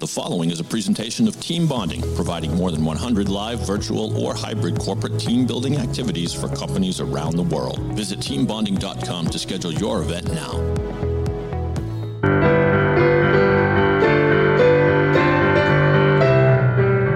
The 0.00 0.06
following 0.06 0.50
is 0.50 0.60
a 0.60 0.64
presentation 0.64 1.28
of 1.28 1.38
Team 1.40 1.68
Bonding, 1.68 2.00
providing 2.14 2.54
more 2.54 2.70
than 2.70 2.86
100 2.86 3.28
live, 3.28 3.60
virtual, 3.66 4.18
or 4.18 4.34
hybrid 4.34 4.78
corporate 4.78 5.20
team 5.20 5.46
building 5.46 5.76
activities 5.76 6.32
for 6.32 6.48
companies 6.48 7.00
around 7.00 7.36
the 7.36 7.42
world. 7.42 7.78
Visit 7.92 8.20
teambonding.com 8.20 9.26
to 9.26 9.38
schedule 9.38 9.74
your 9.74 10.00
event 10.00 10.32
now. 10.32 10.52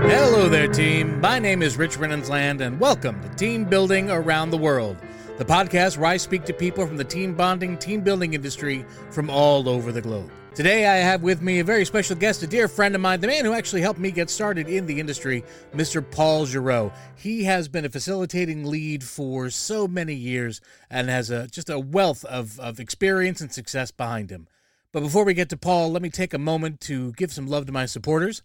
Hello 0.06 0.50
there, 0.50 0.68
team. 0.68 1.18
My 1.22 1.38
name 1.38 1.62
is 1.62 1.78
Rich 1.78 1.96
Rennensland, 1.96 2.60
and 2.60 2.78
welcome 2.78 3.18
to 3.22 3.30
Team 3.30 3.64
Building 3.64 4.10
Around 4.10 4.50
the 4.50 4.58
World, 4.58 4.98
the 5.38 5.46
podcast 5.46 5.96
where 5.96 6.10
I 6.10 6.18
speak 6.18 6.44
to 6.44 6.52
people 6.52 6.86
from 6.86 6.98
the 6.98 7.04
team 7.04 7.34
bonding, 7.34 7.78
team 7.78 8.02
building 8.02 8.34
industry 8.34 8.84
from 9.10 9.30
all 9.30 9.70
over 9.70 9.90
the 9.90 10.02
globe. 10.02 10.30
Today, 10.54 10.86
I 10.86 10.98
have 10.98 11.24
with 11.24 11.42
me 11.42 11.58
a 11.58 11.64
very 11.64 11.84
special 11.84 12.14
guest, 12.14 12.44
a 12.44 12.46
dear 12.46 12.68
friend 12.68 12.94
of 12.94 13.00
mine, 13.00 13.18
the 13.18 13.26
man 13.26 13.44
who 13.44 13.52
actually 13.52 13.80
helped 13.80 13.98
me 13.98 14.12
get 14.12 14.30
started 14.30 14.68
in 14.68 14.86
the 14.86 15.00
industry, 15.00 15.42
Mr. 15.74 16.08
Paul 16.08 16.46
Giroux. 16.46 16.92
He 17.16 17.42
has 17.42 17.66
been 17.66 17.84
a 17.84 17.88
facilitating 17.88 18.64
lead 18.64 19.02
for 19.02 19.50
so 19.50 19.88
many 19.88 20.14
years 20.14 20.60
and 20.88 21.08
has 21.08 21.28
a, 21.28 21.48
just 21.48 21.70
a 21.70 21.80
wealth 21.80 22.24
of, 22.26 22.60
of 22.60 22.78
experience 22.78 23.40
and 23.40 23.52
success 23.52 23.90
behind 23.90 24.30
him. 24.30 24.46
But 24.92 25.00
before 25.00 25.24
we 25.24 25.34
get 25.34 25.48
to 25.48 25.56
Paul, 25.56 25.90
let 25.90 26.02
me 26.02 26.08
take 26.08 26.32
a 26.32 26.38
moment 26.38 26.80
to 26.82 27.10
give 27.14 27.32
some 27.32 27.48
love 27.48 27.66
to 27.66 27.72
my 27.72 27.86
supporters. 27.86 28.40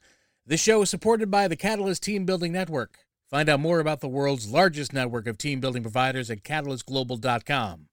This 0.47 0.59
show 0.61 0.81
is 0.81 0.89
supported 0.89 1.29
by 1.29 1.47
the 1.47 1.55
Catalyst 1.55 2.01
Team 2.01 2.25
Building 2.25 2.51
Network. 2.51 2.97
Find 3.29 3.47
out 3.47 3.59
more 3.59 3.79
about 3.79 3.99
the 3.99 4.07
world's 4.07 4.49
largest 4.49 4.93
network 4.93 5.27
of 5.27 5.37
team 5.37 5.59
building 5.59 5.83
providers 5.83 6.31
at 6.31 6.41
catalystglobal.com. 6.41 7.85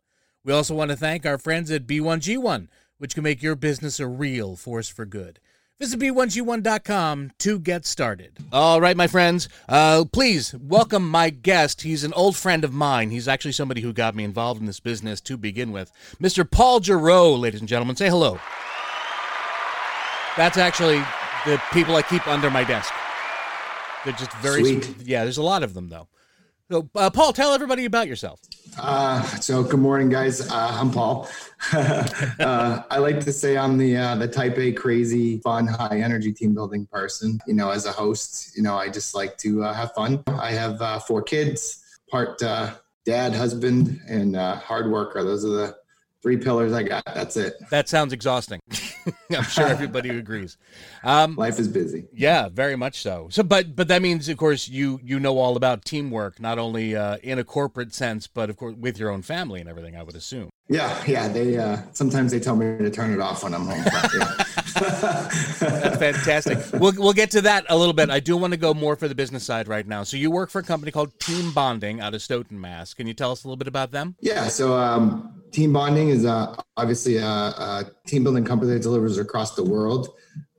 We 0.42 0.52
also 0.54 0.74
want 0.74 0.90
to 0.90 0.96
thank 0.96 1.26
our 1.26 1.37
friends 1.37 1.70
at 1.70 1.87
B1G1 1.87 2.68
which 2.98 3.14
can 3.14 3.24
make 3.24 3.42
your 3.42 3.56
business 3.56 4.00
a 4.00 4.06
real 4.06 4.56
force 4.56 4.88
for 4.88 5.04
good. 5.04 5.41
Visit 5.78 6.00
b1g1.com 6.00 7.32
to 7.38 7.59
get 7.59 7.84
started. 7.84 8.38
All 8.50 8.80
right, 8.80 8.96
my 8.96 9.06
friends, 9.06 9.46
uh, 9.68 10.06
please 10.10 10.54
welcome 10.54 11.07
my 11.07 11.29
guest. 11.29 11.82
He's 11.82 12.02
an 12.02 12.15
old 12.15 12.35
friend 12.35 12.65
of 12.65 12.73
mine. 12.73 13.10
He's 13.10 13.29
actually 13.29 13.52
somebody 13.52 13.82
who 13.82 13.93
got 13.93 14.15
me 14.15 14.24
involved 14.24 14.59
in 14.59 14.66
this 14.66 14.80
business 14.80 15.20
to 15.23 15.37
begin 15.37 15.73
with. 15.73 15.93
Mr. 16.18 16.51
Paul 16.51 16.80
Giroux, 16.80 17.37
ladies 17.37 17.60
and 17.60 17.68
gentlemen. 17.68 17.95
Say 17.95 18.09
hello. 18.09 18.40
That's 20.38 20.57
actually 20.57 21.02
the 21.45 21.60
people 21.74 21.95
I 21.96 22.02
keep 22.02 22.26
under 22.26 22.51
my 22.51 22.65
desk. 22.65 22.92
They're 24.04 24.15
just 24.15 24.32
very 24.38 24.60
Sweet. 24.60 24.95
Yeah, 25.04 25.24
there's 25.24 25.37
a 25.37 25.42
lot 25.42 25.63
of 25.63 25.74
them, 25.74 25.90
though. 25.90 26.09
So, 26.70 26.90
uh, 26.96 27.10
Paul, 27.10 27.32
tell 27.32 27.54
everybody 27.54 27.84
about 27.84 28.09
yourself. 28.09 28.40
Uh, 28.76 29.22
so 29.40 29.62
good 29.62 29.78
morning, 29.78 30.09
guys. 30.09 30.50
Uh, 30.50 30.76
I'm 30.80 30.90
Paul. 30.90 31.28
uh, 31.73 32.82
I 32.90 32.98
like 32.98 33.20
to 33.20 33.32
say 33.32 33.56
I'm 33.56 33.78
the 33.78 33.96
uh, 33.96 34.16
the 34.16 34.26
type 34.26 34.58
A 34.58 34.73
crazy, 34.73 35.38
fun, 35.38 35.68
high 35.68 36.00
energy 36.00 36.32
team 36.32 36.54
building 36.54 36.84
person. 36.86 37.38
You 37.46 37.54
know, 37.54 37.70
as 37.70 37.86
a 37.86 37.92
host, 37.92 38.56
you 38.56 38.64
know, 38.64 38.76
I 38.76 38.88
just 38.88 39.14
like 39.14 39.38
to 39.38 39.62
uh, 39.62 39.74
have 39.74 39.92
fun. 39.92 40.24
I 40.26 40.50
have 40.50 41.04
four 41.04 41.23
kids, 41.23 41.84
part 42.10 42.38
dad, 42.38 43.32
husband, 43.32 44.01
and 44.08 44.34
hard 44.36 44.90
worker. 44.90 45.23
Those 45.23 45.45
are 45.45 45.51
the 45.51 45.76
three 46.27 46.37
pillars 46.37 46.73
I 46.73 46.82
got. 46.82 47.05
That's 47.05 47.37
it. 47.37 47.55
That 47.71 47.88
sounds 47.88 48.13
exhausting. 48.13 48.59
I'm 49.30 49.45
sure 49.45 49.69
everybody 49.69 50.09
agrees. 50.19 50.59
Um, 51.05 51.37
Life 51.37 51.60
is 51.60 51.69
busy. 51.69 52.09
yeah, 52.13 52.49
very 52.49 52.74
much 52.74 53.01
so. 53.01 53.29
So, 53.30 53.45
but 53.45 53.77
but 53.77 53.87
that 53.87 54.02
means, 54.02 54.29
of 54.29 54.37
course, 54.37 54.69
you 54.69 54.99
you 55.04 55.21
know 55.21 55.38
all 55.38 55.57
about 55.57 55.85
teamwork, 55.85 56.41
not 56.41 56.59
only 56.59 56.97
uh, 56.97 57.19
in 57.23 57.38
a 57.38 57.45
corporate 57.45 57.95
sense, 57.95 58.27
but 58.27 58.51
of 58.51 58.57
course 58.57 58.74
with 58.77 58.99
your 58.99 59.10
own 59.10 59.23
family 59.23 59.60
and 59.60 59.69
everything. 59.69 59.95
I 59.97 60.02
would 60.02 60.16
assume. 60.16 60.51
Yeah, 60.69 61.01
yeah. 61.07 61.29
They 61.29 61.57
uh, 61.57 61.79
sometimes 61.93 62.32
they 62.32 62.41
tell 62.41 62.57
me 62.57 62.77
to 62.77 62.91
turn 62.91 63.13
it 63.13 63.21
off 63.21 63.45
when 63.45 63.54
I'm 63.54 63.66
home. 63.66 63.85
But, 63.85 64.10
yeah. 64.19 64.34
That's 64.81 65.97
fantastic. 65.99 66.59
we'll 66.72 66.94
we'll 66.97 67.12
get 67.12 67.31
to 67.31 67.43
that 67.43 67.66
a 67.69 67.77
little 67.77 67.94
bit. 67.94 68.10
I 68.10 68.19
do 68.19 68.37
want 68.37 68.53
to 68.53 68.56
go 68.56 68.75
more 68.75 68.97
for 68.97 69.06
the 69.06 69.15
business 69.15 69.44
side 69.44 69.69
right 69.69 69.87
now. 69.87 70.03
So 70.03 70.16
you 70.16 70.28
work 70.32 70.50
for 70.50 70.59
a 70.59 70.65
company 70.65 70.91
called 70.91 71.16
Team 71.21 71.53
Bonding 71.53 72.00
out 72.00 72.15
of 72.15 72.22
Stoughton, 72.22 72.60
Mass. 72.60 72.94
Can 72.94 73.06
you 73.06 73.15
tell 73.15 73.31
us 73.31 73.44
a 73.44 73.47
little 73.47 73.56
bit 73.56 73.69
about 73.69 73.93
them? 73.93 74.16
Yeah, 74.21 74.48
so 74.48 74.76
um, 74.76 75.35
team 75.56 75.72
bonding 75.72 76.10
is 76.10 76.26
uh, 76.26 76.54
obviously 76.76 77.16
a, 77.16 77.24
a 77.24 77.90
team 78.06 78.22
building 78.22 78.44
company 78.44 78.74
that 78.74 78.82
delivers 78.82 79.16
across 79.16 79.54
the 79.54 79.64
world. 79.64 80.10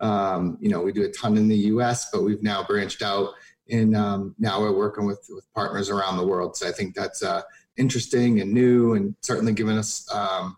Um, 0.02 0.58
you 0.60 0.70
know, 0.70 0.82
we 0.82 0.92
do 0.92 1.04
a 1.04 1.12
ton 1.12 1.38
in 1.38 1.48
the 1.48 1.56
U.S., 1.74 2.10
but 2.12 2.24
we've 2.24 2.42
now 2.42 2.64
branched 2.64 3.04
out, 3.04 3.30
and 3.70 3.96
um, 3.96 4.34
now 4.40 4.60
we're 4.60 4.76
working 4.76 5.06
with 5.06 5.24
with 5.30 5.46
partners 5.54 5.92
around 5.92 6.18
the 6.18 6.26
world. 6.26 6.58
So 6.58 6.68
I 6.68 6.72
think 6.72 6.96
that's 6.96 7.22
uh, 7.22 7.44
interesting 7.78 8.42
and 8.42 8.52
new, 8.52 8.96
and 8.96 9.16
certainly 9.22 9.54
given 9.54 9.78
us, 9.78 10.12
um, 10.12 10.58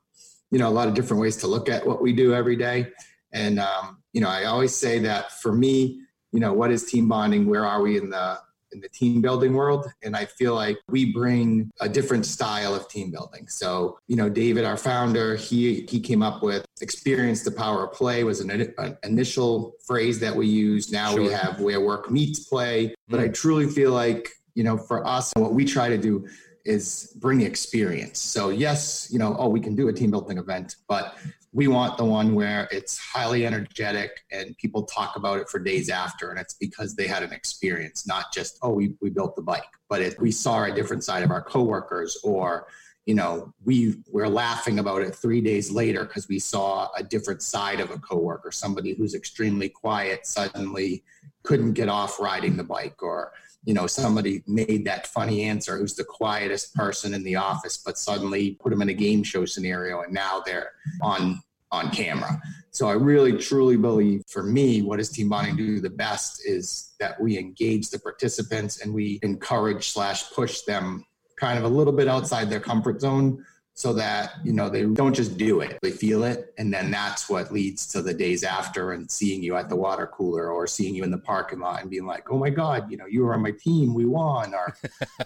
you 0.51 0.59
know, 0.59 0.69
a 0.69 0.71
lot 0.79 0.87
of 0.87 0.93
different 0.93 1.19
ways 1.19 1.35
to 1.37 1.47
look 1.47 1.67
at 1.67 1.85
what 1.85 2.01
we 2.01 2.13
do 2.13 2.33
every 2.33 2.55
day. 2.55 2.87
And 3.33 3.59
um, 3.59 4.01
you 4.13 4.21
know, 4.21 4.29
I 4.29 4.45
always 4.45 4.73
say 4.73 4.99
that 4.99 5.33
for 5.41 5.51
me, 5.51 5.99
you 6.31 6.39
know, 6.39 6.53
what 6.53 6.71
is 6.71 6.89
team 6.89 7.09
bonding? 7.09 7.45
Where 7.45 7.65
are 7.65 7.81
we 7.81 7.97
in 7.97 8.09
the 8.09 8.39
in 8.71 8.79
the 8.79 8.89
team 8.89 9.21
building 9.21 9.53
world 9.53 9.91
and 10.03 10.15
i 10.15 10.25
feel 10.25 10.53
like 10.55 10.77
we 10.87 11.11
bring 11.11 11.71
a 11.79 11.89
different 11.89 12.25
style 12.25 12.75
of 12.75 12.87
team 12.87 13.11
building. 13.11 13.47
So 13.47 13.99
you 14.07 14.15
know 14.15 14.29
david 14.29 14.65
our 14.65 14.77
founder 14.77 15.35
he 15.35 15.85
he 15.89 15.99
came 15.99 16.21
up 16.21 16.43
with 16.43 16.65
experience 16.81 17.43
the 17.43 17.51
power 17.51 17.85
of 17.85 17.93
play 17.93 18.23
was 18.23 18.39
an, 18.39 18.49
an 18.77 18.97
initial 19.03 19.75
phrase 19.85 20.19
that 20.19 20.35
we 20.35 20.47
use. 20.47 20.91
Now 20.91 21.15
we 21.15 21.27
have 21.27 21.59
where 21.59 21.81
work 21.81 22.09
meets 22.11 22.39
play. 22.41 22.95
But 23.07 23.19
i 23.19 23.27
mm. 23.27 23.33
truly 23.33 23.67
feel 23.67 23.91
like 23.91 24.29
you 24.55 24.63
know 24.63 24.77
for 24.77 25.05
us 25.05 25.31
what 25.35 25.53
we 25.53 25.65
try 25.65 25.89
to 25.89 25.97
do 25.97 26.27
is 26.65 27.15
bring 27.19 27.41
experience. 27.41 28.19
So 28.19 28.49
yes 28.49 29.09
you 29.11 29.19
know 29.19 29.35
oh 29.39 29.49
we 29.49 29.59
can 29.59 29.75
do 29.75 29.87
a 29.87 29.93
team 29.93 30.11
building 30.11 30.37
event 30.37 30.75
but 30.87 31.15
we 31.51 31.67
want 31.67 31.97
the 31.97 32.05
one 32.05 32.35
where 32.35 32.67
it's 32.71 32.97
highly 32.97 33.45
energetic 33.45 34.23
and 34.31 34.55
people 34.57 34.83
talk 34.83 35.15
about 35.15 35.39
it 35.39 35.49
for 35.49 35.59
days 35.59 35.89
after 35.89 36.29
and 36.29 36.39
it's 36.39 36.53
because 36.53 36.95
they 36.95 37.07
had 37.07 37.23
an 37.23 37.33
experience 37.33 38.05
not 38.05 38.31
just 38.31 38.59
oh 38.61 38.69
we, 38.69 38.93
we 39.01 39.09
built 39.09 39.35
the 39.35 39.41
bike. 39.41 39.63
But 39.89 40.19
we 40.19 40.31
saw 40.31 40.65
a 40.65 40.71
different 40.71 41.03
side 41.03 41.23
of 41.23 41.31
our 41.31 41.41
coworkers 41.41 42.17
or 42.23 42.67
you 43.07 43.15
know 43.15 43.51
we 43.65 43.95
we're 44.11 44.27
laughing 44.27 44.77
about 44.77 45.01
it 45.01 45.15
three 45.15 45.41
days 45.41 45.71
later 45.71 46.03
because 46.03 46.27
we 46.27 46.37
saw 46.37 46.89
a 46.95 47.01
different 47.03 47.41
side 47.41 47.79
of 47.79 47.89
a 47.89 47.97
coworker 47.97 48.51
somebody 48.51 48.93
who's 48.93 49.15
extremely 49.15 49.69
quiet 49.69 50.27
suddenly 50.27 51.03
couldn't 51.41 51.73
get 51.73 51.89
off 51.89 52.19
riding 52.19 52.55
the 52.55 52.63
bike 52.63 53.01
or 53.01 53.31
you 53.63 53.73
know 53.73 53.87
somebody 53.87 54.41
made 54.47 54.85
that 54.85 55.07
funny 55.07 55.43
answer 55.43 55.77
who's 55.77 55.95
the 55.95 56.03
quietest 56.03 56.73
person 56.73 57.13
in 57.13 57.23
the 57.23 57.35
office 57.35 57.77
but 57.77 57.97
suddenly 57.97 58.51
put 58.61 58.69
them 58.69 58.81
in 58.81 58.89
a 58.89 58.93
game 58.93 59.23
show 59.23 59.45
scenario 59.45 60.01
and 60.01 60.13
now 60.13 60.41
they're 60.45 60.71
on 61.01 61.41
on 61.71 61.91
camera. 61.91 62.41
So 62.71 62.87
i 62.87 62.93
really 62.93 63.37
truly 63.37 63.77
believe 63.77 64.23
for 64.27 64.43
me 64.43 64.81
what 64.81 64.97
does 64.97 65.09
team 65.09 65.29
bonding 65.29 65.55
do 65.55 65.79
the 65.79 65.89
best 65.89 66.41
is 66.45 66.95
that 66.99 67.19
we 67.21 67.37
engage 67.37 67.89
the 67.89 67.99
participants 67.99 68.81
and 68.81 68.93
we 68.93 69.19
encourage 69.21 69.89
slash 69.89 70.31
push 70.31 70.61
them 70.61 71.05
kind 71.39 71.57
of 71.59 71.65
a 71.65 71.67
little 71.67 71.93
bit 71.93 72.07
outside 72.07 72.49
their 72.49 72.59
comfort 72.59 73.01
zone 73.01 73.43
so 73.79 73.93
that 73.93 74.33
you 74.43 74.51
know 74.51 74.67
they 74.67 74.83
don't 74.83 75.13
just 75.13 75.37
do 75.37 75.61
it 75.61 75.79
they 75.81 75.89
feel 75.89 76.25
it 76.25 76.53
and 76.57 76.73
then 76.73 76.91
that's 76.91 77.29
what 77.29 77.49
leads 77.49 77.87
to 77.87 78.01
the 78.01 78.13
days 78.13 78.43
after 78.43 78.91
and 78.91 79.09
seeing 79.09 79.41
you 79.41 79.55
at 79.55 79.69
the 79.69 79.75
water 79.75 80.05
cooler 80.07 80.51
or 80.51 80.67
seeing 80.67 80.93
you 80.93 81.01
in 81.05 81.09
the 81.11 81.17
parking 81.17 81.59
lot 81.59 81.79
and 81.81 81.89
being 81.89 82.05
like 82.05 82.29
oh 82.29 82.37
my 82.37 82.49
god 82.49 82.91
you 82.91 82.97
know 82.97 83.05
you 83.05 83.23
were 83.23 83.33
on 83.33 83.41
my 83.41 83.51
team 83.51 83.93
we 83.93 84.03
won 84.03 84.53
or 84.53 84.75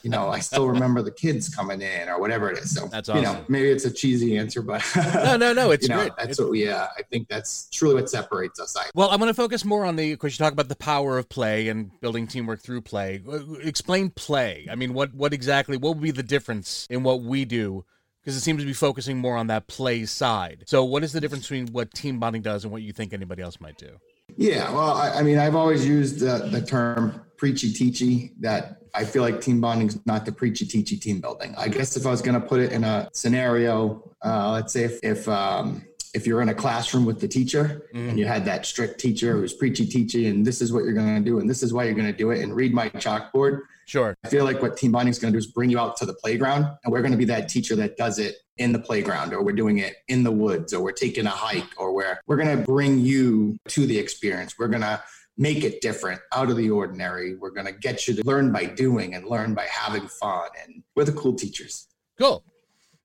you 0.04 0.10
know 0.12 0.30
i 0.30 0.38
still 0.38 0.68
remember 0.68 1.02
the 1.02 1.10
kids 1.12 1.50
coming 1.50 1.82
in 1.82 2.08
or 2.08 2.20
whatever 2.20 2.52
it 2.52 2.60
is 2.60 2.76
so 2.76 2.86
That's 2.88 3.10
you 3.10 3.22
know 3.22 3.44
maybe 3.48 3.70
it's 3.72 3.86
a 3.86 3.92
cheesy 3.92 4.38
answer 4.38 4.62
but 4.62 4.84
No, 4.96 5.36
no, 5.36 5.52
no. 5.52 5.72
It's 5.74 5.88
you 5.88 5.90
know 5.90 6.02
great. 6.02 6.12
that's 6.16 6.24
It's- 6.34 6.40
what 6.40 6.52
we 6.52 6.70
uh, 6.70 6.86
i 6.96 7.02
think 7.10 7.28
that's 7.30 7.68
truly 7.72 7.96
what 7.96 8.08
separates 8.08 8.60
us 8.60 8.78
I, 8.78 8.86
Well, 8.94 9.10
I'm 9.10 9.18
going 9.20 9.30
to 9.30 9.34
focus 9.34 9.66
more 9.66 9.84
on 9.86 9.96
the, 9.96 10.12
of 10.12 10.20
course, 10.20 10.38
you 10.38 10.44
talk 10.44 10.54
about 10.54 10.68
the 10.70 10.76
power 10.76 11.18
of 11.18 11.28
play 11.30 11.70
and 11.70 11.90
building 12.02 12.28
teamwork 12.28 12.62
through 12.62 12.82
play. 12.82 13.22
Explain 13.64 14.10
play. 14.12 14.68
I 14.70 14.76
mean, 14.76 14.94
what, 14.94 15.14
what 15.14 15.34
exactly, 15.34 15.78
what 15.78 15.96
would 15.96 16.04
be 16.04 16.12
the 16.12 16.24
difference 16.24 16.86
in 16.90 17.04
what 17.04 17.22
we 17.22 17.46
do? 17.46 17.86
Because 18.24 18.38
it 18.38 18.42
seems 18.42 18.62
to 18.62 18.66
be 18.66 18.74
focusing 18.74 19.18
more 19.18 19.36
on 19.36 19.48
that 19.48 19.68
play 19.68 20.06
side. 20.06 20.64
So, 20.66 20.84
what 20.84 21.04
is 21.04 21.12
the 21.12 21.20
difference 21.20 21.44
between 21.44 21.68
what 21.68 21.94
team 21.94 22.20
bonding 22.20 22.42
does 22.42 22.64
and 22.64 22.72
what 22.72 22.82
you 22.82 22.94
think 22.94 23.14
anybody 23.14 23.42
else 23.42 23.60
might 23.60 23.78
do? 23.78 23.98
Yeah, 24.38 24.72
well, 24.72 24.94
I, 24.94 25.10
I 25.12 25.24
mean, 25.24 25.38
I've 25.38 25.56
always 25.56 25.86
used 25.86 26.20
the, 26.20 26.48
the 26.50 26.62
term 26.62 27.22
preachy 27.38 27.74
teachy 27.74 28.32
that 28.40 28.78
I 28.96 29.04
feel 29.04 29.22
like 29.22 29.42
team 29.42 29.60
bonding 29.60 29.88
is 29.88 30.00
not 30.06 30.26
the 30.26 30.32
preachy 30.32 30.66
teachy 30.66 31.00
team 31.00 31.20
building. 31.20 31.54
I 31.58 31.68
guess 31.68 31.98
if 31.98 32.06
I 32.06 32.12
was 32.12 32.22
going 32.22 32.40
to 32.40 32.48
put 32.48 32.62
it 32.62 32.72
in 32.72 32.84
a 32.84 33.10
scenario, 33.12 34.12
uh, 34.24 34.52
let's 34.52 34.72
say 34.72 34.86
if, 34.86 35.00
if, 35.04 35.28
um, 35.28 35.84
if 36.14 36.28
you're 36.28 36.42
in 36.42 36.50
a 36.50 36.54
classroom 36.54 37.06
with 37.06 37.20
the 37.20 37.28
teacher 37.28 37.88
and 37.94 38.10
mm-hmm. 38.10 38.18
you 38.18 38.26
had 38.26 38.46
that 38.46 38.66
strict 38.66 39.00
teacher 39.00 39.34
who's 39.34 39.54
preachy 39.54 39.86
teachy 39.86 40.30
and 40.30 40.46
this 40.46 40.62
is 40.62 40.72
what 40.72 40.84
you're 40.84 40.94
going 40.94 41.16
to 41.16 41.30
do 41.30 41.40
and 41.40 41.50
this 41.50 41.64
is 41.64 41.74
why 41.74 41.84
you're 41.84 41.96
going 41.96 42.12
to 42.12 42.18
do 42.18 42.32
it 42.32 42.42
and 42.42 42.56
read 42.56 42.74
my 42.74 42.90
chalkboard, 42.90 43.62
Sure. 43.86 44.16
I 44.24 44.30
feel 44.30 44.46
like 44.46 44.62
what 44.62 44.78
team 44.78 44.92
bonding 44.92 45.12
is 45.12 45.20
going 45.20 45.34
to 45.34 45.40
do 45.40 45.40
is 45.40 45.48
bring 45.48 45.70
you 45.70 45.80
out 45.80 45.98
to 45.98 46.06
the 46.06 46.14
playground, 46.14 46.66
and 46.84 46.92
we're 46.92 47.02
going 47.02 47.12
to 47.12 47.18
be 47.18 47.26
that 47.26 47.50
teacher 47.50 47.76
that 47.78 47.98
does 47.98 48.20
it 48.20 48.36
in 48.58 48.72
the 48.72 48.80
playground, 48.80 49.34
or 49.34 49.44
we're 49.44 49.54
doing 49.54 49.80
it 49.80 49.98
in 50.08 50.24
the 50.24 50.32
woods, 50.32 50.74
or 50.74 50.84
we're 50.84 50.92
taking 50.92 51.26
a 51.26 51.32
hike, 51.32 51.70
or 51.78 51.94
we're 51.94 52.20
we're 52.28 52.38
going 52.38 52.58
to 52.58 52.64
bring 52.64 53.00
you 53.00 53.58
to 53.70 53.86
the 53.86 53.98
experience. 53.98 54.58
We're 54.58 54.68
going 54.68 54.82
to 54.82 55.02
make 55.38 55.64
it 55.64 55.82
different, 55.82 56.22
out 56.34 56.50
of 56.50 56.58
the 56.58 56.70
ordinary. 56.70 57.36
We're 57.36 57.52
going 57.52 57.66
to 57.66 57.74
get 57.74 58.08
you 58.08 58.16
to 58.16 58.24
learn 58.24 58.52
by 58.52 58.66
doing 58.66 59.16
and 59.16 59.26
learn 59.26 59.54
by 59.54 59.66
having 59.66 60.08
fun, 60.08 60.50
and 60.64 60.84
we're 60.96 61.06
the 61.06 61.12
cool 61.14 61.34
teachers. 61.34 61.88
Cool. 62.18 62.44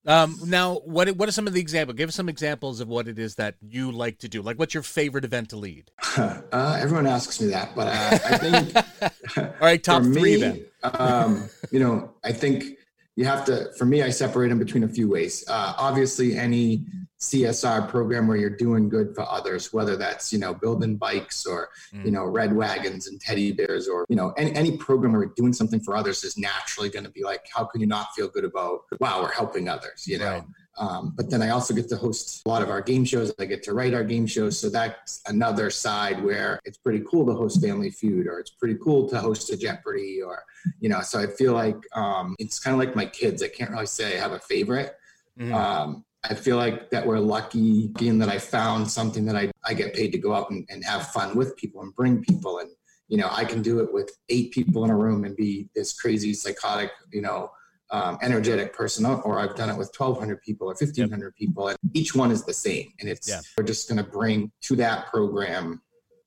Um, 0.09 0.39
now, 0.47 0.77
what 0.87 1.11
what 1.17 1.29
are 1.29 1.33
some 1.33 1.47
of 1.47 1.53
the 1.53 1.61
examples? 1.61 1.97
Give 1.97 2.09
us 2.09 2.15
some 2.15 2.31
examples 2.31 2.81
of 2.81 2.89
what 2.89 3.09
it 3.09 3.19
is 3.19 3.35
that 3.35 3.57
you 3.61 3.93
like 3.93 4.19
to 4.21 4.29
do. 4.29 4.41
Like, 4.41 4.59
what's 4.59 4.73
your 4.73 4.83
favorite 4.83 5.25
event 5.25 5.51
to 5.51 5.57
lead? 5.57 5.91
Uh, 6.51 6.79
everyone 6.81 7.07
asks 7.07 7.41
me 7.41 7.49
that, 7.49 7.75
but 7.77 7.87
uh, 7.89 8.19
I 8.25 8.39
think. 8.39 9.37
All 9.37 9.53
right, 9.61 9.83
top 9.83 10.03
for 10.03 10.13
three 10.13 10.37
me, 10.37 10.41
then. 10.41 10.65
um, 10.83 11.49
you 11.71 11.79
know, 11.79 12.11
I 12.25 12.33
think 12.33 12.78
you 13.19 13.25
have 13.25 13.45
to. 13.47 13.55
For 13.77 13.85
me, 13.85 14.03
I 14.05 14.11
separate 14.11 14.49
them 14.51 14.61
between 14.61 14.85
a 14.85 14.89
few 14.89 15.09
ways. 15.09 15.45
Uh, 15.49 15.75
obviously, 15.77 16.37
any 16.39 16.85
CSR 17.21 17.89
program 17.89 18.29
where 18.29 18.37
you're 18.37 18.49
doing 18.67 18.89
good 18.89 19.13
for 19.15 19.23
others, 19.29 19.73
whether 19.73 19.97
that's 19.97 20.33
you 20.33 20.39
know 20.39 20.55
building 20.55 20.97
bikes 20.97 21.45
or 21.45 21.69
Mm. 21.93 22.05
you 22.05 22.11
know 22.11 22.25
red 22.25 22.55
wagons 22.55 23.07
and 23.09 23.21
teddy 23.21 23.51
bears 23.51 23.89
or 23.89 24.05
you 24.11 24.15
know 24.15 24.33
any, 24.37 24.55
any 24.55 24.77
program 24.77 25.13
where 25.13 25.23
we're 25.23 25.35
doing 25.35 25.53
something 25.55 25.81
for 25.81 25.97
others 25.97 26.23
is 26.23 26.37
naturally 26.37 26.91
going 26.91 27.05
to 27.05 27.11
be 27.11 27.25
like 27.25 27.47
how 27.55 27.65
can 27.65 27.81
you 27.81 27.87
not 27.87 28.09
feel 28.15 28.29
good 28.29 28.45
about 28.45 28.81
wow 29.01 29.23
we're 29.23 29.33
helping 29.33 29.69
others 29.69 30.07
you 30.07 30.19
know 30.19 30.33
Right. 30.35 30.45
Um, 30.79 31.13
but 31.17 31.29
then 31.29 31.43
I 31.43 31.51
also 31.51 31.75
get 31.75 31.89
to 31.89 31.97
host 31.97 32.43
a 32.47 32.49
lot 32.49 32.63
of 32.63 32.71
our 32.71 32.81
game 32.81 33.05
shows. 33.05 33.33
I 33.39 33.47
get 33.47 33.63
to 33.65 33.75
write 33.75 33.95
our 33.95 34.05
game 34.05 34.27
shows. 34.27 34.59
So 34.59 34.71
that's 34.71 35.21
another 35.27 35.71
side 35.71 36.23
where 36.23 36.61
it's 36.65 36.79
pretty 36.79 37.05
cool 37.11 37.27
to 37.27 37.33
host 37.33 37.61
Family 37.61 37.91
Feud 37.91 38.27
or 38.27 38.39
it's 38.39 38.51
pretty 38.51 38.79
cool 38.83 39.09
to 39.09 39.19
host 39.19 39.51
a 39.51 39.57
Jeopardy 39.57 40.23
or, 40.23 40.45
you 40.81 40.89
know, 40.89 41.01
so 41.01 41.19
I 41.19 41.27
feel 41.27 41.53
like 41.53 41.77
um, 41.97 42.37
it's 42.39 42.61
kind 42.61 42.75
of 42.75 42.79
like 42.79 42.95
my 42.95 43.07
kids. 43.07 43.43
I 43.43 43.49
can't 43.49 43.71
really 43.71 43.87
say 43.87 44.17
I 44.17 44.21
have 44.21 44.33
a 44.33 44.39
favorite. 44.39 44.95
Mhm. 45.39 45.53
Um, 45.53 46.05
I 46.25 46.35
feel 46.35 46.57
like 46.57 46.91
that 46.91 47.07
we're 47.07 47.19
lucky 47.19 47.93
in 48.01 48.19
that 48.19 48.29
I 48.29 48.39
found 48.39 48.91
something 48.91 49.25
that 49.27 49.37
I, 49.37 49.51
I 49.65 49.75
get 49.75 49.95
paid 49.95 50.13
to 50.13 50.19
go 50.19 50.35
out 50.35 50.51
and, 50.51 50.67
and 50.69 50.85
have 50.85 51.09
fun 51.09 51.37
with 51.37 51.57
people 51.57 51.83
and 51.83 51.95
bring 51.95 52.23
people. 52.23 52.59
And, 52.59 52.71
you 53.09 53.17
know, 53.17 53.29
I 53.31 53.45
can 53.45 53.63
do 53.63 53.81
it 53.81 53.93
with 53.93 54.11
eight 54.29 54.53
people 54.53 54.85
in 54.85 54.91
a 54.91 54.97
room 54.97 55.25
and 55.25 55.37
be 55.37 55.69
this 55.75 55.99
crazy, 55.99 56.35
psychotic, 56.35 56.91
you 57.13 57.23
know, 57.23 57.51
um, 57.91 58.19
energetic 58.23 58.73
person, 58.75 59.07
or 59.07 59.39
I've 59.39 59.57
done 59.57 59.71
it 59.71 59.77
with 59.79 59.93
1,200 59.97 60.43
people 60.43 60.67
or 60.67 60.75
1,500 60.75 61.35
people, 61.35 61.69
and 61.69 61.79
each 61.95 62.15
one 62.15 62.31
is 62.31 62.45
the 62.45 62.53
same. 62.53 62.93
And 63.01 63.09
it's 63.09 63.29
Yeah. 63.29 63.41
we're 63.57 63.65
just 63.65 63.89
going 63.89 64.03
to 64.03 64.09
bring 64.11 64.53
to 64.63 64.77
that 64.77 65.07
program. 65.07 65.83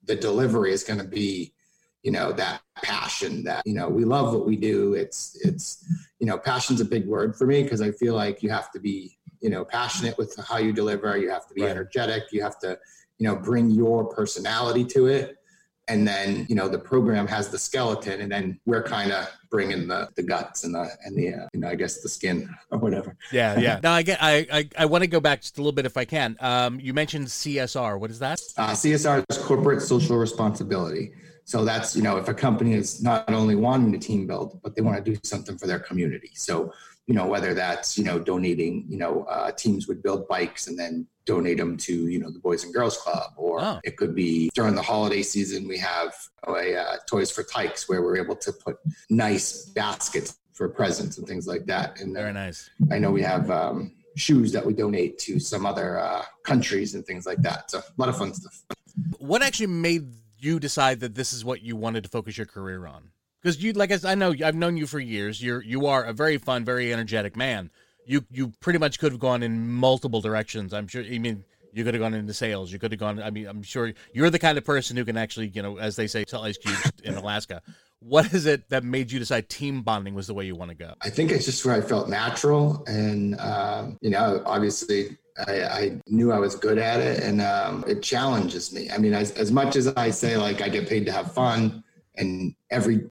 The 0.06 0.16
delivery 0.16 0.72
is 0.72 0.84
going 0.84 1.00
to 1.00 1.08
be, 1.08 1.54
you 2.02 2.12
know, 2.12 2.32
that 2.34 2.62
passion 2.76 3.44
that 3.44 3.62
you 3.68 3.76
know 3.76 3.88
we 3.88 4.06
love 4.06 4.34
what 4.34 4.46
we 4.48 4.56
do. 4.56 4.96
It's 4.96 5.38
it's 5.44 5.86
you 6.20 6.26
know, 6.28 6.38
passion's 6.38 6.82
a 6.82 6.86
big 6.86 7.06
word 7.06 7.36
for 7.36 7.46
me 7.46 7.64
because 7.64 7.82
I 7.82 7.92
feel 7.92 8.16
like 8.16 8.42
you 8.42 8.50
have 8.50 8.72
to 8.72 8.80
be 8.80 9.18
you 9.40 9.50
know 9.50 9.64
passionate 9.64 10.18
with 10.18 10.36
how 10.38 10.58
you 10.58 10.74
deliver. 10.74 11.16
You 11.18 11.30
have 11.30 11.48
to 11.48 11.54
be 11.54 11.62
Right. 11.62 11.72
energetic. 11.72 12.24
You 12.32 12.42
have 12.42 12.58
to 12.60 12.80
you 13.20 13.28
know 13.28 13.36
bring 13.36 13.70
your 13.70 14.06
personality 14.06 14.84
to 14.86 15.06
it 15.08 15.38
and 15.92 16.08
then 16.08 16.46
you 16.48 16.56
know 16.56 16.68
the 16.70 16.80
program 16.80 17.28
has 17.28 17.50
the 17.50 17.58
skeleton 17.58 18.22
and 18.22 18.32
then 18.32 18.58
we're 18.66 18.82
kind 18.82 19.12
of 19.12 19.28
bringing 19.50 19.88
the 19.88 20.08
the 20.16 20.24
guts 20.24 20.64
and 20.64 20.74
the 20.74 20.90
and 21.06 21.16
the 21.18 21.34
uh, 21.34 21.48
you 21.54 21.60
know 21.60 21.68
i 21.68 21.76
guess 21.76 22.02
the 22.02 22.08
skin 22.08 22.50
or 22.72 22.78
whatever 22.80 23.16
Yeah, 23.32 23.60
yeah. 23.66 23.80
Now 23.84 23.94
I 23.94 24.02
get. 24.02 24.18
I 24.22 24.48
I, 24.52 24.70
I 24.84 24.86
want 24.86 25.04
to 25.04 25.08
go 25.08 25.20
back 25.20 25.42
just 25.42 25.58
a 25.58 25.62
little 25.62 25.74
bit 25.74 25.86
if 25.86 25.98
I 25.98 26.06
can. 26.06 26.38
Um, 26.40 26.80
you 26.80 26.94
mentioned 26.94 27.28
CSR. 27.28 28.00
What 28.00 28.10
is 28.10 28.20
that? 28.20 28.40
uh, 28.58 28.72
csr 28.72 29.24
is 29.30 29.38
corporate 29.38 29.82
social 29.82 30.18
responsibility 30.18 31.12
so 31.44 31.66
that's 31.66 31.96
you 31.98 32.04
know 32.04 32.16
if 32.18 32.28
a 32.28 32.34
company 32.34 32.74
is 32.74 33.02
not 33.04 33.30
only 33.32 33.56
wanting 33.56 33.92
to 33.92 33.98
team 33.98 34.26
build 34.28 34.60
but 34.64 34.76
they 34.76 34.82
want 34.82 34.98
to 35.04 35.12
do 35.12 35.20
something 35.24 35.58
for 35.58 35.68
their 35.68 35.80
community 35.80 36.32
so 36.34 36.72
you 37.08 37.14
know 37.16 37.26
whether 37.28 37.54
that's 37.54 37.98
you 37.98 38.04
know 38.04 38.20
donating 38.20 38.86
you 38.88 38.98
know 38.98 39.24
uh, 39.24 39.52
teams 39.52 39.88
would 39.88 40.02
build 40.04 40.28
bikes 40.28 40.68
and 40.68 40.78
then 40.78 41.08
donate 41.26 41.58
them 41.58 41.78
to 41.78 42.08
you 42.08 42.20
know 42.20 42.30
the 42.32 42.40
boys 42.40 42.64
and 42.64 42.74
girls 42.74 42.98
club 42.98 43.32
or 43.38 43.60
Oh. 43.62 43.80
it 43.84 43.98
could 43.98 44.16
be 44.16 44.50
during 44.54 44.76
the 44.76 44.82
holiday 44.82 45.22
season 45.22 45.68
we 45.68 45.78
have 45.78 46.14
a 46.48 46.76
uh, 46.76 46.96
toys 47.08 47.30
for 47.32 47.44
tykes 47.44 47.88
where 47.90 48.02
we're 48.02 48.18
able 48.18 48.36
to 48.38 48.52
put 48.54 48.78
nice 49.10 49.66
baskets 49.70 50.38
for 50.54 50.70
presents 50.70 51.18
and 51.18 51.28
things 51.28 51.48
like 51.48 51.66
that 51.66 52.00
and 52.00 52.14
Very 52.14 52.34
nice. 52.34 52.70
i 52.92 52.98
know 53.00 53.12
we 53.12 53.22
have 53.24 53.50
um, 53.52 53.94
shoes 54.16 54.52
that 54.52 54.66
we 54.66 54.74
donate 54.74 55.18
to 55.20 55.40
some 55.40 55.66
other 55.66 55.98
uh, 56.00 56.24
countries 56.44 56.96
and 56.96 57.06
things 57.06 57.26
like 57.26 57.42
that 57.42 57.72
so 57.72 57.80
a 57.80 57.84
lot 57.98 58.10
of 58.10 58.18
fun 58.18 58.34
stuff 58.34 58.62
What 59.20 59.42
actually 59.42 59.68
made 59.68 60.06
you 60.40 60.60
decide 60.60 61.00
that 61.02 61.14
this 61.16 61.34
is 61.34 61.46
what 61.46 61.62
you 61.62 61.76
wanted 61.76 62.04
to 62.04 62.10
focus 62.10 62.36
your 62.38 62.48
career 62.48 62.88
on? 62.88 63.12
Because 63.42 63.62
you, 63.64 63.74
like 63.74 63.92
I 64.06 64.16
know, 64.16 64.34
I've 64.44 64.56
known 64.56 64.78
you 64.78 64.86
for 64.86 65.00
years. 65.00 65.42
You're 65.42 65.64
you 65.64 65.88
are 65.88 66.04
a 66.04 66.14
very 66.14 66.38
fun, 66.38 66.64
very 66.64 66.94
energetic 66.94 67.36
man. 67.36 67.72
You 68.06 68.26
you 68.32 68.54
pretty 68.60 68.80
much 68.80 69.00
could 69.00 69.12
have 69.12 69.20
gone 69.20 69.44
in 69.44 69.70
multiple 69.72 70.22
directions. 70.22 70.74
I'm 70.74 70.88
sure. 70.88 71.04
I 71.04 71.18
mean, 71.18 71.44
you 71.74 71.84
could 71.84 71.94
have 71.94 72.02
gone 72.02 72.14
into 72.14 72.34
sales. 72.34 72.72
You 72.72 72.80
could 72.80 72.92
have 72.92 73.00
gone. 73.00 73.22
I 73.22 73.30
mean, 73.30 73.48
I'm 73.48 73.64
sure 73.64 73.94
you're 74.14 74.30
the 74.30 74.40
kind 74.40 74.58
of 74.58 74.66
person 74.66 74.98
who 74.98 75.06
can 75.06 75.18
actually, 75.18 75.48
you 75.48 75.62
know, 75.62 75.78
as 75.78 75.96
they 75.96 76.08
say, 76.08 76.26
sell 76.28 76.44
ice 76.44 76.58
cubes 76.58 76.92
in 77.04 77.16
Alaska. 77.16 77.62
What 78.00 78.34
is 78.34 78.46
it 78.46 78.70
that 78.70 78.84
made 78.84 79.12
you 79.12 79.20
decide 79.20 79.48
team 79.50 79.82
bonding 79.82 80.16
was 80.16 80.28
the 80.28 80.34
way 80.34 80.46
you 80.46 80.56
want 80.56 80.70
to 80.70 80.76
go? 80.76 80.96
I 81.02 81.10
think 81.10 81.32
it's 81.32 81.46
just 81.46 81.64
where 81.66 81.76
I 81.76 81.82
felt 81.82 82.10
natural, 82.10 82.84
and 82.88 83.40
um, 83.40 83.98
you 84.02 84.10
know, 84.10 84.42
obviously, 84.46 85.18
I, 85.48 85.64
I 85.64 86.02
knew 86.08 86.32
I 86.32 86.40
was 86.40 86.56
good 86.56 86.78
at 86.78 87.00
it, 87.00 87.24
and 87.24 87.42
um, 87.42 87.84
it 87.88 88.02
challenges 88.02 88.74
me. 88.74 88.90
I 88.90 88.98
mean, 88.98 89.14
as 89.14 89.32
as 89.32 89.52
much 89.52 89.76
as 89.76 89.88
I 89.88 90.10
say 90.10 90.38
like 90.38 90.62
I 90.62 90.70
get 90.70 90.90
paid 90.90 91.06
to 91.06 91.12
have 91.12 91.32
fun, 91.32 91.84
and 92.22 92.56
every 92.70 93.02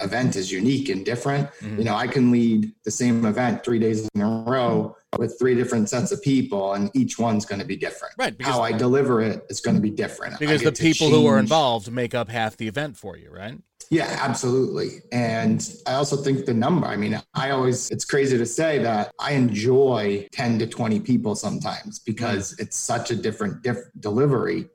event 0.00 0.36
is 0.36 0.52
unique 0.52 0.88
and 0.90 1.04
different. 1.04 1.48
Mhm. 1.60 1.78
You 1.78 1.84
know, 1.84 1.94
I 1.94 2.06
can 2.06 2.30
lead 2.30 2.72
the 2.84 2.90
same 2.90 3.24
event 3.24 3.64
three 3.64 3.78
days 3.78 4.08
in 4.14 4.20
a 4.20 4.44
row 4.46 4.94
with 5.18 5.38
three 5.38 5.54
different 5.54 5.88
sets 5.88 6.12
of 6.12 6.20
people, 6.22 6.74
and 6.74 6.90
each 6.94 7.18
one's 7.18 7.46
going 7.46 7.60
to 7.60 7.64
be 7.66 7.76
different. 7.76 8.12
Right, 8.18 8.34
How 8.40 8.60
I 8.60 8.72
deliver 8.72 9.22
it 9.22 9.46
is 9.48 9.60
going 9.60 9.76
to 9.76 9.80
be 9.80 9.90
different. 9.90 10.38
Because 10.38 10.62
the 10.62 10.72
people 10.72 11.08
who 11.08 11.26
are 11.26 11.38
involved 11.38 11.90
make 11.90 12.14
up 12.14 12.28
half 12.28 12.56
the 12.58 12.68
event 12.68 12.96
for 12.98 13.16
you, 13.16 13.30
right? 13.30 13.58
yeah, 13.88 14.18
absolutely. 14.20 15.00
And 15.12 15.64
I 15.86 15.94
also 15.94 16.16
think 16.16 16.44
the 16.44 16.52
number, 16.52 16.88
I 16.88 16.96
mean, 16.96 17.22
I 17.34 17.50
always, 17.50 17.88
it's 17.90 18.04
crazy 18.04 18.36
to 18.36 18.44
say 18.44 18.80
that 18.80 19.12
I 19.20 19.32
enjoy 19.34 20.26
10 20.32 20.58
to 20.58 20.66
20 20.66 20.98
people 20.98 21.36
sometimes 21.36 22.00
because 22.00 22.52
Mm. 22.54 22.60
it's 22.62 22.76
such 22.76 23.12
a 23.12 23.16
different 23.16 23.62
diff- 23.62 23.88
delivery 24.00 24.68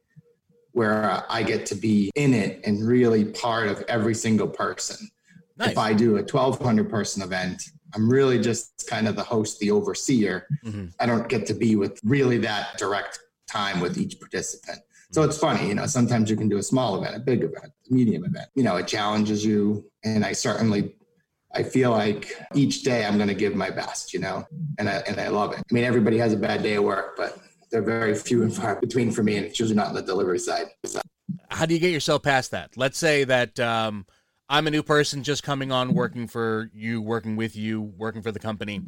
where 0.74 1.10
uh, 1.10 1.24
I 1.30 1.44
get 1.44 1.66
to 1.68 1.76
be 1.76 2.12
in 2.16 2.34
it 2.34 2.62
and 2.66 2.86
really 2.86 3.26
part 3.26 3.68
of 3.68 3.84
every 3.88 4.16
single 4.16 4.48
person. 4.48 5.10
Nice. 5.58 5.72
If 5.72 5.78
I 5.78 5.94
do 5.94 6.18
a 6.18 6.24
1200 6.24 6.90
person 6.90 7.22
event, 7.22 7.64
I'm 7.94 8.10
really 8.10 8.40
just 8.40 8.88
kind 8.88 9.08
of 9.08 9.16
the 9.16 9.24
host, 9.24 9.60
the 9.60 9.72
overseer. 9.72 10.48
Mhm. 10.66 10.94
I 11.00 11.06
don't 11.06 11.28
get 11.28 11.46
to 11.48 11.54
be 11.54 11.76
with 11.76 12.00
really 12.04 12.38
that 12.40 12.78
direct 12.78 13.20
time 13.50 13.80
with 13.82 13.98
each 13.98 14.20
participant. 14.20 14.80
So 15.12 15.24
it's 15.24 15.38
funny, 15.38 15.68
you 15.68 15.76
know, 15.76 15.86
sometimes 15.88 16.30
you 16.30 16.38
can 16.38 16.48
do 16.48 16.58
a 16.58 16.64
small 16.64 16.98
event, 16.98 17.18
a 17.18 17.20
big 17.20 17.44
event, 17.44 17.74
a 17.90 17.94
medium 17.94 18.24
event. 18.24 18.48
You 18.56 18.64
know, 18.64 18.78
it 18.78 18.88
challenges 18.88 19.44
you. 19.44 19.86
And 20.06 20.24
I 20.26 20.32
certainly 20.32 20.96
I 21.54 21.64
feel 21.64 21.92
like 21.92 22.34
each 22.56 22.84
day 22.84 23.06
I'm 23.06 23.18
gonna 23.18 23.34
give 23.34 23.56
my 23.56 23.70
best, 23.70 24.14
you 24.14 24.20
know, 24.20 24.46
and 24.78 24.88
I 24.88 25.04
and 25.08 25.20
I 25.20 25.28
love 25.28 25.52
it. 25.52 25.60
I 25.60 25.74
mean, 25.74 25.84
everybody 25.84 26.18
has 26.18 26.32
a 26.32 26.38
bad 26.38 26.64
day 26.64 26.76
at 26.76 26.84
work, 26.84 27.18
but 27.18 27.38
they're 27.72 27.82
very 27.82 28.16
few 28.16 28.44
and 28.44 28.54
far 28.54 28.80
between 28.80 29.12
for 29.12 29.24
me, 29.24 29.38
and 29.38 29.46
it's 29.46 29.60
usually 29.60 29.76
not 29.76 29.88
on 29.88 29.96
the 29.96 30.02
delivery 30.02 30.40
side. 30.40 30.68
So, 30.86 31.02
how 31.50 31.66
do 31.66 31.74
you 31.74 31.80
get 31.80 31.92
yourself 31.92 32.24
past 32.24 32.52
that? 32.52 32.72
Let's 32.76 32.98
say 32.98 33.24
that 33.24 33.60
um, 33.60 34.06
I'm 34.50 34.68
a 34.68 34.72
new 34.72 34.84
person 34.84 35.24
just 35.24 35.44
coming 35.44 35.72
on, 35.72 35.94
working 35.94 36.28
for 36.28 36.70
you, 36.74 37.02
working 37.02 37.38
with 37.38 37.56
you, 37.56 37.82
working 37.82 38.22
for 38.22 38.34
the 38.34 38.40
company, 38.40 38.82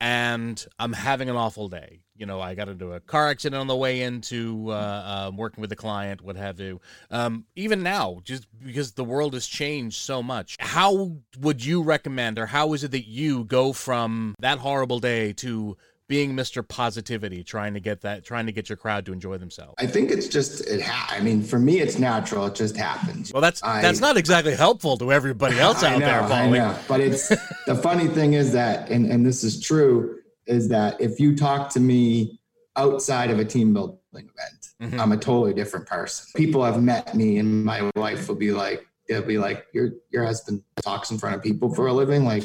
and 0.00 0.64
I'm 0.78 0.94
having 0.94 1.28
an 1.28 1.36
awful 1.36 1.68
day. 1.68 2.00
You 2.16 2.26
know, 2.26 2.40
I 2.40 2.54
got 2.54 2.68
into 2.68 2.92
a 2.92 3.00
car 3.00 3.28
accident 3.28 3.60
on 3.60 3.66
the 3.66 3.76
way 3.76 4.02
into 4.02 4.70
uh, 4.70 5.28
um, 5.28 5.36
working 5.36 5.60
with 5.62 5.72
a 5.72 5.76
client, 5.76 6.22
what 6.22 6.36
have 6.36 6.60
you. 6.60 6.80
Um, 7.10 7.44
even 7.56 7.82
now, 7.82 8.20
just 8.24 8.46
because 8.62 8.92
the 8.92 9.04
world 9.04 9.34
has 9.34 9.46
changed 9.46 9.96
so 9.96 10.22
much, 10.22 10.56
how 10.60 11.16
would 11.38 11.64
you 11.64 11.82
recommend, 11.82 12.38
or 12.38 12.46
how 12.46 12.72
is 12.72 12.84
it 12.84 12.90
that 12.90 13.06
you 13.06 13.44
go 13.44 13.72
from 13.72 14.34
that 14.40 14.58
horrible 14.58 15.00
day 15.00 15.32
to 15.34 15.76
being 16.10 16.34
Mr. 16.34 16.66
Positivity, 16.66 17.44
trying 17.44 17.72
to 17.72 17.78
get 17.78 18.00
that, 18.00 18.24
trying 18.24 18.44
to 18.44 18.50
get 18.50 18.68
your 18.68 18.76
crowd 18.76 19.06
to 19.06 19.12
enjoy 19.12 19.38
themselves? 19.38 19.74
I 19.78 19.86
think 19.86 20.10
it's 20.10 20.26
just 20.26 20.60
it. 20.66 20.82
Ha- 20.82 21.06
I 21.16 21.20
mean, 21.20 21.40
for 21.40 21.56
me, 21.60 21.78
it's 21.78 22.00
natural. 22.00 22.46
It 22.46 22.56
just 22.56 22.76
happens. 22.76 23.32
Well, 23.32 23.40
that's 23.40 23.62
I- 23.62 23.80
that's 23.80 24.00
not 24.00 24.16
exactly 24.16 24.56
helpful 24.56 24.96
to 24.98 25.12
everybody 25.12 25.58
else 25.68 25.84
I 25.84 25.94
out 25.94 26.00
know, 26.00 26.06
there, 26.06 26.22
I 26.24 26.28
Paulie. 26.28 26.52
know. 26.54 26.76
But 26.88 27.00
it's 27.00 27.28
the 27.66 27.76
funny 27.76 28.08
thing 28.08 28.32
is 28.32 28.52
that, 28.52 28.90
and, 28.90 29.06
and 29.06 29.24
this 29.24 29.44
is 29.44 29.60
true, 29.62 30.18
is 30.46 30.68
that 30.70 31.00
if 31.00 31.20
you 31.20 31.36
talk 31.36 31.70
to 31.70 31.80
me 31.80 32.40
outside 32.74 33.30
of 33.30 33.38
a 33.38 33.44
team 33.44 33.72
building 33.72 34.00
event, 34.12 34.66
Mhm. 34.82 34.98
I'm 34.98 35.12
a 35.12 35.16
totally 35.16 35.54
different 35.54 35.86
person. 35.86 36.26
People 36.34 36.64
have 36.64 36.82
met 36.82 37.14
me, 37.14 37.38
and 37.38 37.64
my 37.64 37.88
wife 37.94 38.26
will 38.28 38.34
be 38.34 38.50
like, 38.50 38.84
they'll 39.10 39.22
be 39.22 39.38
like, 39.38 39.66
your 39.72 39.90
your 40.10 40.24
husband 40.24 40.62
talks 40.82 41.10
in 41.10 41.18
front 41.18 41.34
of 41.34 41.42
people 41.42 41.74
for 41.74 41.88
a 41.88 41.92
living. 41.92 42.24
Like 42.24 42.44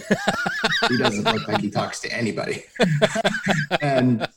he 0.90 0.98
doesn't 0.98 1.24
look 1.24 1.48
like 1.48 1.62
he 1.62 1.70
talks 1.70 2.00
to 2.02 2.12
anybody. 2.12 2.64
and 3.82 4.28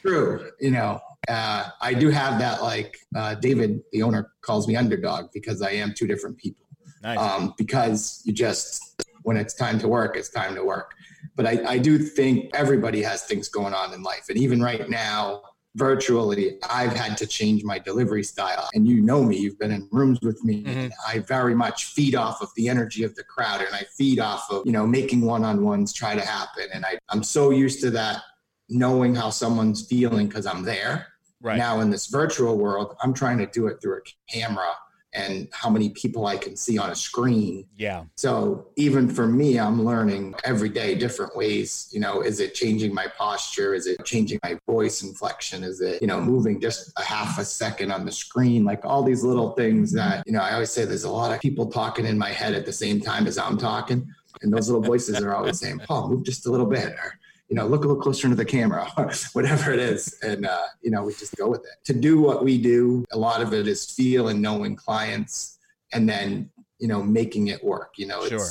true, 0.00 0.50
you 0.60 0.70
know. 0.70 1.00
Uh, 1.28 1.68
I 1.80 1.92
do 1.92 2.08
have 2.08 2.38
that, 2.38 2.62
like 2.62 2.96
uh, 3.16 3.34
David, 3.34 3.80
the 3.90 4.02
owner, 4.04 4.30
calls 4.42 4.68
me 4.68 4.76
underdog 4.76 5.26
because 5.34 5.60
I 5.60 5.72
am 5.72 5.92
two 5.92 6.06
different 6.06 6.38
people 6.38 6.66
Nice. 7.02 7.18
um, 7.18 7.52
because 7.58 8.22
you 8.24 8.32
just 8.32 9.02
when 9.22 9.36
it's 9.36 9.54
time 9.54 9.80
to 9.80 9.88
work, 9.88 10.16
it's 10.16 10.30
time 10.30 10.54
to 10.54 10.64
work. 10.64 10.92
But 11.34 11.46
I, 11.46 11.64
I 11.66 11.78
do 11.78 11.98
think 11.98 12.54
everybody 12.54 13.02
has 13.02 13.24
things 13.24 13.48
going 13.48 13.74
on 13.74 13.92
in 13.92 14.04
life, 14.04 14.26
and 14.28 14.38
even 14.38 14.62
right 14.62 14.88
now, 14.88 15.42
virtually, 15.76 16.58
I've 16.68 16.92
had 16.92 17.16
to 17.18 17.26
change 17.26 17.62
my 17.62 17.78
delivery 17.78 18.24
style. 18.24 18.68
And 18.74 18.88
you 18.88 19.00
know 19.00 19.22
me; 19.22 19.36
you've 19.36 19.58
been 19.58 19.70
in 19.70 19.88
rooms 19.92 20.18
with 20.22 20.42
me. 20.42 20.64
Mhm. 20.64 20.90
I 21.06 21.20
very 21.20 21.54
much 21.54 21.86
feed 21.86 22.14
off 22.14 22.42
of 22.42 22.50
the 22.56 22.68
energy 22.68 23.04
of 23.04 23.14
the 23.14 23.24
crowd, 23.24 23.60
and 23.60 23.74
I 23.74 23.84
feed 23.96 24.18
off 24.18 24.50
of 24.50 24.62
you 24.66 24.72
know 24.72 24.86
making 24.86 25.20
one-on-ones 25.20 25.92
try 25.92 26.14
to 26.14 26.24
happen. 26.24 26.64
And 26.72 26.84
I, 26.84 26.98
I'm 27.10 27.22
so 27.22 27.50
used 27.50 27.80
to 27.82 27.90
that 27.90 28.22
knowing 28.68 29.14
how 29.14 29.30
someone's 29.30 29.86
feeling 29.86 30.26
because 30.26 30.46
I'm 30.46 30.62
there. 30.64 31.06
Right. 31.40 31.58
Now 31.58 31.80
in 31.80 31.90
this 31.90 32.06
virtual 32.06 32.56
world, 32.58 32.96
I'm 33.02 33.14
trying 33.14 33.38
to 33.38 33.46
do 33.46 33.66
it 33.68 33.80
through 33.80 33.98
a 33.98 34.00
camera 34.32 34.72
and 35.16 35.48
how 35.52 35.70
many 35.70 35.88
people 35.90 36.26
I 36.26 36.36
can 36.36 36.54
see 36.56 36.78
on 36.78 36.90
a 36.90 36.94
screen. 36.94 37.66
Yeah. 37.76 38.04
So 38.16 38.68
even 38.76 39.08
for 39.08 39.26
me, 39.26 39.58
I'm 39.58 39.84
learning 39.84 40.34
every 40.44 40.68
day 40.68 40.94
different 40.94 41.34
ways. 41.34 41.88
You 41.90 42.00
know, 42.00 42.20
is 42.20 42.38
it 42.38 42.54
changing 42.54 42.92
my 42.94 43.06
posture? 43.18 43.74
Is 43.74 43.86
it 43.86 44.04
changing 44.04 44.38
my 44.42 44.58
voice 44.66 45.02
inflection? 45.02 45.64
Is 45.64 45.80
it, 45.80 46.00
you 46.02 46.06
know, 46.06 46.20
moving 46.20 46.60
just 46.60 46.92
a 46.98 47.02
half 47.02 47.38
a 47.38 47.44
second 47.44 47.90
on 47.90 48.04
the 48.04 48.12
screen? 48.12 48.64
Like 48.64 48.84
all 48.84 49.02
these 49.02 49.24
little 49.24 49.52
things 49.52 49.94
mm-hmm. 49.94 50.08
that, 50.08 50.26
you 50.26 50.32
know, 50.32 50.40
I 50.40 50.52
always 50.52 50.70
say 50.70 50.84
there's 50.84 51.04
a 51.04 51.10
lot 51.10 51.32
of 51.32 51.40
people 51.40 51.66
talking 51.66 52.04
in 52.04 52.18
my 52.18 52.30
head 52.30 52.54
at 52.54 52.66
the 52.66 52.72
same 52.72 53.00
time 53.00 53.26
as 53.26 53.38
I'm 53.38 53.56
talking. 53.56 54.06
And 54.42 54.52
those 54.52 54.68
little 54.68 54.82
voices 54.82 55.22
are 55.22 55.34
always 55.34 55.58
saying, 55.58 55.80
Paul, 55.86 56.10
move 56.10 56.24
just 56.24 56.46
a 56.46 56.50
little 56.50 56.66
bit. 56.66 56.88
Or, 56.88 57.18
you 57.48 57.54
know, 57.54 57.66
look 57.66 57.84
a 57.84 57.86
little 57.86 58.02
closer 58.02 58.26
into 58.26 58.36
the 58.36 58.44
camera 58.44 58.86
whatever 59.32 59.72
it 59.72 59.78
is. 59.78 60.18
And, 60.22 60.46
uh, 60.46 60.62
you 60.82 60.90
know, 60.90 61.04
we 61.04 61.12
just 61.12 61.36
go 61.36 61.48
with 61.48 61.60
it. 61.60 61.84
To 61.84 61.92
do 61.94 62.20
what 62.20 62.44
we 62.44 62.58
do, 62.58 63.04
a 63.12 63.18
lot 63.18 63.40
of 63.40 63.52
it 63.54 63.68
is 63.68 63.90
feel 63.90 64.28
and 64.28 64.42
knowing 64.42 64.74
clients 64.74 65.58
and 65.92 66.08
then, 66.08 66.50
you 66.78 66.88
know, 66.88 67.02
making 67.02 67.48
it 67.48 67.62
work. 67.62 67.92
You 67.96 68.06
know, 68.08 68.22
it's, 68.22 68.30
Sure. 68.30 68.46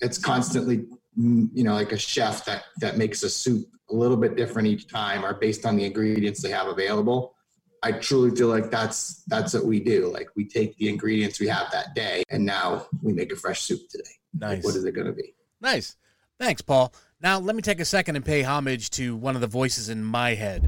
it's 0.00 0.18
constantly, 0.18 0.84
mm, 1.18 1.48
you 1.52 1.64
know, 1.64 1.74
like 1.74 1.92
a 1.92 1.98
chef 1.98 2.44
that, 2.44 2.64
that 2.80 2.96
makes 2.96 3.22
a 3.24 3.30
soup 3.30 3.66
a 3.90 3.94
little 3.94 4.16
bit 4.16 4.36
different 4.36 4.68
each 4.68 4.86
time 4.88 5.24
or 5.24 5.34
based 5.34 5.66
on 5.66 5.76
the 5.76 5.84
ingredients 5.84 6.40
they 6.40 6.50
have 6.50 6.68
available. 6.68 7.34
I 7.82 7.92
truly 7.92 8.34
feel 8.34 8.48
like 8.48 8.70
that's 8.70 9.22
that's 9.28 9.54
what 9.54 9.64
we 9.64 9.78
do. 9.80 10.08
Like 10.12 10.28
we 10.34 10.44
take 10.48 10.76
the 10.76 10.88
ingredients 10.88 11.38
we 11.38 11.46
have 11.48 11.70
that 11.72 11.94
day 11.94 12.24
and 12.30 12.44
now 12.44 12.86
we 13.02 13.12
make 13.12 13.32
a 13.32 13.36
fresh 13.36 13.62
soup 13.62 13.88
today. 13.88 14.04
Like, 14.40 14.56
Nice. 14.56 14.64
what 14.64 14.74
is 14.74 14.84
it 14.84 14.92
going 14.92 15.06
to 15.06 15.12
be? 15.12 15.34
Nice. 15.60 15.96
Thanks, 16.40 16.62
Paul. 16.62 16.92
Now, 17.18 17.38
let 17.38 17.56
me 17.56 17.62
take 17.62 17.80
a 17.80 17.86
second 17.86 18.16
and 18.16 18.24
pay 18.24 18.42
homage 18.42 18.90
to 18.90 19.16
one 19.16 19.36
of 19.36 19.40
the 19.40 19.46
voices 19.46 19.88
in 19.88 20.04
my 20.04 20.34
head. 20.34 20.64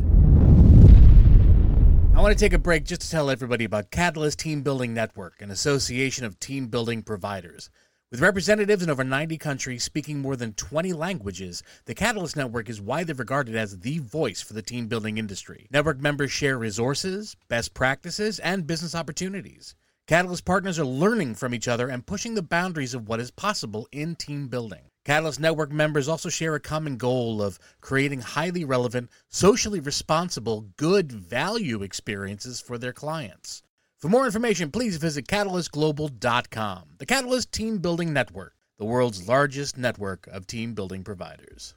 I 2.16 2.22
want 2.22 2.32
to 2.32 2.38
take 2.38 2.54
a 2.54 2.58
break 2.58 2.84
just 2.84 3.02
to 3.02 3.10
tell 3.10 3.28
everybody 3.28 3.66
about 3.66 3.90
Catalyst 3.90 4.38
Team 4.38 4.62
Building 4.62 4.94
Network, 4.94 5.42
an 5.42 5.50
association 5.50 6.24
of 6.24 6.40
team 6.40 6.68
building 6.68 7.02
providers. 7.02 7.68
With 8.10 8.22
representatives 8.22 8.82
in 8.82 8.88
over 8.88 9.04
90 9.04 9.36
countries 9.36 9.84
speaking 9.84 10.20
more 10.20 10.36
than 10.36 10.54
20 10.54 10.94
languages, 10.94 11.62
the 11.84 11.94
Catalyst 11.94 12.34
Network 12.34 12.70
is 12.70 12.80
widely 12.80 13.12
regarded 13.12 13.54
as 13.54 13.80
the 13.80 13.98
voice 13.98 14.40
for 14.40 14.54
the 14.54 14.62
team 14.62 14.86
building 14.88 15.18
industry. 15.18 15.68
Network 15.70 16.00
members 16.00 16.32
share 16.32 16.56
resources, 16.56 17.36
best 17.48 17.74
practices, 17.74 18.38
and 18.38 18.66
business 18.66 18.94
opportunities. 18.94 19.74
Catalyst 20.06 20.46
partners 20.46 20.78
are 20.78 20.86
learning 20.86 21.34
from 21.34 21.52
each 21.52 21.68
other 21.68 21.88
and 21.88 22.06
pushing 22.06 22.32
the 22.32 22.40
boundaries 22.40 22.94
of 22.94 23.06
what 23.06 23.20
is 23.20 23.30
possible 23.30 23.86
in 23.92 24.16
team 24.16 24.48
building. 24.48 24.84
Catalyst 25.08 25.40
Network 25.40 25.72
members 25.72 26.06
also 26.06 26.28
share 26.28 26.54
a 26.54 26.60
common 26.60 26.98
goal 26.98 27.40
of 27.40 27.58
creating 27.80 28.20
highly 28.20 28.62
relevant, 28.62 29.08
socially 29.30 29.80
responsible, 29.80 30.66
good 30.76 31.10
value 31.10 31.82
experiences 31.82 32.60
for 32.60 32.76
their 32.76 32.92
clients. 32.92 33.62
For 33.96 34.10
more 34.10 34.26
information, 34.26 34.70
please 34.70 34.98
visit 34.98 35.26
catalystglobal.com. 35.26 36.82
The 36.98 37.06
Catalyst 37.06 37.52
Team 37.52 37.78
Building 37.78 38.12
Network, 38.12 38.54
the 38.76 38.84
world's 38.84 39.26
largest 39.26 39.78
network 39.78 40.26
of 40.26 40.46
team 40.46 40.74
building 40.74 41.02
providers. 41.04 41.72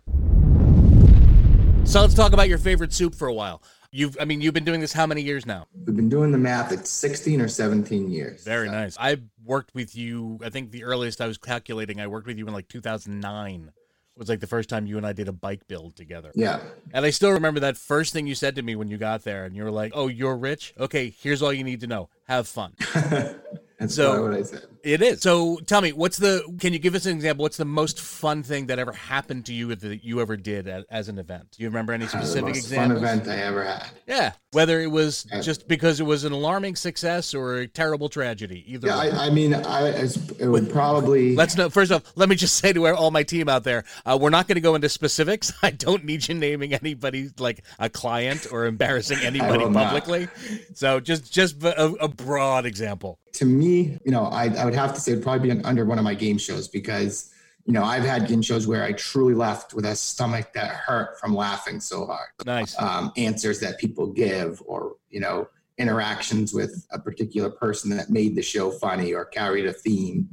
So 1.86 2.02
let's 2.02 2.14
talk 2.14 2.34
about 2.34 2.50
your 2.50 2.58
favorite 2.58 2.92
soup 2.92 3.16
for 3.16 3.30
a 3.30 3.34
while. 3.34 3.64
You've 3.94 4.16
I 4.22 4.26
mean 4.26 4.40
you've 4.40 4.54
been 4.54 4.64
doing 4.64 4.80
this 4.80 4.94
how 4.94 5.06
many 5.06 5.22
years 5.22 5.46
now? 5.46 5.68
We've 5.86 5.96
been 5.96 6.08
doing 6.08 6.32
the 6.32 6.38
math. 6.38 6.72
It's 6.72 6.90
16 6.90 7.42
or 7.42 7.50
17 7.50 8.10
years. 8.10 8.44
Very 8.44 8.68
So, 8.68 8.72
nice. 8.72 8.98
I 8.98 9.18
worked 9.44 9.76
with 9.76 9.96
you. 9.98 10.40
I 10.44 10.50
think 10.50 10.72
the 10.72 10.86
earliest 10.86 11.20
I 11.20 11.28
was 11.28 11.38
calculating, 11.38 12.00
I 12.00 12.08
worked 12.08 12.26
with 12.28 12.38
you 12.38 12.48
in 12.48 12.54
like 12.54 12.70
2009. 12.70 13.72
Was 14.18 14.30
like 14.30 14.40
the 14.40 14.48
first 14.48 14.70
time 14.70 14.86
you 14.86 14.98
and 14.98 15.06
I 15.06 15.14
did 15.14 15.28
a 15.28 15.32
bike 15.34 15.68
build 15.68 15.96
together. 15.96 16.32
Yeah. 16.36 16.60
And 16.94 17.06
I 17.06 17.10
still 17.10 17.32
remember 17.32 17.60
that 17.62 17.76
first 17.76 18.14
thing 18.14 18.28
you 18.28 18.36
said 18.36 18.56
to 18.56 18.62
me 18.62 18.76
when 18.76 18.88
you 18.90 18.98
got 18.98 19.24
there, 19.24 19.46
and 19.46 19.56
you 19.56 19.64
were 19.64 19.72
like, 19.72 19.94
"Oh, 19.96 20.08
you're 20.10 20.36
rich. 20.38 20.74
Okay, 20.80 21.10
here's 21.22 21.42
all 21.42 21.52
you 21.52 21.64
need 21.64 21.80
to 21.80 21.88
know. 21.88 22.10
Have 22.28 22.48
fun." 22.48 22.76
That's 23.82 23.96
So- 23.96 24.22
what 24.24 24.34
I 24.34 24.44
said. 24.44 24.64
It 24.84 25.04
is. 25.04 25.22
So 25.22 25.58
tell 25.68 25.80
me, 25.80 25.92
what's 25.92 26.18
the? 26.18 26.44
Can 26.60 26.74
you 26.74 26.80
give 26.80 26.96
us 26.96 27.06
an 27.06 27.16
example? 27.16 27.44
What's 27.44 27.58
the 27.58 27.66
most 27.66 28.00
fun 28.02 28.42
thing 28.42 28.66
that 28.66 28.80
ever 28.80 28.92
happened 28.92 29.46
to 29.46 29.54
you 29.54 29.76
that 29.76 30.04
you 30.04 30.20
ever 30.22 30.36
did 30.36 30.68
as, 30.68 30.86
as 30.90 31.08
an 31.08 31.20
event? 31.20 31.50
Do 31.56 31.62
you 31.62 31.70
remember 31.70 31.94
any 31.94 32.06
Uh, 32.06 32.08
the 32.08 32.18
specific 32.18 32.46
most 32.56 32.58
examples? 32.58 33.00
fun 33.00 33.20
event 33.20 33.28
I 33.30 33.42
ever 33.44 33.64
had. 33.64 33.86
Yeah, 34.08 34.32
whether 34.54 34.82
it 34.82 34.90
was 34.90 35.28
Yeah. 35.32 35.42
just 35.42 35.68
because 35.68 36.00
it 36.00 36.06
was 36.06 36.24
an 36.24 36.32
alarming 36.32 36.78
success 36.78 37.36
or 37.36 37.58
a 37.58 37.68
terrible 37.68 38.10
tragedy. 38.10 38.64
Either. 38.74 38.88
Yeah. 38.88 38.98
I, 38.98 39.28
I 39.28 39.30
mean, 39.30 39.54
I 39.54 39.90
as- 39.92 40.18
it 40.40 40.48
would 40.48 40.72
probably. 40.72 41.36
Let's 41.36 41.56
know. 41.56 41.70
First 41.70 41.92
off, 41.92 42.02
let 42.16 42.28
me 42.28 42.36
just 42.36 42.56
say 42.56 42.74
to 42.74 42.88
all 42.88 43.12
my 43.12 43.22
team 43.22 43.48
out 43.50 43.64
there, 43.64 43.84
uh, 44.04 44.18
we're 44.20 44.32
not 44.32 44.48
going 44.48 44.56
to 44.56 44.62
go 44.62 44.74
into 44.74 44.90
specifics. 44.90 45.54
I 45.62 45.70
don't 45.70 46.06
need 46.06 46.28
you 46.28 46.34
naming 46.34 46.74
anybody 46.74 47.30
like 47.38 47.64
a 47.78 47.88
client 47.88 48.48
or 48.52 48.66
embarrassing 48.66 49.20
anybody 49.22 49.60
will 49.64 49.70
not. 49.70 49.86
publicly. 49.94 50.28
So 50.74 51.00
just 51.00 51.32
just 51.32 51.62
a, 51.64 51.86
a 52.04 52.08
broad 52.08 52.66
example. 52.66 53.20
To 53.34 53.46
me, 53.46 53.98
you 54.04 54.12
know, 54.12 54.26
I, 54.26 54.46
I 54.58 54.66
would 54.66 54.76
have 54.76 54.94
to 54.94 55.02
say 55.02 55.14
it'd 55.14 55.24
probably 55.24 55.48
be 55.48 55.52
an, 55.52 55.66
under 55.66 55.86
one 55.86 55.98
of 55.98 56.04
my 56.04 56.14
game 56.14 56.38
shows 56.38 56.68
because, 56.68 57.32
you 57.66 57.74
know, 57.74 57.84
I've 57.84 58.04
had 58.04 58.28
game 58.28 58.42
shows 58.42 58.68
where 58.68 58.84
I 58.84 58.92
truly 58.94 59.34
left 59.34 59.74
with 59.74 59.86
a 59.86 59.96
stomach 59.96 60.54
that 60.54 60.70
hurt 60.70 61.20
from 61.20 61.36
laughing 61.36 61.80
so 61.80 62.06
hard. 62.06 62.30
Nice. 62.46 62.80
Um, 62.80 63.12
answers 63.18 63.60
that 63.60 63.80
people 63.80 64.08
give, 64.08 64.62
or 64.66 64.96
you 65.10 65.20
know, 65.20 65.48
interactions 65.78 66.54
with 66.54 66.86
a 66.92 67.00
particular 67.00 67.50
person 67.50 67.90
that 67.92 68.10
made 68.10 68.36
the 68.36 68.42
show 68.42 68.72
funny 68.72 69.14
or 69.14 69.26
carried 69.26 69.66
a 69.66 69.74
theme. 69.74 70.28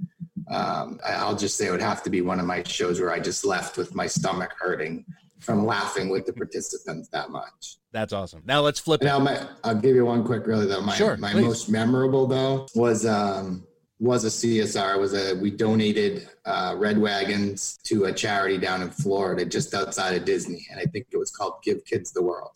Um, 0.50 0.98
I'll 1.04 1.36
just 1.36 1.56
say 1.56 1.66
it 1.66 1.70
would 1.70 1.82
have 1.82 2.02
to 2.04 2.10
be 2.10 2.22
one 2.22 2.40
of 2.40 2.46
my 2.46 2.62
shows 2.62 3.00
where 3.00 3.12
I 3.12 3.20
just 3.20 3.44
left 3.44 3.76
with 3.76 3.94
my 3.94 4.06
stomach 4.06 4.54
hurting 4.58 5.04
from 5.40 5.64
laughing 5.64 6.08
with 6.08 6.26
the 6.26 6.32
participants 6.32 7.08
that 7.08 7.30
much. 7.30 7.76
That's 7.92 8.12
awesome. 8.12 8.42
Now 8.44 8.60
let's 8.60 8.78
flip 8.78 9.02
it. 9.02 9.04
Now, 9.04 9.18
my, 9.18 9.46
I'll 9.64 9.74
give 9.74 9.94
you 9.96 10.04
one 10.04 10.24
quick, 10.24 10.46
really 10.46 10.66
though. 10.66 10.80
My 10.82 10.94
Sure, 10.94 11.16
my 11.16 11.32
please. 11.32 11.44
most 11.44 11.68
memorable 11.70 12.26
though 12.26 12.66
was 12.74 13.06
um 13.06 13.64
was 14.00 14.24
a 14.24 14.28
CSR. 14.28 14.98
Was 14.98 15.14
a 15.14 15.34
we 15.36 15.50
donated 15.50 16.28
uh, 16.44 16.74
red 16.76 16.98
wagons 16.98 17.78
to 17.84 18.04
a 18.04 18.12
charity 18.12 18.58
down 18.58 18.82
in 18.82 18.90
Florida, 18.90 19.44
just 19.44 19.74
outside 19.74 20.14
of 20.14 20.24
Disney, 20.24 20.66
and 20.70 20.80
I 20.80 20.84
think 20.84 21.06
it 21.10 21.16
was 21.16 21.30
called 21.30 21.54
Give 21.62 21.84
Kids 21.84 22.12
the 22.12 22.22
World. 22.22 22.52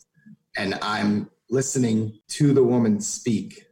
And 0.55 0.77
I'm 0.81 1.29
listening 1.49 2.19
to 2.29 2.53
the 2.53 2.63
woman 2.63 3.01
speak, 3.01 3.65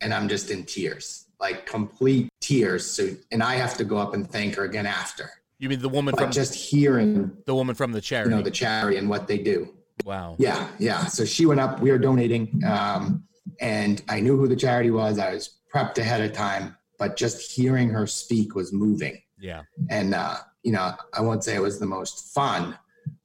and 0.00 0.12
I'm 0.12 0.28
just 0.28 0.50
in 0.50 0.64
tears, 0.64 1.26
like 1.40 1.66
complete 1.66 2.28
tears. 2.40 2.86
So, 2.86 3.10
and 3.32 3.42
I 3.42 3.56
have 3.56 3.76
to 3.78 3.84
go 3.84 3.96
up 3.96 4.14
and 4.14 4.30
thank 4.30 4.54
her 4.56 4.64
again 4.64 4.86
after, 4.86 5.30
You 5.58 5.68
mean 5.68 5.80
the 5.80 5.88
woman 5.88 6.14
from 6.14 6.30
just 6.30 6.54
hearing 6.54 7.32
the 7.46 7.54
woman 7.54 7.74
from 7.74 7.92
the 7.92 8.00
charity? 8.00 8.30
you 8.30 8.36
know 8.36 8.42
the 8.42 8.50
charity 8.50 8.98
and 8.98 9.08
what 9.08 9.26
they 9.26 9.38
do. 9.38 9.74
wow. 10.04 10.36
Yeah, 10.38 10.68
yeah. 10.78 11.06
So 11.06 11.24
she 11.24 11.46
went 11.46 11.60
up. 11.60 11.80
We 11.80 11.90
were 11.90 11.98
donating, 11.98 12.62
um, 12.66 13.24
and 13.60 14.02
I 14.08 14.20
knew 14.20 14.36
who 14.36 14.48
the 14.48 14.56
charity 14.56 14.90
was. 14.90 15.18
I 15.18 15.32
was 15.32 15.58
prepped 15.74 15.98
ahead 15.98 16.20
of 16.20 16.32
time, 16.32 16.76
but 16.98 17.16
just 17.16 17.50
hearing 17.50 17.88
her 17.90 18.06
speak 18.06 18.54
was 18.54 18.72
moving. 18.72 19.22
Yeah. 19.38 19.62
And 19.88 20.14
uh, 20.14 20.36
you 20.62 20.72
know, 20.72 20.92
I 21.14 21.20
won't 21.22 21.44
say 21.44 21.54
it 21.54 21.62
was 21.62 21.78
the 21.78 21.86
most 21.86 22.34
fun, 22.34 22.78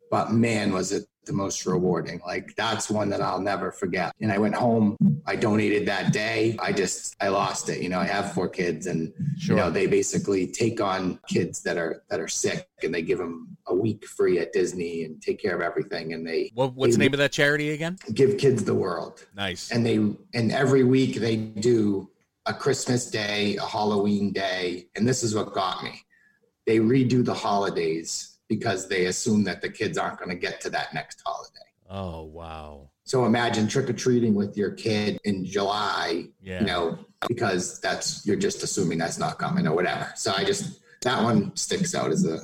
but 0.09 0.31
man, 0.31 0.71
was 0.71 0.91
it 0.91 1.05
the 1.25 1.33
most 1.33 1.65
rewarding. 1.65 2.19
Like 2.25 2.55
that's 2.55 2.89
one 2.89 3.09
that 3.09 3.21
I'll 3.21 3.39
never 3.41 3.71
forget. 3.71 4.13
And 4.21 4.31
I 4.31 4.37
went 4.37 4.55
home. 4.55 4.97
I 5.25 5.35
donated 5.35 5.87
that 5.87 6.11
day. 6.13 6.57
I 6.59 6.71
just 6.73 7.15
I 7.21 7.27
lost 7.29 7.69
it. 7.69 7.81
You 7.81 7.89
know, 7.89 7.99
I 7.99 8.05
have 8.05 8.33
four 8.33 8.49
kids, 8.49 8.87
and 8.87 9.13
Sure. 9.37 9.55
you 9.55 9.61
know 9.61 9.69
they 9.69 9.87
basically 9.87 10.47
take 10.47 10.81
on 10.81 11.19
kids 11.27 11.61
that 11.63 11.77
are 11.77 12.03
that 12.09 12.19
are 12.19 12.27
sick, 12.27 12.67
and 12.83 12.93
they 12.93 13.01
give 13.03 13.19
them 13.19 13.55
a 13.67 13.75
week 13.75 14.05
free 14.05 14.39
at 14.39 14.51
Disney 14.51 15.03
and 15.03 15.21
take 15.21 15.39
care 15.41 15.55
of 15.55 15.61
everything, 15.61 16.13
and 16.13 16.25
they 16.25 16.51
what, 16.55 16.73
what's 16.73 16.93
the 16.95 16.99
name 16.99 17.13
of 17.13 17.19
that 17.19 17.31
charity 17.31 17.71
again? 17.71 17.97
give 18.13 18.37
kids 18.37 18.63
the 18.63 18.73
world 18.75 19.25
Nice. 19.35 19.71
and 19.71 19.85
they 19.85 19.95
and 20.33 20.51
every 20.51 20.83
week 20.83 21.15
they 21.15 21.35
do 21.37 22.09
a 22.47 22.53
christmas 22.53 23.09
day 23.09 23.55
a 23.57 23.65
halloween 23.65 24.31
day 24.33 24.87
and 24.95 25.07
this 25.07 25.23
is 25.23 25.35
what 25.35 25.53
got 25.53 25.83
me 25.83 26.01
they 26.65 26.79
redo 26.79 27.23
the 27.23 27.33
holidays 27.33 28.30
because 28.55 28.87
they 28.89 29.05
assume 29.05 29.41
that 29.45 29.61
the 29.61 29.69
kids 29.69 29.97
aren't 29.97 30.17
going 30.19 30.29
to 30.29 30.35
get 30.47 30.59
to 30.59 30.69
that 30.69 30.93
next 30.93 31.21
holiday 31.25 31.67
oh 31.89 32.23
wow. 32.23 32.89
so 33.03 33.25
imagine 33.25 33.65
trick-or-treating 33.67 34.33
with 34.35 34.57
your 34.57 34.71
kid 34.71 35.17
in 35.23 35.45
july 35.45 36.25
Yeah. 36.41 36.59
you 36.59 36.65
know 36.65 36.83
because 37.29 37.79
that's 37.79 38.25
you're 38.25 38.41
just 38.47 38.61
assuming 38.63 38.97
that's 38.97 39.19
not 39.19 39.39
coming 39.39 39.65
or 39.67 39.73
whatever 39.75 40.11
so 40.15 40.33
i 40.35 40.43
just 40.43 40.81
that 41.01 41.23
one 41.23 41.55
sticks 41.55 41.95
out 41.95 42.11
as 42.11 42.25
a 42.25 42.39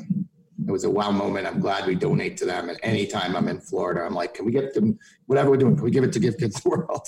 it 0.67 0.71
was 0.71 0.83
a 0.85 0.89
wow 0.89 1.11
moment. 1.11 1.45
I'm 1.47 1.59
glad 1.59 1.85
we 1.87 1.95
donate 1.95 2.35
to 2.37 2.45
them. 2.45 2.67
And 2.69 2.77
anytime 2.83 3.35
I'm 3.35 3.47
in 3.47 3.59
Florida, 3.61 4.01
I'm 4.01 4.15
like, 4.15 4.33
can 4.33 4.43
we 4.45 4.51
get 4.51 4.73
them, 4.73 4.97
whatever 5.27 5.51
we're 5.51 5.57
doing, 5.57 5.75
can 5.75 5.85
we 5.85 5.91
give 5.91 6.03
it 6.03 6.11
to 6.13 6.19
Give 6.19 6.35
Kids 6.37 6.59
the 6.61 6.69
World? 6.73 7.07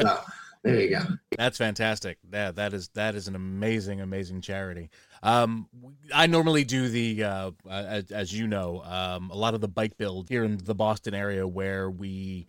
so 0.00 0.20
there 0.64 0.80
you 0.80 0.90
go. 0.90 1.02
That's 1.36 1.56
fantastic. 1.56 2.18
Yeah, 2.30 2.50
that 2.52 2.72
is 2.74 2.88
that 2.94 3.14
is 3.14 3.28
an 3.28 3.36
amazing, 3.36 4.00
amazing 4.00 4.40
charity. 4.40 4.90
Um, 5.22 5.68
I 6.14 6.26
normally 6.26 6.64
do 6.64 6.88
the, 6.88 7.24
uh, 7.24 7.50
as, 7.68 8.10
as 8.10 8.32
you 8.32 8.46
know, 8.46 8.82
um, 8.84 9.30
a 9.30 9.36
lot 9.36 9.54
of 9.54 9.60
the 9.60 9.68
bike 9.68 9.96
build 9.96 10.28
here 10.28 10.44
in 10.44 10.58
the 10.58 10.74
Boston 10.74 11.14
area 11.14 11.46
where 11.46 11.90
we 11.90 12.46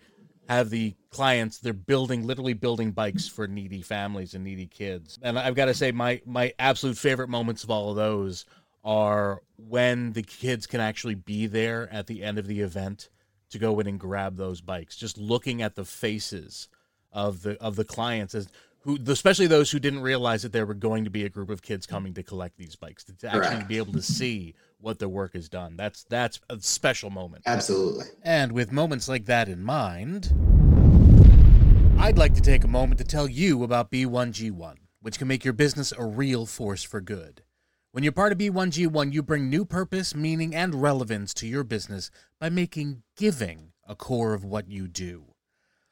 have 0.47 0.69
the 0.71 0.95
clients 1.11 1.59
they're 1.59 1.73
building 1.73 2.25
literally 2.25 2.53
building 2.53 2.91
bikes 2.91 3.27
for 3.27 3.47
needy 3.47 3.83
families 3.83 4.33
and 4.33 4.43
needy 4.43 4.65
kids 4.65 5.19
and 5.21 5.37
i've 5.37 5.53
got 5.53 5.65
to 5.65 5.75
say 5.75 5.91
my 5.91 6.19
my 6.25 6.51
absolute 6.57 6.97
favorite 6.97 7.29
moments 7.29 7.63
of 7.63 7.69
all 7.69 7.91
of 7.91 7.95
those 7.95 8.45
are 8.83 9.41
when 9.57 10.13
the 10.13 10.23
kids 10.23 10.65
can 10.65 10.79
actually 10.79 11.15
be 11.15 11.47
there 11.47 11.87
at 11.91 12.07
the 12.07 12.23
end 12.23 12.39
of 12.39 12.47
the 12.47 12.61
event 12.61 13.09
to 13.49 13.59
go 13.59 13.79
in 13.79 13.87
and 13.87 13.99
grab 13.99 14.37
those 14.37 14.61
bikes. 14.61 14.95
Just 14.95 15.17
looking 15.17 15.61
at 15.61 15.75
the 15.75 15.85
faces 15.85 16.69
of 17.11 17.41
the 17.41 17.59
of 17.61 17.75
the 17.75 17.83
clients 17.83 18.35
as 18.35 18.47
who 18.81 18.97
especially 19.07 19.47
those 19.47 19.71
who 19.71 19.79
didn't 19.79 20.01
realize 20.01 20.43
that 20.43 20.51
there 20.51 20.65
were 20.65 20.73
going 20.73 21.03
to 21.03 21.09
be 21.09 21.25
a 21.25 21.29
group 21.29 21.49
of 21.49 21.61
kids 21.61 21.85
coming 21.85 22.13
to 22.13 22.23
collect 22.23 22.57
these 22.57 22.75
bikes 22.75 23.03
to 23.03 23.13
actually 23.27 23.39
Correct. 23.39 23.67
be 23.67 23.77
able 23.77 23.93
to 23.93 24.01
see 24.01 24.55
what 24.79 24.99
the 24.99 25.09
work 25.09 25.35
is 25.35 25.49
done. 25.49 25.75
That's 25.75 26.05
that's 26.05 26.39
a 26.49 26.59
special 26.59 27.09
moment. 27.09 27.43
Absolutely. 27.45 28.05
And 28.23 28.51
with 28.51 28.71
moments 28.71 29.09
like 29.09 29.25
that 29.25 29.49
in 29.49 29.63
mind, 29.63 30.33
I'd 31.99 32.17
like 32.17 32.33
to 32.35 32.41
take 32.41 32.63
a 32.63 32.67
moment 32.67 32.97
to 32.99 33.03
tell 33.03 33.27
you 33.27 33.63
about 33.63 33.91
B1G1, 33.91 34.75
which 35.01 35.17
can 35.19 35.27
make 35.27 35.43
your 35.43 35.53
business 35.53 35.91
a 35.97 36.05
real 36.05 36.45
force 36.45 36.81
for 36.81 37.01
good. 37.01 37.43
When 37.91 38.03
you're 38.03 38.13
part 38.13 38.31
of 38.31 38.37
B1G1, 38.37 39.11
you 39.11 39.21
bring 39.21 39.49
new 39.49 39.65
purpose, 39.65 40.15
meaning, 40.15 40.55
and 40.55 40.81
relevance 40.81 41.33
to 41.35 41.47
your 41.47 41.63
business 41.63 42.11
by 42.39 42.49
making 42.49 43.03
giving 43.17 43.73
a 43.85 43.95
core 43.95 44.33
of 44.33 44.45
what 44.45 44.69
you 44.69 44.87
do. 44.87 45.28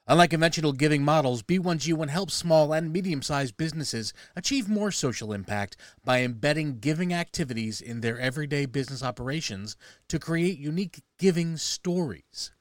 Unlike 0.10 0.30
conventional 0.30 0.72
giving 0.72 1.04
models, 1.04 1.44
B1G1 1.44 2.08
helps 2.08 2.34
small 2.34 2.72
and 2.72 2.94
medium 2.94 3.22
sized 3.22 3.58
businesses 3.58 4.14
achieve 4.38 4.70
more 4.70 4.90
social 4.90 5.34
impact 5.34 5.76
by 6.06 6.22
embedding 6.22 6.80
giving 6.80 7.14
activities 7.14 7.82
in 7.82 8.00
their 8.00 8.18
everyday 8.18 8.66
business 8.66 9.04
operations 9.04 9.76
to 10.08 10.18
create 10.18 10.60
unique 10.60 11.02
giving 11.20 11.58
stories. 11.58 12.54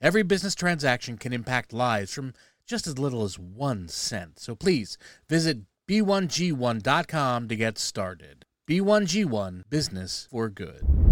Every 0.00 0.22
business 0.22 0.54
transaction 0.54 1.18
can 1.18 1.32
impact 1.32 1.72
lives 1.72 2.14
from 2.14 2.32
just 2.64 2.86
as 2.86 2.96
little 2.96 3.24
as 3.24 3.40
one 3.40 3.88
cent. 3.88 4.38
So 4.38 4.54
please 4.54 4.98
visit 5.28 5.58
b1g1.com 5.88 7.48
to 7.48 7.56
get 7.56 7.78
started. 7.78 8.44
B1G1 8.70 9.62
Business 9.68 10.28
for 10.30 10.48
Good. 10.48 11.07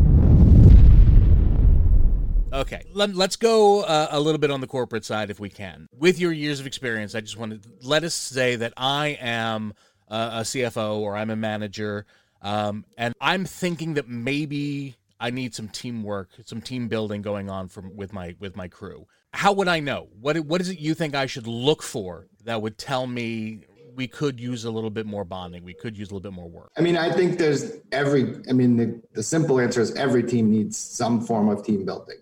Okay, 2.57 2.85
let, 2.95 3.11
us 3.11 3.37
go 3.37 3.83
uh, 3.83 4.09
a 4.11 4.19
little 4.19 4.39
bit 4.39 4.51
on 4.51 4.63
the 4.63 4.67
corporate 4.67 5.05
side 5.05 5.29
if 5.29 5.39
we 5.39 5.51
can. 5.51 5.87
With 5.93 6.19
your 6.19 6.33
years 6.33 6.59
of 6.59 6.67
experience, 6.67 7.15
I 7.15 7.21
just 7.21 7.37
want 7.37 7.63
to 7.63 7.69
let 7.83 8.03
us 8.03 8.15
say 8.15 8.57
that 8.57 8.73
I 8.79 9.19
am 9.21 9.75
uh, 10.09 10.31
a 10.33 10.41
CFO 10.41 10.97
or 11.01 11.17
I'm 11.17 11.29
a 11.29 11.37
manager, 11.37 12.07
um, 12.41 12.87
and 12.97 13.13
I'm 13.21 13.45
thinking 13.45 13.93
that 13.95 14.09
maybe 14.09 14.97
I 15.21 15.29
need 15.29 15.55
some 15.55 15.69
teamwork, 15.69 16.31
some 16.47 16.63
team 16.63 16.89
building 16.89 17.21
going 17.21 17.51
on 17.51 17.69
from 17.69 17.95
with 17.95 18.15
my 18.15 18.35
with 18.39 18.57
my 18.57 18.69
crew. 18.69 19.07
How 19.35 19.53
would 19.53 19.69
I 19.69 19.81
know? 19.81 20.09
What 20.19 20.39
what 20.41 20.63
is 20.63 20.71
it 20.71 20.79
you 20.79 20.95
think 20.95 21.15
I 21.15 21.27
should 21.27 21.47
look 21.47 21.83
for 21.83 22.27
that 22.45 22.63
would 22.63 22.79
tell 22.79 23.07
me 23.07 23.65
we 23.95 24.07
could 24.07 24.41
use 24.41 24.65
a 24.65 24.71
little 24.71 24.91
bit 24.91 25.05
more 25.05 25.25
bonding. 25.25 25.63
We 25.63 25.75
could 25.75 25.97
use 25.97 26.11
a 26.11 26.15
little 26.15 26.31
bit 26.31 26.35
more 26.35 26.49
work. 26.49 26.71
I 26.77 26.81
mean, 26.81 26.97
I 26.97 27.13
think 27.13 27.39
there's 27.39 27.73
every, 27.93 28.37
I 28.49 28.53
mean, 28.53 28.77
the, 28.77 29.03
the 29.15 29.23
simple 29.23 29.59
answer 29.59 29.81
is 29.81 29.95
every 29.95 30.23
team 30.23 30.51
needs 30.51 30.77
some 30.77 31.19
form 31.23 31.49
of 31.49 31.65
team 31.65 31.87
building. 31.87 32.19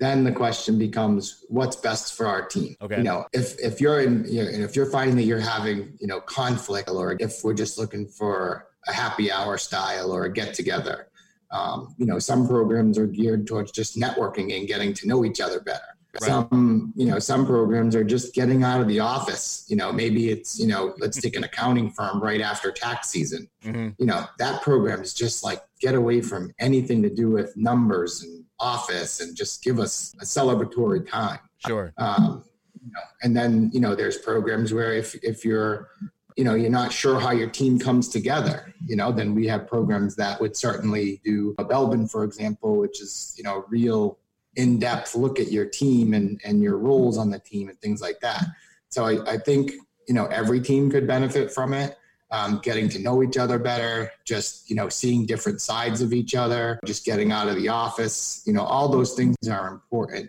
Then 0.00 0.24
the 0.24 0.32
question 0.32 0.78
becomes, 0.78 1.44
what's 1.48 1.76
best 1.76 2.16
for 2.16 2.26
our 2.26 2.46
team? 2.46 2.76
Okay. 2.80 2.98
You 2.98 3.02
know, 3.02 3.26
if 3.32 3.58
if 3.58 3.80
you're 3.80 4.00
in, 4.00 4.24
you 4.28 4.44
know, 4.44 4.64
if 4.64 4.76
you're 4.76 4.90
finding 4.90 5.16
that 5.16 5.24
you're 5.24 5.40
having, 5.40 5.96
you 6.00 6.06
know, 6.06 6.20
conflict, 6.20 6.88
or 6.88 7.16
if 7.18 7.42
we're 7.42 7.54
just 7.54 7.78
looking 7.78 8.06
for 8.06 8.68
a 8.86 8.92
happy 8.92 9.30
hour 9.30 9.58
style 9.58 10.12
or 10.12 10.24
a 10.24 10.32
get 10.32 10.54
together, 10.54 11.08
um, 11.50 11.94
you 11.98 12.06
know, 12.06 12.18
some 12.18 12.46
programs 12.46 12.96
are 12.98 13.06
geared 13.06 13.46
towards 13.46 13.72
just 13.72 13.96
networking 13.96 14.56
and 14.56 14.68
getting 14.68 14.94
to 14.94 15.08
know 15.08 15.24
each 15.24 15.40
other 15.40 15.60
better. 15.60 15.96
Right. 16.20 16.28
Some, 16.28 16.94
you 16.96 17.06
know, 17.06 17.18
some 17.18 17.44
programs 17.44 17.94
are 17.94 18.02
just 18.02 18.34
getting 18.34 18.64
out 18.64 18.80
of 18.80 18.88
the 18.88 19.00
office. 19.00 19.66
You 19.68 19.76
know, 19.76 19.92
maybe 19.92 20.30
it's, 20.30 20.58
you 20.58 20.66
know, 20.66 20.94
let's 20.98 21.20
take 21.20 21.36
an 21.36 21.44
accounting 21.44 21.90
firm 21.90 22.20
right 22.20 22.40
after 22.40 22.72
tax 22.72 23.10
season. 23.10 23.48
Mm-hmm. 23.62 23.90
You 23.98 24.06
know, 24.06 24.24
that 24.38 24.62
program 24.62 25.02
is 25.02 25.12
just 25.12 25.44
like 25.44 25.60
get 25.80 25.94
away 25.94 26.22
from 26.22 26.52
anything 26.58 27.02
to 27.02 27.10
do 27.10 27.30
with 27.30 27.56
numbers 27.56 28.22
and 28.22 28.44
office 28.60 29.20
and 29.20 29.36
just 29.36 29.62
give 29.62 29.78
us 29.78 30.14
a 30.20 30.24
celebratory 30.24 31.08
time. 31.08 31.38
Sure. 31.66 31.92
Um, 31.96 32.44
you 32.84 32.92
know, 32.92 33.00
and 33.22 33.36
then, 33.36 33.70
you 33.72 33.80
know, 33.80 33.94
there's 33.94 34.18
programs 34.18 34.72
where 34.72 34.92
if, 34.92 35.14
if 35.22 35.44
you're, 35.44 35.90
you 36.36 36.44
know, 36.44 36.54
you're 36.54 36.70
not 36.70 36.92
sure 36.92 37.18
how 37.18 37.32
your 37.32 37.50
team 37.50 37.78
comes 37.78 38.08
together, 38.08 38.72
you 38.86 38.94
know, 38.94 39.10
then 39.10 39.34
we 39.34 39.46
have 39.48 39.66
programs 39.66 40.14
that 40.16 40.40
would 40.40 40.56
certainly 40.56 41.20
do 41.24 41.54
a 41.58 41.64
Belbin, 41.64 42.08
for 42.10 42.22
example, 42.22 42.76
which 42.76 43.00
is, 43.02 43.34
you 43.36 43.42
know, 43.42 43.64
real 43.68 44.18
in-depth 44.54 45.14
look 45.14 45.40
at 45.40 45.50
your 45.50 45.66
team 45.66 46.14
and, 46.14 46.40
and 46.44 46.62
your 46.62 46.78
roles 46.78 47.18
on 47.18 47.30
the 47.30 47.38
team 47.40 47.68
and 47.68 47.80
things 47.80 48.00
like 48.00 48.20
that. 48.20 48.44
So 48.88 49.04
I, 49.04 49.32
I 49.32 49.38
think, 49.38 49.72
you 50.06 50.14
know, 50.14 50.26
every 50.26 50.60
team 50.60 50.90
could 50.90 51.06
benefit 51.06 51.52
from 51.52 51.74
it. 51.74 51.98
Um, 52.30 52.60
getting 52.62 52.90
to 52.90 52.98
know 52.98 53.22
each 53.22 53.38
other 53.38 53.58
better, 53.58 54.12
just, 54.26 54.68
you 54.68 54.76
know, 54.76 54.90
seeing 54.90 55.24
different 55.24 55.62
sides 55.62 56.02
of 56.02 56.12
each 56.12 56.34
other, 56.34 56.78
just 56.84 57.06
getting 57.06 57.32
out 57.32 57.48
of 57.48 57.56
the 57.56 57.68
office, 57.68 58.42
you 58.44 58.52
know, 58.52 58.64
all 58.64 58.90
those 58.90 59.14
things 59.14 59.34
are 59.50 59.68
important. 59.68 60.28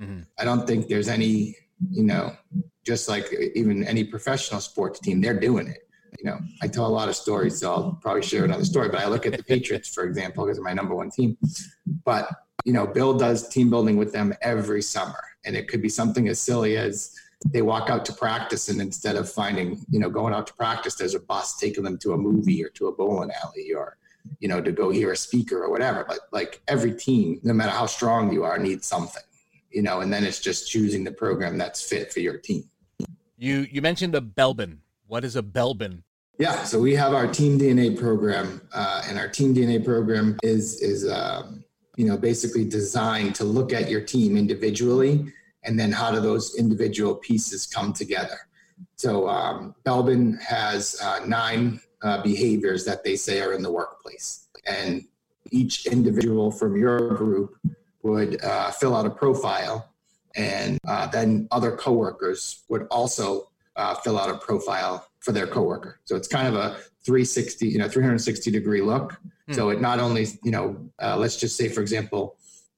Mm-hmm. 0.00 0.20
I 0.38 0.44
don't 0.44 0.68
think 0.68 0.86
there's 0.86 1.08
any, 1.08 1.56
you 1.90 2.04
know, 2.04 2.36
just 2.84 3.08
like 3.08 3.32
even 3.54 3.84
any 3.84 4.04
professional 4.04 4.60
sports 4.60 5.00
team, 5.00 5.20
they're 5.20 5.38
doing 5.38 5.68
it. 5.68 5.88
You 6.18 6.30
know, 6.30 6.38
I 6.60 6.68
tell 6.68 6.86
a 6.86 6.88
lot 6.88 7.08
of 7.08 7.16
stories, 7.16 7.58
so 7.58 7.72
I'll 7.72 7.98
probably 8.02 8.22
share 8.22 8.44
another 8.44 8.64
story. 8.64 8.88
But 8.88 9.00
I 9.00 9.08
look 9.08 9.26
at 9.26 9.36
the 9.36 9.42
Patriots, 9.48 9.88
for 9.92 10.04
example, 10.04 10.44
because 10.44 10.58
they're 10.58 10.64
my 10.64 10.74
number 10.74 10.94
one 10.94 11.10
team. 11.10 11.36
But 12.04 12.28
you 12.64 12.72
know, 12.72 12.86
Bill 12.86 13.16
does 13.16 13.48
team 13.48 13.70
building 13.70 13.96
with 13.96 14.12
them 14.12 14.34
every 14.42 14.82
summer, 14.82 15.20
and 15.44 15.56
it 15.56 15.68
could 15.68 15.82
be 15.82 15.88
something 15.88 16.28
as 16.28 16.40
silly 16.40 16.76
as 16.76 17.16
they 17.46 17.62
walk 17.62 17.90
out 17.90 18.04
to 18.06 18.12
practice, 18.12 18.68
and 18.68 18.80
instead 18.80 19.16
of 19.16 19.30
finding, 19.30 19.84
you 19.90 19.98
know, 19.98 20.10
going 20.10 20.34
out 20.34 20.46
to 20.48 20.54
practice, 20.54 20.94
there's 20.94 21.14
a 21.14 21.20
bus 21.20 21.56
taking 21.56 21.84
them 21.84 21.98
to 21.98 22.12
a 22.12 22.16
movie 22.16 22.64
or 22.64 22.68
to 22.70 22.88
a 22.88 22.92
bowling 22.92 23.30
alley 23.42 23.72
or 23.72 23.96
you 24.40 24.48
know, 24.48 24.60
to 24.60 24.72
go 24.72 24.90
hear 24.90 25.12
a 25.12 25.16
speaker 25.16 25.62
or 25.62 25.70
whatever. 25.70 26.04
But 26.06 26.20
like 26.30 26.60
every 26.68 26.94
team, 26.94 27.40
no 27.42 27.52
matter 27.52 27.72
how 27.72 27.86
strong 27.86 28.32
you 28.32 28.44
are, 28.44 28.58
needs 28.58 28.86
something, 28.86 29.22
you 29.70 29.82
know, 29.82 30.00
and 30.00 30.12
then 30.12 30.24
it's 30.24 30.40
just 30.40 30.70
choosing 30.70 31.04
the 31.04 31.12
program 31.12 31.58
that's 31.58 31.82
fit 31.82 32.12
for 32.12 32.20
your 32.20 32.38
team. 32.38 32.68
You 33.36 33.66
you 33.70 33.82
mentioned 33.82 34.14
a 34.14 34.20
Belbin. 34.20 34.78
What 35.06 35.24
is 35.24 35.36
a 35.36 35.42
Belbin? 35.42 36.02
Yeah, 36.38 36.64
so 36.64 36.80
we 36.80 36.94
have 36.94 37.12
our 37.12 37.26
Team 37.26 37.58
DNA 37.58 37.98
program, 37.98 38.62
uh, 38.72 39.02
and 39.06 39.18
our 39.18 39.28
Team 39.28 39.54
DNA 39.54 39.84
program 39.84 40.38
is 40.42 40.80
is 40.80 41.08
um, 41.10 41.64
you 41.96 42.06
know 42.06 42.16
basically 42.16 42.64
designed 42.64 43.34
to 43.36 43.44
look 43.44 43.72
at 43.72 43.90
your 43.90 44.00
team 44.00 44.36
individually, 44.36 45.32
and 45.64 45.78
then 45.78 45.92
how 45.92 46.10
do 46.10 46.20
those 46.20 46.56
individual 46.56 47.14
pieces 47.14 47.66
come 47.66 47.92
together. 47.92 48.38
So 48.96 49.28
um, 49.28 49.74
Belbin 49.84 50.40
has 50.42 51.00
uh, 51.02 51.20
nine 51.26 51.80
uh, 52.02 52.22
behaviors 52.22 52.84
that 52.84 53.04
they 53.04 53.16
say 53.16 53.40
are 53.40 53.52
in 53.52 53.62
the 53.62 53.70
workplace, 53.70 54.48
and 54.66 55.04
each 55.50 55.86
individual 55.86 56.50
from 56.50 56.76
your 56.76 57.14
group 57.14 57.56
would 58.02 58.42
uh, 58.42 58.70
fill 58.72 58.96
out 58.96 59.06
a 59.06 59.10
profile, 59.10 59.92
and 60.34 60.78
uh, 60.86 61.06
then 61.06 61.46
other 61.50 61.76
coworkers 61.76 62.64
would 62.68 62.86
also 62.90 63.50
uh, 63.76 63.94
fill 63.94 64.18
out 64.18 64.30
a 64.30 64.38
profile 64.38 65.06
for 65.20 65.32
their 65.32 65.46
coworker. 65.46 66.00
So 66.04 66.16
it's 66.16 66.28
kind 66.28 66.48
of 66.48 66.54
a 66.54 66.76
360, 67.04 67.68
you 67.68 67.78
know, 67.78 67.88
360 67.88 68.50
degree 68.50 68.82
look. 68.82 69.20
Hmm. 69.46 69.52
So 69.52 69.70
it 69.70 69.80
not 69.80 70.00
only, 70.00 70.26
you 70.42 70.50
know, 70.50 70.76
uh, 71.00 71.16
let's 71.16 71.36
just 71.36 71.56
say, 71.56 71.68
for 71.68 71.80
example, 71.80 72.36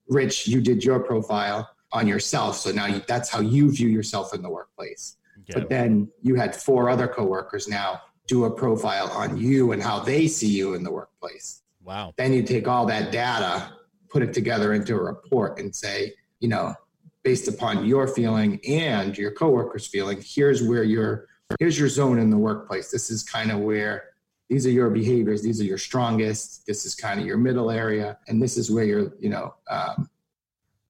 Rich, 0.08 0.46
you 0.46 0.60
did 0.60 0.84
your 0.84 1.00
profile 1.00 1.68
on 1.94 2.06
yourself. 2.06 2.56
So 2.56 2.72
now 2.72 2.86
you, 2.86 3.00
that's 3.08 3.30
how 3.30 3.40
you 3.40 3.70
view 3.70 3.88
yourself 3.88 4.34
in 4.34 4.42
the 4.42 4.50
workplace. 4.50 5.16
But 5.52 5.68
then 5.68 6.08
you 6.22 6.34
had 6.34 6.54
four 6.54 6.88
other 6.88 7.06
coworkers 7.06 7.68
now 7.68 8.00
do 8.26 8.44
a 8.44 8.50
profile 8.50 9.10
on 9.10 9.36
you 9.36 9.72
and 9.72 9.82
how 9.82 10.00
they 10.00 10.26
see 10.26 10.48
you 10.48 10.74
in 10.74 10.82
the 10.82 10.90
workplace. 10.90 11.62
Wow. 11.82 12.14
Then 12.16 12.32
you 12.32 12.42
take 12.42 12.66
all 12.66 12.86
that 12.86 13.12
data, 13.12 13.70
put 14.08 14.22
it 14.22 14.32
together 14.32 14.72
into 14.72 14.94
a 14.94 15.02
report 15.02 15.58
and 15.58 15.74
say, 15.74 16.14
you 16.40 16.48
know, 16.48 16.74
based 17.22 17.48
upon 17.48 17.84
your 17.84 18.08
feeling 18.08 18.60
and 18.66 19.16
your 19.16 19.32
coworkers 19.32 19.86
feeling, 19.86 20.22
here's 20.24 20.62
where 20.62 20.84
your 20.84 21.28
here's 21.58 21.78
your 21.78 21.88
zone 21.88 22.18
in 22.18 22.30
the 22.30 22.38
workplace. 22.38 22.90
This 22.90 23.10
is 23.10 23.22
kind 23.22 23.50
of 23.50 23.60
where 23.60 24.04
these 24.48 24.66
are 24.66 24.70
your 24.70 24.90
behaviors. 24.90 25.42
These 25.42 25.60
are 25.60 25.64
your 25.64 25.78
strongest. 25.78 26.66
This 26.66 26.86
is 26.86 26.94
kind 26.94 27.20
of 27.20 27.26
your 27.26 27.38
middle 27.38 27.70
area, 27.70 28.18
and 28.28 28.42
this 28.42 28.56
is 28.56 28.70
where 28.70 28.84
you're, 28.84 29.12
you 29.18 29.30
know, 29.30 29.54
um, 29.70 30.08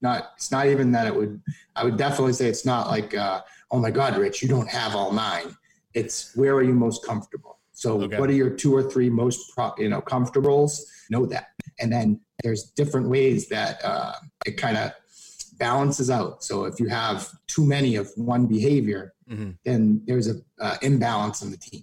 not. 0.04 0.34
It's 0.36 0.52
not 0.52 0.66
even 0.68 0.92
that 0.92 1.08
it 1.08 1.16
would. 1.16 1.40
I 1.74 1.82
would 1.82 1.96
definitely 1.96 2.34
say 2.34 2.46
it's 2.46 2.64
not 2.64 2.86
like, 2.88 3.12
uh, 3.16 3.40
oh 3.72 3.80
my 3.80 3.90
God, 3.90 4.16
Rich, 4.16 4.40
you 4.42 4.48
don't 4.48 4.68
have 4.68 4.94
all 4.94 5.10
nine. 5.12 5.56
It's 5.94 6.16
where 6.36 6.54
are 6.54 6.62
you 6.62 6.74
most 6.74 7.04
comfortable. 7.04 7.58
So, 7.72 8.02
Okay. 8.02 8.18
what 8.18 8.30
are 8.30 8.38
your 8.42 8.50
two 8.50 8.72
or 8.72 8.84
three 8.92 9.10
most, 9.10 9.52
pro, 9.52 9.72
you 9.78 9.88
know, 9.88 10.00
comfortables? 10.00 10.72
Know 11.10 11.26
that, 11.26 11.48
and 11.80 11.92
then 11.92 12.20
there's 12.44 12.62
different 12.80 13.08
ways 13.08 13.48
that 13.48 13.84
uh, 13.84 14.12
it 14.46 14.56
kind 14.56 14.76
of 14.76 14.92
balances 15.58 16.10
out. 16.10 16.44
So 16.44 16.64
if 16.64 16.78
you 16.80 16.88
have 16.88 17.30
too 17.46 17.64
many 17.64 17.96
of 17.96 18.10
one 18.16 18.46
behavior, 18.46 19.14
hmm 19.26 19.50
then 19.64 20.02
there's 20.06 20.28
a 20.28 20.36
uh, 20.60 20.76
imbalance 20.82 21.40
in 21.42 21.50
the 21.50 21.56
team. 21.56 21.82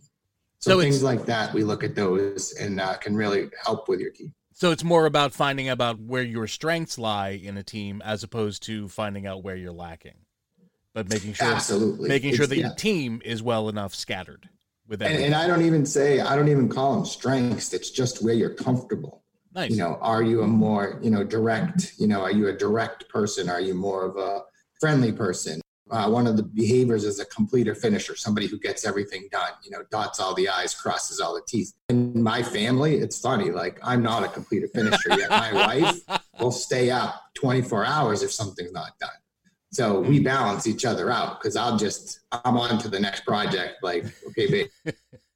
So, 0.60 0.71
So 0.71 0.81
things 0.81 1.01
like 1.01 1.25
that, 1.25 1.51
we 1.57 1.63
look 1.63 1.84
at 1.84 1.95
those 1.95 2.53
and 2.62 2.79
uh, 2.79 2.95
can 2.97 3.15
really 3.15 3.49
help 3.65 3.89
with 3.89 3.99
your 3.99 4.12
team. 4.12 4.31
So 4.62 4.69
it's 4.69 4.84
more 4.84 5.08
about 5.08 5.34
finding 5.34 5.69
about 5.69 6.00
where 6.00 6.21
your 6.21 6.45
strengths 6.45 7.00
lie 7.00 7.30
in 7.30 7.58
a 7.58 7.63
team 7.63 8.00
as 8.06 8.21
opposed 8.21 8.62
to 8.67 8.88
finding 8.89 9.26
out 9.26 9.43
where 9.43 9.56
you're 9.56 9.71
lacking, 9.71 10.17
but 10.93 11.10
making 11.10 11.34
sure 11.34 11.47
Absolutely, 11.47 12.08
making 12.08 12.36
sure 12.36 12.43
It's- 12.43 12.50
that 12.50 12.58
yeah. 12.58 12.67
your 12.67 12.76
team 12.76 13.24
is 13.26 13.41
well 13.41 13.69
enough 13.69 13.95
scattered 13.95 14.50
with 14.88 15.02
And, 15.02 15.15
and 15.15 15.34
I 15.34 15.47
don't 15.47 15.63
even 15.65 15.84
say 15.84 16.19
I 16.19 16.36
don't 16.36 16.47
even 16.47 16.69
call 16.69 16.93
them 16.93 17.06
strengths. 17.06 17.74
It's 17.74 17.89
just 17.89 18.24
where 18.24 18.36
you're 18.36 18.54
comfortable. 18.54 19.24
Nice. 19.56 19.71
You 19.71 19.78
know, 19.78 19.97
are 20.00 20.21
you 20.21 20.43
a 20.43 20.47
more, 20.47 21.00
you 21.02 21.10
know, 21.10 21.24
direct, 21.24 21.93
you 21.97 22.06
know, 22.06 22.21
are 22.21 22.32
you 22.32 22.50
a 22.50 22.54
direct 22.54 23.10
person? 23.10 23.50
Are 23.50 23.62
you 23.62 23.74
more 23.74 24.06
of 24.06 24.15
a 24.17 24.43
friendly 24.80 25.12
person? 25.12 25.60
Uh, 25.91 26.10
one 26.10 26.25
of 26.25 26.38
the 26.38 26.43
behaviors 26.43 27.04
is 27.04 27.19
a 27.19 27.25
completer 27.25 27.75
finisher, 27.75 28.15
somebody 28.15 28.47
who 28.47 28.58
gets 28.58 28.86
everything 28.86 29.27
done, 29.30 29.51
you 29.62 29.69
know, 29.69 29.84
dots 29.91 30.21
all 30.21 30.34
the 30.34 30.47
I's, 30.47 30.73
crosses 30.73 31.19
all 31.19 31.34
the 31.36 31.41
T's. 31.45 31.73
In 31.89 32.23
my 32.23 32.41
family, 32.41 32.95
it's 32.95 33.19
funny, 33.19 33.51
like 33.51 33.77
I'm 33.84 34.01
not 34.01 34.23
a 34.23 34.30
completer 34.30 34.69
finisher 34.73 35.17
yet. 35.17 35.30
My 35.30 35.51
wife 35.67 35.99
will 36.39 36.51
stay 36.54 36.89
up 36.91 37.21
24 37.36 37.86
hours 37.86 38.23
if 38.23 38.32
something's 38.32 38.71
not 38.71 38.97
done. 39.01 39.10
So 39.73 39.99
we 39.99 40.19
Mm. 40.19 40.23
balance 40.25 40.65
each 40.65 40.86
other 40.86 41.10
out 41.12 41.39
because 41.41 41.58
I'll 41.58 41.77
just, 41.77 42.21
I'm 42.32 42.58
on 42.58 42.77
to 42.80 42.88
the 42.89 42.99
next 42.99 43.25
project. 43.25 43.84
Like, 43.84 44.06
okay, 44.30 44.47
babe, 44.49 44.67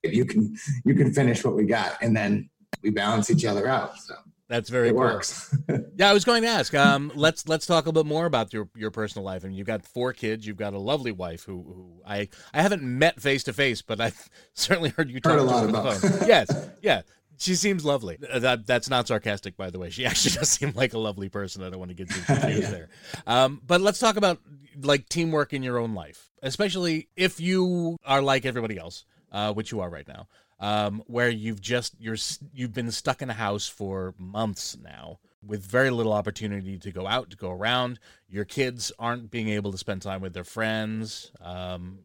if 0.04 0.14
you 0.20 0.24
can, 0.24 0.56
you 0.86 0.96
can 0.96 1.14
finish 1.14 1.44
what 1.44 1.56
we 1.56 1.66
got. 1.66 1.98
And 2.02 2.16
then 2.16 2.50
we 2.82 2.92
balance 2.92 3.30
each 3.30 3.44
other 3.44 3.68
out. 3.68 3.98
So 3.98 4.16
That's 4.48 4.70
very 4.70 4.90
it 4.90 4.92
cool. 4.92 5.02
works. 5.02 5.56
Yeah, 5.98 6.10
I 6.10 6.14
was 6.14 6.26
going 6.26 6.42
to 6.42 6.50
ask. 6.50 6.74
Um, 6.76 7.10
let's 7.16 7.48
let's 7.48 7.66
talk 7.66 7.88
a 7.88 7.92
bit 7.94 8.06
more 8.06 8.26
about 8.26 8.52
your 8.54 8.68
your 8.76 8.92
personal 8.92 9.24
life. 9.24 9.46
I 9.46 9.48
mean, 9.48 9.56
you've 9.58 9.66
got 9.66 9.86
four 9.86 10.12
kids. 10.12 10.46
You've 10.46 10.58
got 10.58 10.74
a 10.74 10.78
lovely 10.78 11.14
wife 11.14 11.44
who 11.46 11.64
who 11.64 12.02
I 12.06 12.28
I 12.54 12.62
haven't 12.62 12.84
met 12.84 13.22
face 13.22 13.44
to 13.46 13.54
face, 13.54 13.82
but 13.82 14.02
I've 14.02 14.30
certainly 14.54 14.90
heard 14.90 15.10
you 15.10 15.22
talk 15.22 15.32
Heard 15.32 15.40
a 15.40 15.44
lot 15.44 15.70
about. 15.70 15.94
phone. 15.96 16.28
yes, 16.28 16.50
yeah. 16.82 17.04
She 17.38 17.56
seems 17.56 17.86
lovely. 17.86 18.18
That 18.34 18.68
that's 18.68 18.90
not 18.90 19.08
sarcastic, 19.08 19.56
by 19.56 19.70
the 19.70 19.80
way. 19.80 19.90
She 19.90 20.06
actually 20.06 20.36
does 20.36 20.50
seem 20.50 20.74
like 20.76 20.94
a 20.94 21.00
lovely 21.00 21.30
person. 21.30 21.64
I 21.64 21.70
don't 21.70 21.80
want 21.80 21.92
to 21.92 21.96
get 21.96 22.10
too 22.10 22.22
confused 22.22 22.64
Yeah. 22.64 22.70
there. 22.72 22.90
Um, 23.26 23.62
but 23.66 23.80
let's 23.80 24.00
talk 24.00 24.18
about 24.18 24.40
like 24.82 25.08
teamwork 25.08 25.54
in 25.54 25.64
your 25.64 25.78
own 25.78 25.94
life, 25.96 26.30
especially 26.44 27.08
if 27.16 27.40
you 27.40 27.96
are 28.06 28.22
like 28.22 28.46
everybody 28.46 28.78
else, 28.78 29.06
uh, 29.32 29.54
which 29.54 29.72
you 29.72 29.80
are 29.80 29.90
right 29.90 30.08
now, 30.08 30.28
um, 30.60 31.04
where 31.08 31.30
you've 31.30 31.62
just 31.62 31.96
you're 32.00 32.18
you've 32.54 32.74
been 32.74 32.92
stuck 32.92 33.22
in 33.22 33.30
a 33.30 33.34
house 33.34 33.68
for 33.68 34.14
months 34.18 34.78
now 34.82 35.20
with 35.46 35.64
very 35.64 35.92
little 35.92 36.14
opportunity 36.14 36.78
to 36.80 36.92
go 36.92 37.08
out 37.08 37.30
to 37.30 37.38
go 37.38 37.52
around. 37.52 38.00
Your 38.28 38.46
kids 38.46 38.92
aren't 38.98 39.30
being 39.30 39.50
able 39.50 39.72
to 39.72 39.78
spend 39.78 40.02
time 40.02 40.22
with 40.22 40.34
their 40.34 40.44
friends. 40.44 41.32
Um, 41.42 42.00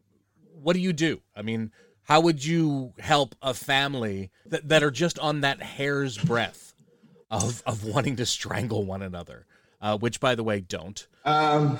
what 0.61 0.73
do 0.73 0.79
you 0.79 0.93
do? 0.93 1.21
I 1.35 1.41
mean, 1.41 1.71
how 2.03 2.21
would 2.21 2.43
you 2.43 2.93
help 2.99 3.35
a 3.41 3.53
family 3.53 4.31
that, 4.45 4.67
that 4.67 4.83
are 4.83 4.91
just 4.91 5.17
on 5.19 5.41
that 5.41 5.61
hair's 5.61 6.17
breadth 6.17 6.73
of 7.29 7.63
of 7.65 7.83
wanting 7.83 8.17
to 8.17 8.25
strangle 8.25 8.85
one 8.85 9.01
another? 9.01 9.45
Uh, 9.81 9.97
which, 9.97 10.19
by 10.19 10.35
the 10.35 10.43
way, 10.43 10.59
don't. 10.59 11.07
Um, 11.25 11.79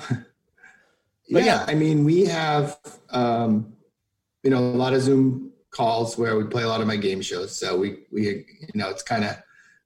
yeah, 1.28 1.44
yeah. 1.44 1.64
I 1.68 1.74
mean, 1.74 2.04
we 2.04 2.24
have, 2.24 2.76
um, 3.10 3.74
you 4.42 4.50
know, 4.50 4.58
a 4.58 4.74
lot 4.74 4.92
of 4.92 5.02
Zoom 5.02 5.52
calls 5.72 6.16
where 6.16 6.36
we 6.36 6.44
play 6.44 6.62
a 6.62 6.68
lot 6.68 6.80
of 6.80 6.86
my 6.86 6.96
game 6.96 7.20
shows. 7.20 7.58
So 7.58 7.76
we, 7.76 8.04
we, 8.12 8.22
you 8.60 8.68
know, 8.74 8.88
it's 8.90 9.02
kind 9.02 9.24
of 9.24 9.36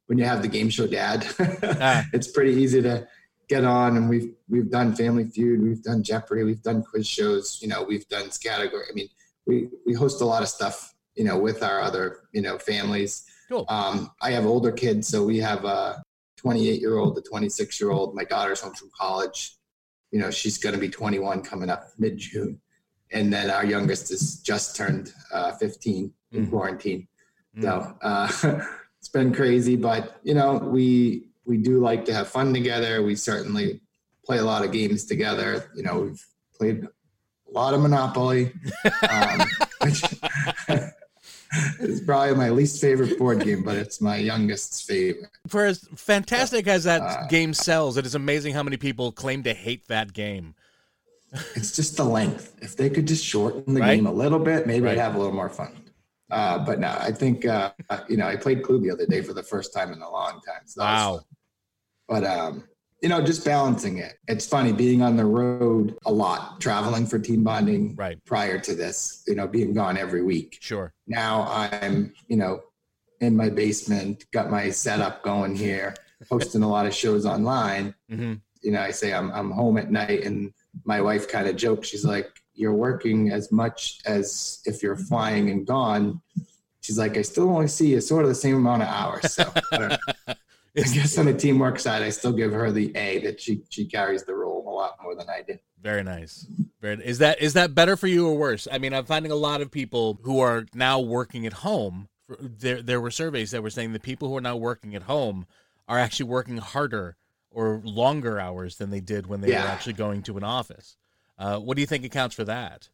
when 0.06 0.18
you 0.18 0.24
have 0.24 0.42
the 0.42 0.48
game 0.48 0.68
show 0.68 0.86
dad, 0.86 1.26
Ah. 1.62 2.04
it's 2.12 2.28
pretty 2.28 2.52
easy 2.52 2.82
to 2.82 3.08
get 3.48 3.64
on. 3.64 3.96
And 3.96 4.08
we've 4.08 4.34
we've 4.48 4.70
done 4.70 4.94
Family 4.94 5.24
Feud, 5.24 5.62
we've 5.62 5.82
done 5.82 6.02
Jeopardy, 6.02 6.42
we've 6.42 6.62
done 6.62 6.82
quiz 6.82 7.06
shows. 7.08 7.58
You 7.62 7.68
know, 7.68 7.82
we've 7.82 8.06
done 8.08 8.28
category. 8.42 8.84
I 8.90 8.92
mean, 8.92 9.08
we 9.46 9.68
we 9.86 9.94
host 9.94 10.20
a 10.20 10.24
lot 10.24 10.42
of 10.42 10.48
stuff. 10.48 10.92
You 11.14 11.24
know, 11.24 11.38
with 11.38 11.62
our 11.62 11.80
other 11.80 12.28
you 12.32 12.42
know 12.42 12.58
families. 12.58 13.24
Cool. 13.48 13.64
Um, 13.68 14.10
I 14.20 14.32
have 14.32 14.44
older 14.44 14.72
kids, 14.72 15.08
so 15.08 15.24
we 15.24 15.38
have 15.38 15.64
a 15.64 16.02
28 16.36 16.80
year 16.80 16.98
old, 16.98 17.16
a 17.16 17.22
26 17.22 17.80
year 17.80 17.90
old. 17.90 18.14
My 18.14 18.24
daughter's 18.24 18.60
home 18.60 18.74
from 18.74 18.90
college. 18.98 19.56
You 20.10 20.18
know, 20.18 20.30
she's 20.30 20.58
going 20.58 20.74
to 20.74 20.80
be 20.80 20.88
21 20.88 21.42
coming 21.42 21.70
up 21.70 21.84
mid 21.98 22.18
June. 22.18 22.60
And 23.12 23.32
then 23.32 23.50
our 23.50 23.64
youngest 23.64 24.10
is 24.10 24.40
just 24.40 24.76
turned 24.76 25.12
uh, 25.32 25.52
15 25.52 26.12
in 26.32 26.46
Mm. 26.46 26.50
quarantine. 26.50 27.06
Mm. 27.56 27.62
So 27.62 27.96
uh, 28.02 28.60
it's 28.98 29.08
been 29.08 29.32
crazy, 29.32 29.76
but 29.76 30.18
you 30.24 30.34
know, 30.34 30.54
we 30.58 31.28
we 31.44 31.56
do 31.56 31.78
like 31.80 32.04
to 32.06 32.12
have 32.14 32.28
fun 32.28 32.52
together. 32.52 33.02
We 33.02 33.14
certainly 33.14 33.80
play 34.24 34.38
a 34.38 34.44
lot 34.44 34.64
of 34.64 34.72
games 34.72 35.04
together. 35.04 35.70
You 35.76 35.84
know, 35.84 36.00
we've 36.00 36.26
played 36.58 36.84
a 36.84 37.52
lot 37.52 37.72
of 37.74 37.80
Monopoly, 37.80 38.52
um, 39.08 39.40
which 39.82 40.02
is 41.80 42.00
probably 42.00 42.34
my 42.34 42.50
least 42.50 42.80
favorite 42.80 43.16
board 43.18 43.44
game, 43.44 43.62
but 43.62 43.76
it's 43.76 44.00
my 44.00 44.16
youngest's 44.16 44.82
favorite. 44.82 45.30
For 45.46 45.64
as 45.64 45.86
fantastic 45.94 46.66
as 46.66 46.84
that 46.84 47.02
Uh, 47.02 47.26
game 47.28 47.54
sells, 47.54 47.96
it 47.96 48.04
is 48.04 48.14
amazing 48.16 48.52
how 48.54 48.62
many 48.64 48.76
people 48.76 49.12
claim 49.12 49.42
to 49.44 49.54
hate 49.54 49.86
that 49.88 50.12
game. 50.12 50.54
It's 51.54 51.74
just 51.74 51.96
the 51.96 52.04
length. 52.04 52.56
If 52.62 52.76
they 52.76 52.90
could 52.90 53.06
just 53.06 53.24
shorten 53.24 53.74
the 53.74 53.80
Right. 53.80 53.96
game 53.96 54.06
a 54.06 54.12
little 54.12 54.38
bit, 54.38 54.66
maybe 54.66 54.86
Right. 54.86 54.92
I'd 54.92 55.02
have 55.02 55.14
a 55.14 55.18
little 55.18 55.34
more 55.34 55.48
fun. 55.50 55.72
Uh, 56.30 56.58
but 56.58 56.80
no, 56.80 56.88
I 56.98 57.12
think 57.12 57.46
uh, 57.46 57.72
you 58.08 58.16
know 58.16 58.26
I 58.26 58.36
played 58.36 58.62
Clue 58.62 58.80
the 58.80 58.90
other 58.90 59.06
day 59.06 59.22
for 59.22 59.32
the 59.32 59.42
first 59.42 59.72
time 59.72 59.92
in 59.92 60.02
a 60.02 60.10
long 60.10 60.40
time. 60.46 60.62
So 60.66 60.82
Wow. 60.82 61.20
But 62.08 62.24
um, 62.24 62.64
you 63.02 63.08
know, 63.08 63.20
just 63.22 63.44
balancing 63.44 63.98
it. 63.98 64.14
It's 64.26 64.46
funny 64.46 64.72
being 64.72 65.02
on 65.02 65.16
the 65.16 65.24
road 65.24 65.96
a 66.06 66.12
lot, 66.12 66.60
traveling 66.60 67.06
for 67.06 67.18
team 67.18 67.44
bonding. 67.44 67.94
Right. 67.94 68.18
Prior 68.24 68.58
to 68.58 68.74
this, 68.74 69.22
you 69.26 69.34
know, 69.34 69.46
being 69.46 69.74
gone 69.74 69.96
every 69.96 70.22
week. 70.22 70.58
Sure. 70.60 70.92
Now 71.06 71.46
I'm, 71.48 72.12
you 72.26 72.36
know, 72.36 72.62
in 73.20 73.36
my 73.36 73.48
basement, 73.50 74.24
got 74.32 74.50
my 74.50 74.70
setup 74.70 75.22
going 75.22 75.54
here, 75.54 75.94
hosting 76.30 76.62
a 76.62 76.68
lot 76.68 76.86
of 76.86 76.94
shows 76.94 77.26
online 77.26 77.94
hmm 78.08 78.34
you 78.62 78.72
know, 78.72 78.80
I 78.80 78.90
say 78.90 79.12
I'm 79.14 79.30
I'm 79.30 79.50
home 79.52 79.78
at 79.78 79.92
night, 79.92 80.24
and 80.24 80.52
my 80.86 81.00
wife 81.00 81.28
kind 81.28 81.48
of 81.48 81.56
jokes. 81.56 81.88
She's 81.88 82.04
like, 82.04 82.30
"You're 82.54 82.74
working 82.74 83.30
as 83.30 83.52
much 83.52 84.00
as 84.06 84.60
if 84.64 84.82
you're 84.82 84.96
flying 84.96 85.50
and 85.50 85.66
gone." 85.66 86.20
She's 86.80 86.98
like, 86.98 87.16
"I 87.16 87.22
still 87.22 87.48
only 87.50 87.68
see 87.68 87.92
you 87.92 88.00
sort 88.00 88.22
of 88.22 88.28
the 88.28 88.34
same 88.34 88.56
amount 88.56 88.82
of 88.82 88.88
hours." 88.88 89.34
So 89.34 89.52
I. 89.72 89.98
I 90.78 90.82
guess 90.82 91.16
on 91.16 91.24
the 91.24 91.32
teamwork 91.32 91.78
side, 91.78 92.02
I 92.02 92.10
still 92.10 92.32
give 92.32 92.52
her 92.52 92.70
the 92.70 92.94
A 92.96 93.18
that 93.20 93.40
she 93.40 93.62
she 93.70 93.86
carries 93.86 94.24
the 94.24 94.34
role 94.34 94.62
a 94.68 94.70
lot 94.70 94.98
more 95.02 95.14
than 95.14 95.28
I 95.28 95.40
do. 95.40 95.56
Very 95.80 96.02
nice. 96.02 96.46
Very 96.82 97.02
is 97.02 97.18
that 97.18 97.40
is 97.40 97.54
that 97.54 97.74
better 97.74 97.96
for 97.96 98.08
you 98.08 98.28
or 98.28 98.36
worse? 98.36 98.68
I 98.70 98.76
mean, 98.76 98.92
I'm 98.92 99.06
finding 99.06 99.32
a 99.32 99.36
lot 99.36 99.62
of 99.62 99.70
people 99.70 100.18
who 100.22 100.40
are 100.40 100.66
now 100.74 101.00
working 101.00 101.46
at 101.46 101.54
home. 101.54 102.08
There 102.38 102.82
there 102.82 103.00
were 103.00 103.10
surveys 103.10 103.52
that 103.52 103.62
were 103.62 103.70
saying 103.70 103.94
the 103.94 104.00
people 104.00 104.28
who 104.28 104.36
are 104.36 104.42
now 104.42 104.56
working 104.56 104.94
at 104.94 105.04
home 105.04 105.46
are 105.88 105.98
actually 105.98 106.26
working 106.26 106.58
harder 106.58 107.16
or 107.56 107.80
longer 107.84 108.38
hours 108.38 108.76
than 108.76 108.90
they 108.90 109.00
did 109.00 109.26
when 109.26 109.40
they 109.40 109.48
were 109.48 109.66
actually 109.66 109.94
going 109.94 110.22
to 110.22 110.36
an 110.36 110.44
office. 110.44 110.98
Uh, 111.38 111.58
what 111.58 111.74
do 111.74 111.80
you 111.80 111.86
think 111.86 112.04
accounts 112.04 112.34
for 112.34 112.44
that? 112.44 112.90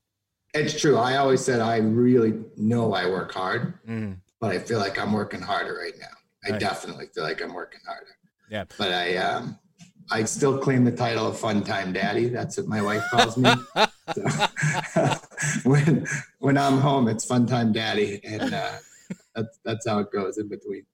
It's 0.55 0.81
true. 0.81 0.97
I 0.97 1.17
always 1.17 1.45
said 1.45 1.59
I 1.59 1.79
really 1.79 2.35
know 2.57 2.95
I 2.95 3.07
work 3.07 3.33
hard, 3.33 3.75
Mm, 3.89 4.19
but 4.41 4.53
I 4.53 4.61
feel 4.61 4.79
like 4.79 5.01
I'm 5.01 5.13
working 5.13 5.41
harder 5.41 5.75
right 5.75 5.95
now. 5.99 6.07
I 6.47 6.51
Right. 6.53 6.61
definitely 6.61 7.07
feel 7.13 7.25
like 7.25 7.43
I'm 7.43 7.53
working 7.55 7.81
harder. 7.85 8.15
Yeah. 8.49 8.65
But 8.79 8.93
I 8.93 9.17
um 9.17 9.59
I 10.13 10.23
still 10.25 10.59
claim 10.59 10.85
the 10.85 10.93
title 10.93 11.27
of 11.27 11.37
fun 11.39 11.65
time 11.65 11.93
daddy. 11.93 12.29
That's 12.29 12.57
what 12.57 12.69
my 12.69 12.83
wife 12.83 13.03
calls 13.11 13.37
me. 13.37 13.53
So, 14.15 14.23
when 15.65 16.07
when 16.41 16.59
I'm 16.59 16.79
home, 16.79 17.09
it's 17.09 17.25
fun 17.25 17.47
time 17.47 17.73
daddy, 17.73 18.21
and 18.25 18.53
uh, 18.53 18.73
that's 19.35 19.59
that's 19.65 19.87
how 19.89 20.01
it 20.01 20.11
goes 20.13 20.37
in 20.39 20.49
between. 20.49 20.85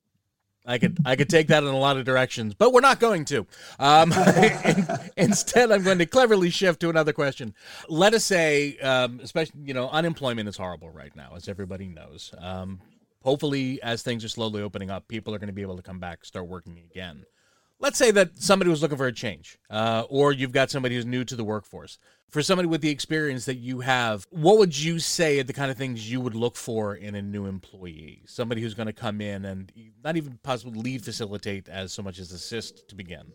I 0.68 0.78
could 0.78 0.98
I 1.04 1.16
could 1.16 1.30
take 1.30 1.48
that 1.48 1.62
in 1.62 1.68
a 1.70 1.78
lot 1.78 1.96
of 1.96 2.04
directions, 2.04 2.54
but 2.54 2.72
we're 2.72 2.82
not 2.82 3.00
going 3.00 3.24
to. 3.26 3.46
Um, 3.78 4.12
instead, 5.16 5.72
I'm 5.72 5.82
going 5.82 5.98
to 5.98 6.06
cleverly 6.06 6.50
shift 6.50 6.80
to 6.80 6.90
another 6.90 7.14
question. 7.14 7.54
Let 7.88 8.12
us 8.12 8.24
say, 8.24 8.78
um, 8.78 9.18
especially 9.22 9.60
you 9.64 9.74
know, 9.74 9.88
unemployment 9.88 10.48
is 10.48 10.58
horrible 10.58 10.90
right 10.90 11.14
now, 11.16 11.32
as 11.34 11.48
everybody 11.48 11.88
knows. 11.88 12.34
Um, 12.38 12.80
hopefully, 13.22 13.82
as 13.82 14.02
things 14.02 14.24
are 14.24 14.28
slowly 14.28 14.62
opening 14.62 14.90
up, 14.90 15.08
people 15.08 15.34
are 15.34 15.38
going 15.38 15.48
to 15.48 15.54
be 15.54 15.62
able 15.62 15.76
to 15.76 15.82
come 15.82 15.98
back, 15.98 16.24
start 16.24 16.46
working 16.46 16.78
again. 16.90 17.24
Let's 17.80 17.96
say 17.96 18.10
that 18.10 18.38
somebody 18.38 18.70
was 18.70 18.82
looking 18.82 18.96
for 18.96 19.06
a 19.06 19.12
change, 19.12 19.56
uh, 19.70 20.02
or 20.08 20.32
you've 20.32 20.52
got 20.52 20.68
somebody 20.70 20.96
who's 20.96 21.06
new 21.06 21.24
to 21.24 21.36
the 21.36 21.44
workforce. 21.44 21.98
For 22.28 22.42
somebody 22.42 22.68
with 22.68 22.82
the 22.82 22.90
experience 22.90 23.46
that 23.46 23.54
you 23.54 23.80
have, 23.80 24.26
what 24.30 24.58
would 24.58 24.78
you 24.78 24.98
say 24.98 25.38
are 25.38 25.44
the 25.44 25.52
kind 25.52 25.70
of 25.70 25.78
things 25.78 26.10
you 26.10 26.20
would 26.20 26.34
look 26.34 26.56
for 26.56 26.96
in 26.96 27.14
a 27.14 27.22
new 27.22 27.46
employee? 27.46 28.24
Somebody 28.26 28.60
who's 28.60 28.74
going 28.74 28.88
to 28.88 28.92
come 28.92 29.20
in 29.20 29.44
and 29.46 29.72
not 30.04 30.16
even 30.16 30.38
possibly 30.42 30.78
lead 30.78 31.04
facilitate 31.04 31.68
as 31.68 31.92
so 31.92 32.02
much 32.02 32.18
as 32.18 32.32
assist 32.32 32.88
to 32.88 32.94
begin. 32.94 33.32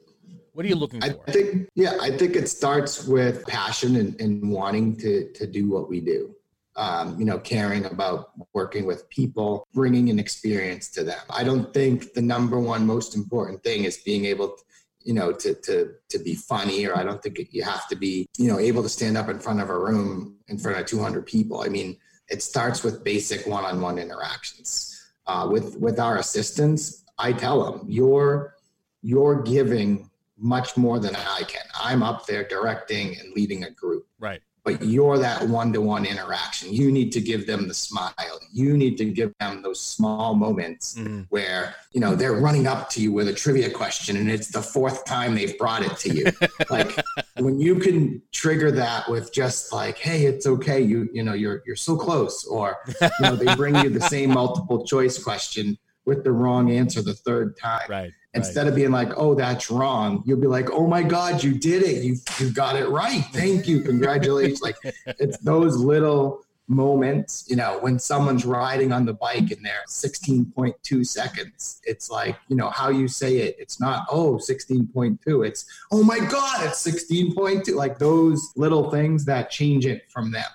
What 0.51 0.65
are 0.65 0.69
you 0.69 0.75
looking 0.75 1.01
for? 1.01 1.23
I 1.27 1.31
think 1.31 1.69
yeah, 1.73 1.97
I 1.99 2.15
think 2.15 2.35
it 2.35 2.47
starts 2.47 3.07
with 3.07 3.47
passion 3.47 3.95
and, 3.95 4.19
and 4.21 4.51
wanting 4.51 4.95
to 4.97 5.31
to 5.33 5.47
do 5.47 5.69
what 5.69 5.89
we 5.89 5.99
do. 5.99 6.35
Um, 6.75 7.19
you 7.19 7.25
know, 7.25 7.37
caring 7.37 7.85
about 7.85 8.31
working 8.53 8.87
with 8.87 9.07
people, 9.09 9.67
bringing 9.75 10.09
an 10.09 10.17
experience 10.17 10.89
to 10.89 11.03
them. 11.03 11.21
I 11.29 11.43
don't 11.43 11.71
think 11.71 12.13
the 12.13 12.21
number 12.21 12.59
one 12.59 12.87
most 12.87 13.15
important 13.15 13.63
thing 13.63 13.83
is 13.83 13.97
being 13.97 14.25
able 14.25 14.47
to, 14.47 14.63
you 15.03 15.13
know, 15.13 15.31
to 15.33 15.53
to 15.53 15.91
to 16.09 16.17
be 16.19 16.33
funny, 16.33 16.87
or 16.87 16.97
I 16.97 17.03
don't 17.03 17.21
think 17.21 17.37
you 17.51 17.61
have 17.61 17.87
to 17.89 17.95
be, 17.95 18.27
you 18.39 18.47
know, 18.47 18.57
able 18.57 18.81
to 18.81 18.89
stand 18.89 19.17
up 19.17 19.29
in 19.29 19.39
front 19.39 19.61
of 19.61 19.69
a 19.69 19.77
room 19.77 20.37
in 20.47 20.57
front 20.57 20.79
of 20.79 20.87
200 20.87 21.27
people. 21.27 21.61
I 21.61 21.67
mean, 21.67 21.97
it 22.27 22.41
starts 22.41 22.83
with 22.83 23.03
basic 23.03 23.45
one-on-one 23.45 23.99
interactions. 23.99 24.89
Uh, 25.27 25.47
with 25.49 25.77
with 25.77 25.99
our 25.99 26.17
assistants, 26.17 27.03
I 27.17 27.33
tell 27.33 27.63
them 27.63 27.85
you're 27.87 28.55
you're 29.01 29.41
giving 29.43 30.09
much 30.37 30.75
more 30.75 30.99
than 30.99 31.15
I 31.15 31.43
can. 31.47 31.63
I'm 31.79 32.03
up 32.03 32.25
there 32.25 32.45
directing 32.47 33.17
and 33.19 33.33
leading 33.33 33.63
a 33.63 33.71
group. 33.71 34.07
Right. 34.19 34.41
But 34.63 34.83
you're 34.83 35.17
that 35.17 35.47
one-to-one 35.47 36.05
interaction. 36.05 36.73
You 36.73 36.91
need 36.91 37.11
to 37.11 37.21
give 37.21 37.45
them 37.45 37.67
the 37.67 37.73
smile. 37.73 38.39
You 38.51 38.77
need 38.77 38.97
to 38.97 39.05
give 39.05 39.33
them 39.39 39.61
those 39.61 39.81
small 39.81 40.35
moments 40.35 40.95
mm-hmm. 40.95 41.21
where 41.29 41.75
you 41.91 41.99
know 41.99 42.15
they're 42.15 42.33
running 42.33 42.65
up 42.65 42.89
to 42.91 43.01
you 43.01 43.11
with 43.11 43.27
a 43.27 43.33
trivia 43.33 43.69
question 43.69 44.15
and 44.15 44.31
it's 44.31 44.47
the 44.47 44.61
fourth 44.61 45.05
time 45.05 45.35
they've 45.35 45.57
brought 45.57 45.83
it 45.83 45.97
to 45.97 46.13
you. 46.13 46.25
Like 46.69 46.99
when 47.37 47.59
you 47.59 47.75
can 47.75 48.21
trigger 48.31 48.71
that 48.71 49.09
with 49.09 49.33
just 49.33 49.73
like 49.73 49.97
hey 49.97 50.25
it's 50.25 50.47
okay. 50.47 50.79
You 50.81 51.09
you 51.13 51.23
know 51.23 51.33
you're 51.33 51.61
you're 51.65 51.75
so 51.75 51.95
close 51.95 52.45
or 52.45 52.77
you 53.01 53.09
know 53.21 53.35
they 53.35 53.53
bring 53.55 53.75
you 53.75 53.89
the 53.89 54.01
same 54.01 54.31
multiple 54.31 54.85
choice 54.85 55.21
question 55.21 55.77
with 56.05 56.23
the 56.23 56.31
wrong 56.31 56.71
answer 56.71 57.01
the 57.01 57.13
third 57.13 57.57
time. 57.57 57.81
Right 57.89 58.11
Instead 58.35 58.63
right. 58.63 58.69
of 58.69 58.75
being 58.75 58.91
like, 58.91 59.11
"Oh, 59.15 59.35
that's 59.35 59.69
wrong," 59.69 60.23
you'll 60.25 60.39
be 60.39 60.47
like, 60.47 60.71
"Oh 60.71 60.87
my 60.87 61.03
God, 61.03 61.43
you 61.43 61.53
did 61.53 61.83
it! 61.83 62.03
You 62.03 62.17
you 62.39 62.51
got 62.51 62.75
it 62.75 62.89
right! 62.89 63.23
Thank 63.31 63.67
you, 63.67 63.81
congratulations!" 63.81 64.61
like 64.61 64.77
it's 65.05 65.37
those 65.39 65.77
little 65.77 66.43
moments, 66.67 67.45
you 67.49 67.55
know, 67.55 67.77
when 67.81 67.99
someone's 67.99 68.45
riding 68.45 68.91
on 68.91 69.05
the 69.05 69.13
bike 69.13 69.51
and 69.51 69.63
they're 69.63 69.83
16.2 69.87 71.05
seconds. 71.05 71.81
It's 71.83 72.09
like, 72.09 72.37
you 72.47 72.55
know, 72.55 72.69
how 72.69 72.89
you 72.89 73.07
say 73.07 73.37
it. 73.37 73.55
It's 73.59 73.79
not, 73.79 74.05
oh, 74.09 74.35
16.2. 74.35 75.45
It's, 75.45 75.65
oh 75.91 76.03
my 76.03 76.19
God, 76.19 76.65
it's 76.65 76.85
16.2. 76.85 77.75
Like 77.75 77.99
those 77.99 78.51
little 78.55 78.89
things 78.89 79.25
that 79.25 79.49
change 79.49 79.85
it 79.85 80.03
from 80.09 80.31
them. 80.31 80.45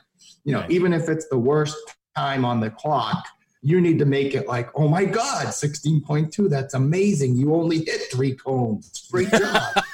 You 0.44 0.54
know, 0.54 0.60
right. 0.60 0.70
even 0.70 0.92
if 0.92 1.08
it's 1.08 1.28
the 1.28 1.38
worst 1.38 1.76
time 2.16 2.44
on 2.44 2.60
the 2.60 2.70
clock, 2.70 3.24
you 3.62 3.80
need 3.80 3.98
to 3.98 4.04
make 4.04 4.34
it 4.34 4.46
like, 4.46 4.70
oh 4.74 4.88
my 4.88 5.04
God, 5.04 5.46
16.2, 5.46 6.48
that's 6.48 6.74
amazing. 6.74 7.36
You 7.36 7.54
only 7.54 7.84
hit 7.84 8.02
three 8.12 8.34
cones. 8.34 9.08
Great 9.10 9.30
job. 9.30 9.84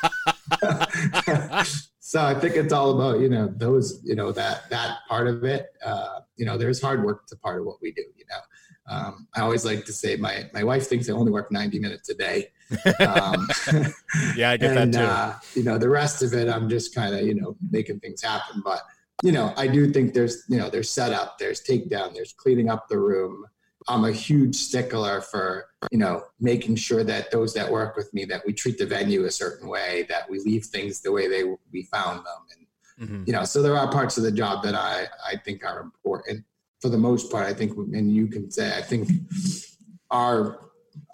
so 1.98 2.22
I 2.22 2.34
think 2.34 2.56
it's 2.56 2.72
all 2.72 2.94
about, 2.94 3.20
you 3.20 3.28
know, 3.28 3.52
those, 3.56 4.00
you 4.04 4.14
know, 4.14 4.32
that 4.32 4.68
that 4.70 4.98
part 5.08 5.26
of 5.26 5.44
it. 5.44 5.68
Uh, 5.84 6.20
you 6.36 6.44
know, 6.44 6.58
there's 6.58 6.80
hard 6.80 7.04
work 7.04 7.26
to 7.28 7.36
part 7.36 7.60
of 7.60 7.66
what 7.66 7.76
we 7.80 7.92
do, 7.92 8.02
you 8.16 8.24
know. 8.28 8.40
Um, 8.86 9.28
I 9.34 9.40
always 9.40 9.64
like 9.64 9.86
to 9.86 9.92
say 9.92 10.16
my 10.16 10.44
my 10.52 10.62
wife 10.62 10.88
thinks 10.88 11.08
I 11.08 11.12
only 11.14 11.32
work 11.32 11.50
90 11.50 11.78
minutes 11.78 12.10
a 12.10 12.14
day. 12.14 12.50
Um, 13.00 13.48
yeah, 14.36 14.50
I 14.50 14.56
get 14.58 14.76
and, 14.76 14.92
that 14.92 14.98
too. 14.98 15.04
Uh, 15.04 15.34
you 15.54 15.62
know, 15.62 15.78
the 15.78 15.88
rest 15.88 16.22
of 16.22 16.34
it, 16.34 16.48
I'm 16.48 16.68
just 16.68 16.94
kind 16.94 17.14
of, 17.14 17.22
you 17.22 17.34
know, 17.34 17.56
making 17.70 18.00
things 18.00 18.22
happen. 18.22 18.60
But 18.62 18.82
you 19.22 19.32
know, 19.32 19.54
I 19.56 19.68
do 19.68 19.90
think 19.90 20.12
there's, 20.12 20.44
you 20.48 20.58
know, 20.58 20.68
there's 20.68 20.90
setup, 20.90 21.38
there's 21.38 21.62
takedown, 21.62 22.14
there's 22.14 22.34
cleaning 22.34 22.68
up 22.68 22.88
the 22.88 22.98
room, 22.98 23.46
I'm 23.88 24.04
a 24.04 24.12
huge 24.12 24.56
stickler 24.56 25.20
for, 25.20 25.66
you 25.90 25.98
know, 25.98 26.24
making 26.40 26.76
sure 26.76 27.04
that 27.04 27.30
those 27.30 27.52
that 27.54 27.70
work 27.70 27.96
with 27.96 28.12
me, 28.14 28.24
that 28.26 28.42
we 28.46 28.52
treat 28.52 28.78
the 28.78 28.86
venue 28.86 29.24
a 29.24 29.30
certain 29.30 29.68
way, 29.68 30.06
that 30.08 30.28
we 30.28 30.38
leave 30.40 30.64
things 30.64 31.00
the 31.00 31.12
way 31.12 31.28
they 31.28 31.44
we 31.72 31.82
found 31.84 32.18
them. 32.20 32.66
And, 32.98 33.08
mm-hmm. 33.08 33.24
you 33.26 33.32
know, 33.32 33.44
so 33.44 33.62
there 33.62 33.76
are 33.76 33.90
parts 33.90 34.16
of 34.16 34.22
the 34.22 34.32
job 34.32 34.62
that 34.64 34.74
I, 34.74 35.06
I 35.26 35.36
think 35.36 35.64
are 35.64 35.80
important. 35.80 36.44
For 36.80 36.88
the 36.88 36.98
most 36.98 37.30
part, 37.30 37.46
I 37.46 37.54
think, 37.54 37.76
and 37.76 38.14
you 38.14 38.26
can 38.26 38.50
say, 38.50 38.76
I 38.76 38.82
think 38.82 39.08
our 40.10 40.60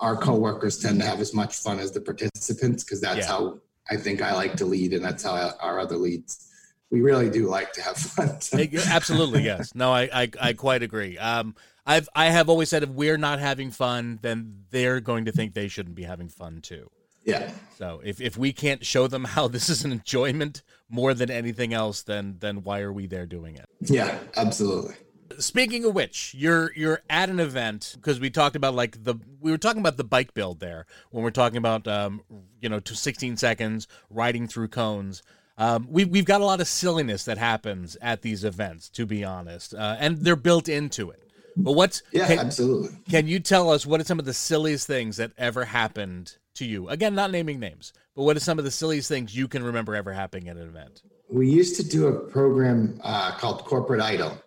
our 0.01 0.17
coworkers 0.17 0.79
tend 0.79 1.01
to 1.01 1.07
have 1.07 1.21
as 1.21 1.33
much 1.33 1.57
fun 1.57 1.79
as 1.79 1.93
the 1.93 2.01
participants 2.01 2.85
because 2.85 3.01
that's 3.01 3.21
yeah. 3.21 3.27
how 3.27 3.61
I 3.91 3.97
think 3.97 4.21
I 4.23 4.35
like 4.35 4.57
to 4.57 4.67
lead, 4.67 4.93
and 4.93 5.05
that's 5.05 5.23
how 5.23 5.55
our 5.61 5.79
other 5.79 5.97
leads. 5.97 6.50
We 6.91 7.03
really 7.03 7.31
do 7.31 7.49
like 7.49 7.73
to 7.75 7.83
have 7.83 7.97
fun. 7.97 8.39
Absolutely, 8.89 9.43
yes. 9.43 9.75
No, 9.75 9.93
I, 9.93 10.09
I, 10.13 10.31
I 10.41 10.53
quite 10.55 10.83
agree. 10.83 11.17
Um, 11.19 11.55
I've 11.87 12.09
I 12.15 12.27
have 12.27 12.49
always 12.49 12.69
said 12.69 12.83
if 12.83 12.91
we're 12.91 13.17
not 13.17 13.39
having 13.39 13.71
fun, 13.71 14.19
then 14.23 14.65
they're 14.71 15.01
going 15.01 15.25
to 15.25 15.33
think 15.33 15.55
they 15.55 15.69
shouldn't 15.69 15.95
be 15.95 16.03
having 16.03 16.29
fun 16.29 16.61
too. 16.61 16.91
Yeah. 17.25 17.51
So 17.77 18.01
if, 18.05 18.21
if 18.21 18.37
we 18.37 18.53
can't 18.53 18.85
show 18.85 19.07
them 19.07 19.25
how 19.25 19.49
this 19.49 19.69
is 19.69 19.85
an 19.85 19.93
enjoyment 19.93 20.63
more 20.89 21.15
than 21.15 21.31
anything 21.31 21.73
else, 21.73 22.03
then 22.03 22.37
then 22.41 22.63
why 22.63 22.81
are 22.81 22.93
we 22.93 23.07
there 23.07 23.27
doing 23.27 23.57
it? 23.57 23.67
Yeah, 23.81 24.19
absolutely. 24.37 24.95
Speaking 25.39 25.85
of 25.85 25.95
which, 25.95 26.35
you're 26.37 26.73
you're 26.75 27.03
at 27.09 27.31
an 27.31 27.41
event 27.41 27.95
because 27.97 28.19
we 28.19 28.31
talked 28.31 28.57
about 28.57 28.75
like 28.75 29.05
the 29.05 29.15
we 29.41 29.51
were 29.51 29.59
talking 29.59 29.81
about 29.81 29.97
the 29.97 30.05
bike 30.05 30.35
build 30.35 30.61
there 30.61 30.87
when 31.11 31.23
we're 31.23 31.31
talking 31.31 31.59
about 31.59 31.87
um 31.87 32.23
you 32.61 32.69
know 32.69 32.81
to 32.81 32.95
16 32.95 33.37
seconds 33.37 33.87
riding 34.11 34.47
through 34.49 34.69
cones. 34.69 35.23
Um, 35.61 35.87
we've 35.91 36.09
we've 36.09 36.25
got 36.25 36.41
a 36.41 36.45
lot 36.45 36.63
of 36.63 36.67
silliness 36.67 37.27
that 37.27 37.37
happens 37.37 37.95
at 38.01 38.23
these 38.23 38.45
events, 38.45 38.89
to 38.91 39.05
be 39.05 39.23
honest, 39.25 39.75
uh, 39.75 39.97
and 40.01 40.17
they're 40.17 40.35
built 40.35 40.71
into 40.71 41.11
it. 41.11 41.23
But 41.55 41.73
what's 41.73 42.03
yeah, 42.13 42.29
can, 42.29 42.39
absolutely. 42.39 42.97
Can 43.11 43.27
you 43.27 43.41
tell 43.41 43.71
us 43.71 43.85
what 43.85 44.01
are 44.01 44.05
some 44.05 44.19
of 44.19 44.25
the 44.25 44.33
silliest 44.33 44.87
things 44.87 45.19
that 45.19 45.33
ever 45.37 45.67
happened 45.67 46.39
to 46.55 46.65
you? 46.65 46.89
Again, 46.89 47.15
not 47.15 47.31
naming 47.31 47.61
names, 47.61 47.93
but 48.17 48.23
what 48.23 48.39
are 48.39 48.41
some 48.41 48.59
of 48.59 48.65
the 48.65 48.71
silliest 48.71 49.09
things 49.09 49.37
you 49.37 49.49
can 49.49 49.63
remember 49.63 49.95
ever 49.95 50.15
happening 50.15 50.49
at 50.49 50.57
an 50.57 50.67
event? 50.67 51.03
We 51.29 51.51
used 51.51 51.77
to 51.77 51.87
do 51.87 52.07
a 52.07 52.19
program 52.19 52.99
uh, 53.05 53.33
called 53.33 53.67
Corporate 53.67 54.01
Idol, 54.01 54.43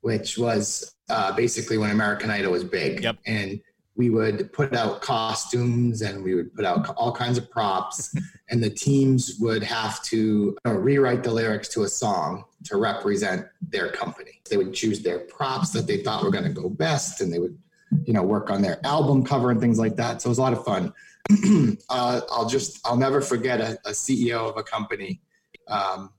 which 0.00 0.36
was 0.36 0.96
uh, 1.08 1.30
basically 1.32 1.78
when 1.78 1.90
American 1.90 2.28
Idol 2.28 2.50
was 2.50 2.64
big. 2.64 3.04
Yep. 3.04 3.18
And 3.24 3.60
we 3.96 4.10
would 4.10 4.52
put 4.52 4.74
out 4.74 5.02
costumes 5.02 6.02
and 6.02 6.22
we 6.22 6.34
would 6.34 6.54
put 6.54 6.64
out 6.64 6.88
all 6.96 7.12
kinds 7.12 7.38
of 7.38 7.50
props. 7.50 8.14
And 8.52 8.60
the 8.60 8.70
teams 8.70 9.36
would 9.38 9.62
have 9.62 10.02
to 10.06 10.16
you 10.16 10.56
know, 10.64 10.72
rewrite 10.72 11.22
the 11.22 11.30
lyrics 11.30 11.68
to 11.68 11.84
a 11.84 11.88
song 11.88 12.46
to 12.64 12.78
represent 12.78 13.46
their 13.62 13.92
company. 13.92 14.40
They 14.50 14.56
would 14.56 14.74
choose 14.74 15.02
their 15.02 15.20
props 15.20 15.70
that 15.70 15.86
they 15.86 15.98
thought 15.98 16.24
were 16.24 16.32
going 16.32 16.42
to 16.42 16.50
go 16.50 16.68
best 16.68 17.20
and 17.20 17.32
they 17.32 17.38
would 17.38 17.56
you 18.04 18.12
know 18.12 18.24
work 18.24 18.50
on 18.50 18.60
their 18.60 18.84
album 18.84 19.24
cover 19.24 19.52
and 19.52 19.60
things 19.60 19.78
like 19.78 19.94
that. 19.96 20.20
So 20.20 20.26
it 20.26 20.30
was 20.30 20.38
a 20.38 20.42
lot 20.42 20.52
of 20.52 20.64
fun. 20.64 20.92
Uh, 21.90 22.20
i'll 22.32 22.48
just 22.48 22.84
i'll 22.86 22.96
never 22.96 23.20
forget 23.20 23.60
a, 23.60 23.78
a 23.84 23.90
ceo 23.90 24.48
of 24.48 24.56
a 24.56 24.62
company 24.62 25.20
um, 25.68 26.10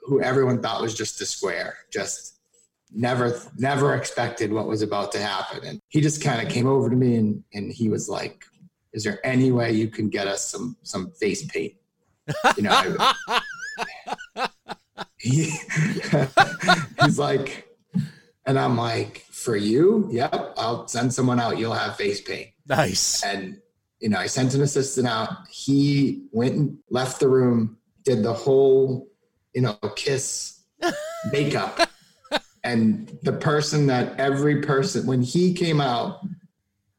who 0.00 0.22
everyone 0.22 0.62
thought 0.62 0.80
was 0.80 0.94
just 0.94 1.20
a 1.20 1.26
square 1.26 1.76
just 1.92 2.37
never 2.92 3.40
never 3.56 3.94
expected 3.94 4.52
what 4.52 4.66
was 4.66 4.82
about 4.82 5.12
to 5.12 5.20
happen. 5.20 5.64
And 5.64 5.80
he 5.88 6.00
just 6.00 6.22
kind 6.22 6.44
of 6.44 6.52
came 6.52 6.66
over 6.66 6.88
to 6.88 6.96
me 6.96 7.16
and 7.16 7.44
and 7.52 7.72
he 7.72 7.88
was 7.88 8.08
like 8.08 8.44
is 8.92 9.04
there 9.04 9.24
any 9.24 9.52
way 9.52 9.72
you 9.72 9.88
can 9.88 10.08
get 10.08 10.26
us 10.26 10.44
some 10.44 10.76
some 10.82 11.10
face 11.12 11.44
paint? 11.46 11.74
You 12.56 12.62
know 12.62 12.70
I, 12.72 14.48
he, 15.18 15.50
he's 17.02 17.18
like 17.18 17.68
and 18.46 18.58
i'm 18.58 18.76
like 18.76 19.24
for 19.30 19.56
you? 19.56 20.08
Yep 20.10 20.54
i'll 20.56 20.88
send 20.88 21.12
someone 21.12 21.40
out. 21.40 21.58
You'll 21.58 21.74
have 21.74 21.96
face 21.96 22.20
paint. 22.20 22.48
Nice. 22.66 23.22
And 23.22 23.60
you 24.00 24.08
know 24.08 24.18
i 24.18 24.26
sent 24.26 24.54
an 24.54 24.62
assistant 24.62 25.06
out. 25.06 25.48
He 25.50 26.24
went 26.32 26.54
and 26.54 26.78
left 26.90 27.20
the 27.20 27.28
room 27.28 27.76
did 28.04 28.22
the 28.22 28.32
whole 28.32 29.08
you 29.54 29.60
know 29.60 29.74
kiss 29.96 30.60
makeup 31.30 31.88
and 32.68 33.18
the 33.22 33.32
person 33.32 33.86
that 33.86 34.18
every 34.20 34.60
person 34.60 35.06
when 35.06 35.22
he 35.22 35.54
came 35.54 35.80
out 35.80 36.20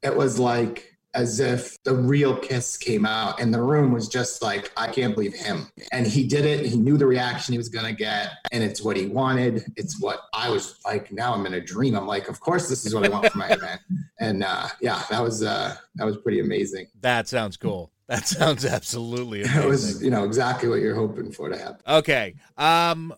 it 0.02 0.16
was 0.16 0.40
like 0.40 0.86
as 1.16 1.40
if 1.40 1.76
the 1.84 1.94
real 1.94 2.38
kiss 2.38 2.78
came 2.78 3.06
out 3.06 3.40
and 3.42 3.52
the 3.52 3.62
room 3.62 3.92
was 3.92 4.08
just 4.08 4.42
like 4.44 4.72
i 4.78 4.88
can't 4.88 5.16
believe 5.16 5.34
him. 5.34 5.68
And 5.92 6.06
he 6.06 6.28
did 6.28 6.46
it. 6.46 6.64
He 6.66 6.78
knew 6.78 6.98
the 6.98 7.08
reaction 7.08 7.52
he 7.52 7.58
was 7.58 7.68
going 7.68 7.86
to 7.86 7.94
get 7.94 8.32
and 8.52 8.64
it's 8.64 8.84
what 8.84 8.96
he 8.96 9.08
wanted. 9.08 9.64
It's 9.76 10.00
what 10.02 10.20
i 10.34 10.50
was 10.50 10.80
like 10.86 11.12
now 11.12 11.34
i'm 11.34 11.46
in 11.46 11.54
a 11.56 11.62
dream. 11.62 11.96
I'm 11.96 12.08
like 12.08 12.30
of 12.30 12.40
course 12.40 12.70
this 12.70 12.86
is 12.86 12.94
what 12.94 13.06
i 13.06 13.10
want 13.10 13.28
for 13.32 13.38
my 13.38 13.50
event. 13.60 13.82
And 14.20 14.44
uh, 14.44 14.68
yeah 14.82 15.04
that 15.10 15.22
was 15.22 15.44
uh, 15.44 15.76
that 15.96 16.06
was 16.06 16.18
pretty 16.18 16.40
amazing. 16.40 16.88
That 17.02 17.28
sounds 17.28 17.58
cool. 17.58 17.92
That 18.08 18.28
sounds 18.38 18.66
absolutely 18.66 19.44
amazing. 19.44 19.64
it 19.64 19.68
was 19.68 20.04
you 20.04 20.12
know 20.12 20.24
exactly 20.26 20.70
what 20.70 20.80
you're 20.80 20.96
hoping 20.96 21.32
for 21.32 21.50
to 21.50 21.58
happen. 21.58 21.82
Okay 21.88 22.36
um 22.58 23.14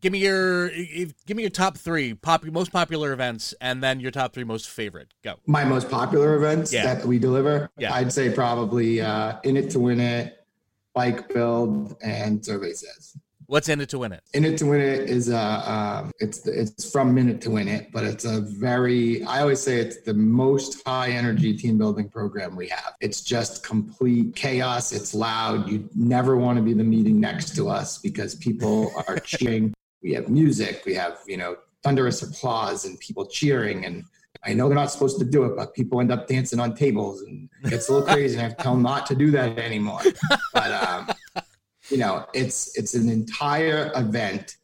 give 0.00 0.12
me 0.12 0.18
your 0.18 0.68
give 0.68 1.36
me 1.36 1.42
your 1.42 1.50
top 1.50 1.76
three 1.76 2.14
pop 2.14 2.44
most 2.44 2.72
popular 2.72 3.12
events 3.12 3.54
and 3.60 3.82
then 3.82 4.00
your 4.00 4.10
top 4.10 4.32
three 4.32 4.44
most 4.44 4.68
favorite. 4.68 5.12
Go. 5.22 5.36
My 5.46 5.64
most 5.64 5.90
popular 5.90 6.34
events 6.34 6.72
yeah. 6.72 6.94
that 6.94 7.04
we 7.04 7.18
deliver 7.18 7.70
yeah. 7.78 7.94
i'd 7.94 8.12
say 8.12 8.30
probably 8.30 9.00
uh, 9.00 9.38
in 9.44 9.56
it 9.56 9.70
to 9.70 9.80
win 9.80 10.00
it 10.00 10.44
bike 10.94 11.32
build 11.32 11.96
and 12.02 12.44
survey 12.44 12.72
says. 12.72 13.16
What's 13.46 13.70
in 13.70 13.80
it 13.80 13.88
to 13.90 13.98
win 14.00 14.12
it? 14.12 14.22
In 14.34 14.44
it 14.44 14.58
to 14.58 14.66
win 14.66 14.82
it 14.82 15.08
is 15.08 15.30
uh 15.30 16.02
um, 16.04 16.12
it's 16.18 16.46
it's 16.46 16.90
from 16.90 17.14
minute 17.14 17.40
to 17.42 17.50
win 17.50 17.66
it 17.66 17.90
but 17.92 18.04
it's 18.04 18.26
a 18.26 18.40
very 18.42 19.22
i 19.24 19.40
always 19.40 19.60
say 19.60 19.78
it's 19.78 20.02
the 20.02 20.12
most 20.12 20.86
high 20.86 21.08
energy 21.10 21.56
team 21.56 21.78
building 21.78 22.08
program 22.08 22.54
we 22.56 22.68
have. 22.68 22.94
It's 23.00 23.22
just 23.22 23.64
complete 23.64 24.36
chaos. 24.36 24.92
It's 24.92 25.14
loud. 25.14 25.68
You 25.68 25.88
never 25.94 26.36
want 26.36 26.58
to 26.58 26.62
be 26.62 26.74
the 26.74 26.84
meeting 26.84 27.20
next 27.20 27.56
to 27.56 27.68
us 27.68 27.98
because 27.98 28.34
people 28.34 28.92
are 29.08 29.18
cheering 29.24 29.74
we 30.02 30.12
have 30.12 30.28
music, 30.28 30.82
we 30.86 30.94
have, 30.94 31.18
you 31.26 31.36
know, 31.36 31.56
thunderous 31.82 32.22
applause 32.22 32.84
and 32.84 32.98
people 33.00 33.26
cheering. 33.26 33.84
And 33.84 34.04
I 34.44 34.54
know 34.54 34.68
they're 34.68 34.76
not 34.76 34.90
supposed 34.90 35.18
to 35.18 35.24
do 35.24 35.44
it, 35.44 35.56
but 35.56 35.74
people 35.74 36.00
end 36.00 36.12
up 36.12 36.26
dancing 36.26 36.60
on 36.60 36.74
tables 36.74 37.22
and 37.22 37.48
it's 37.64 37.88
a 37.88 37.92
little 37.92 38.06
crazy. 38.06 38.34
And 38.34 38.40
I 38.40 38.48
have 38.48 38.56
to 38.56 38.62
tell 38.62 38.74
them 38.74 38.82
not 38.82 39.06
to 39.06 39.14
do 39.14 39.30
that 39.32 39.58
anymore. 39.58 40.00
But, 40.52 40.72
um, 40.72 41.10
you 41.90 41.98
know, 41.98 42.26
it's, 42.34 42.76
it's 42.78 42.94
an 42.94 43.08
entire 43.08 43.90
event 43.94 44.56